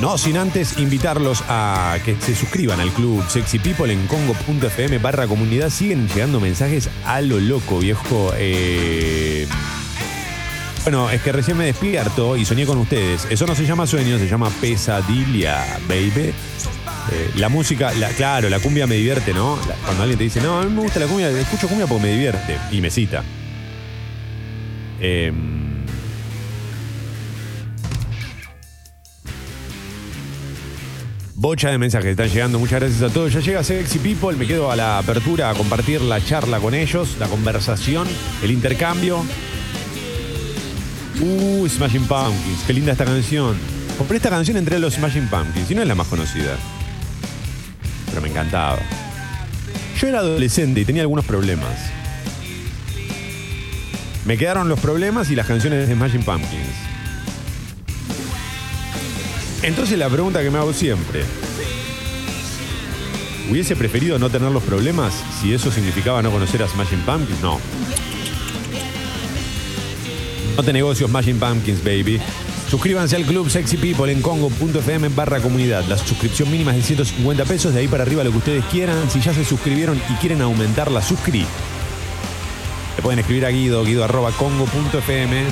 No 0.00 0.18
sin 0.18 0.36
antes 0.36 0.76
invitarlos 0.78 1.44
a 1.48 1.96
que 2.04 2.16
se 2.20 2.34
suscriban 2.34 2.80
al 2.80 2.90
club 2.92 3.24
Sexy 3.28 3.58
People 3.60 3.92
en 3.92 4.06
congo.fm 4.08 4.98
barra 4.98 5.26
comunidad. 5.28 5.70
Siguen 5.70 6.08
llegando 6.08 6.40
mensajes 6.40 6.90
a 7.06 7.20
lo 7.20 7.38
loco, 7.38 7.78
viejo. 7.78 8.32
Eh, 8.36 9.46
Bueno, 10.82 11.08
es 11.08 11.22
que 11.22 11.32
recién 11.32 11.56
me 11.56 11.64
despierto 11.64 12.36
y 12.36 12.44
soñé 12.44 12.66
con 12.66 12.76
ustedes. 12.76 13.26
Eso 13.30 13.46
no 13.46 13.54
se 13.54 13.64
llama 13.64 13.86
sueño, 13.86 14.18
se 14.18 14.28
llama 14.28 14.50
pesadilla, 14.60 15.78
baby. 15.88 16.34
Eh, 17.10 17.30
la 17.36 17.48
música, 17.48 17.92
la- 17.94 18.10
claro, 18.10 18.50
la 18.50 18.58
cumbia 18.60 18.86
me 18.86 18.96
divierte, 18.96 19.32
¿no? 19.32 19.56
Cuando 19.84 20.02
alguien 20.02 20.18
te 20.18 20.24
dice, 20.24 20.42
no, 20.42 20.60
a 20.60 20.64
mí 20.64 20.70
me 20.70 20.82
gusta 20.82 21.00
la 21.00 21.06
cumbia, 21.06 21.30
escucho 21.30 21.68
cumbia 21.68 21.86
porque 21.86 22.02
me 22.02 22.12
divierte. 22.12 22.58
Y 22.70 22.82
me 22.82 22.90
cita. 22.90 23.22
Em, 25.00 25.53
Bocha 31.36 31.69
de 31.70 31.78
mensajes 31.78 32.11
están 32.11 32.28
llegando, 32.28 32.61
muchas 32.61 32.78
gracias 32.81 33.02
a 33.02 33.12
todos. 33.12 33.32
Ya 33.32 33.40
llega 33.40 33.65
Sexy 33.65 33.98
People, 33.98 34.36
me 34.36 34.47
quedo 34.47 34.70
a 34.70 34.77
la 34.77 34.98
apertura 34.98 35.51
a 35.51 35.55
compartir 35.55 36.01
la 36.01 36.24
charla 36.24 36.61
con 36.61 36.74
ellos, 36.74 37.16
la 37.19 37.27
conversación, 37.27 38.06
el 38.43 38.52
intercambio. 38.52 39.24
Uh, 41.20 41.69
Smashing 41.69 42.06
Pumpkins, 42.06 42.62
qué 42.65 42.73
linda 42.73 42.93
esta 42.93 43.05
canción. 43.05 43.56
Compré 43.98 44.19
esta 44.19 44.31
canción 44.31 44.56
entre 44.56 44.78
los 44.78 44.94
Smashing 44.94 45.27
Pumpkins, 45.27 45.69
y 45.73 45.74
no 45.74 45.82
es 45.82 45.89
la 45.89 45.97
más 45.97 46.06
conocida. 46.06 46.56
Pero 48.11 48.23
me 48.23 48.28
encantaba. 48.28 48.78
Yo 50.01 50.06
era 50.06 50.20
adolescente 50.20 50.82
y 50.82 50.85
tenía 50.85 51.02
algunos 51.02 51.24
problemas. 51.24 51.90
Me 54.24 54.39
quedaron 54.39 54.69
los 54.69 54.78
problemas 54.78 55.31
y 55.32 55.35
las 55.35 55.48
canciones 55.48 55.89
de 55.89 55.94
Smashing 55.94 56.23
Pumpkins. 56.23 56.93
Entonces 59.64 59.98
la 59.98 60.10
pregunta 60.10 60.42
que 60.42 60.50
me 60.50 60.58
hago 60.58 60.74
siempre. 60.74 61.24
¿Hubiese 63.50 63.74
preferido 63.76 64.18
no 64.18 64.28
tener 64.28 64.50
los 64.50 64.62
problemas 64.62 65.14
si 65.40 65.54
eso 65.54 65.72
significaba 65.72 66.20
no 66.20 66.30
conocer 66.30 66.62
a 66.62 66.68
Smashing 66.68 67.00
Pumpkins? 67.00 67.40
No. 67.40 67.58
No 70.54 70.62
te 70.62 70.72
negocio 70.72 71.08
Smashing 71.08 71.38
Pumpkins, 71.38 71.82
baby. 71.82 72.20
Suscríbanse 72.68 73.16
al 73.16 73.24
club 73.24 73.48
Sexy 73.48 73.78
People 73.78 74.12
en 74.12 74.20
congo.fm 74.20 75.08
barra 75.08 75.40
comunidad. 75.40 75.86
La 75.86 75.96
suscripción 75.96 76.50
mínima 76.50 76.72
es 76.72 76.76
de 76.76 76.82
150 76.82 77.44
pesos, 77.46 77.72
de 77.72 77.80
ahí 77.80 77.88
para 77.88 78.02
arriba 78.02 78.22
lo 78.22 78.32
que 78.32 78.38
ustedes 78.38 78.64
quieran. 78.66 79.10
Si 79.10 79.22
ya 79.22 79.32
se 79.32 79.46
suscribieron 79.46 79.98
y 80.10 80.14
quieren 80.16 80.42
aumentar 80.42 80.90
la 80.90 81.00
suscri, 81.00 81.46
le 82.96 83.02
pueden 83.02 83.18
escribir 83.18 83.46
a 83.46 83.50
Guido, 83.50 83.82
guido 83.82 84.04
arroba 84.04 84.30
congo.fm. 84.32 85.44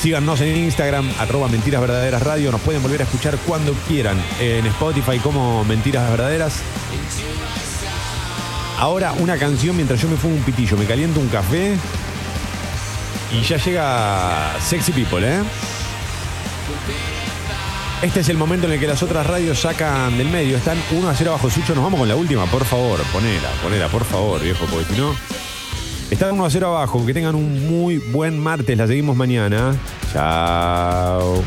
Síganos 0.00 0.40
en 0.40 0.56
Instagram, 0.56 1.12
arroba 1.18 1.48
Mentiras 1.48 1.78
Verdaderas 1.78 2.22
Radio. 2.22 2.50
Nos 2.50 2.62
pueden 2.62 2.82
volver 2.82 3.02
a 3.02 3.04
escuchar 3.04 3.36
cuando 3.46 3.74
quieran 3.86 4.16
en 4.40 4.66
Spotify 4.66 5.18
como 5.18 5.62
Mentiras 5.64 6.10
Verdaderas. 6.10 6.54
Ahora 8.78 9.12
una 9.12 9.36
canción 9.36 9.76
mientras 9.76 10.00
yo 10.00 10.08
me 10.08 10.16
fumo 10.16 10.36
un 10.36 10.42
pitillo, 10.42 10.78
me 10.78 10.86
caliento 10.86 11.20
un 11.20 11.28
café 11.28 11.76
y 13.30 13.42
ya 13.42 13.58
llega 13.58 14.56
Sexy 14.58 14.92
People, 14.92 15.28
¿eh? 15.28 15.42
Este 18.00 18.20
es 18.20 18.28
el 18.30 18.38
momento 18.38 18.66
en 18.66 18.72
el 18.72 18.80
que 18.80 18.86
las 18.86 19.02
otras 19.02 19.26
radios 19.26 19.60
sacan 19.60 20.16
del 20.16 20.30
medio. 20.30 20.56
Están 20.56 20.78
1 20.92 21.10
a 21.10 21.14
0 21.14 21.32
abajo 21.32 21.50
Sucho. 21.50 21.74
Nos 21.74 21.84
vamos 21.84 22.00
con 22.00 22.08
la 22.08 22.16
última, 22.16 22.46
por 22.46 22.64
favor. 22.64 23.02
Ponela, 23.12 23.50
ponela, 23.62 23.88
por 23.88 24.06
favor, 24.06 24.40
viejo, 24.40 24.64
porque 24.64 24.94
si 24.94 24.98
no. 24.98 25.14
Están 26.10 26.32
1 26.34 26.44
a 26.44 26.50
0 26.50 26.66
abajo. 26.66 27.06
Que 27.06 27.14
tengan 27.14 27.34
un 27.34 27.68
muy 27.68 27.98
buen 27.98 28.38
martes. 28.38 28.76
La 28.76 28.86
seguimos 28.86 29.16
mañana. 29.16 29.76
Chao. 30.12 31.42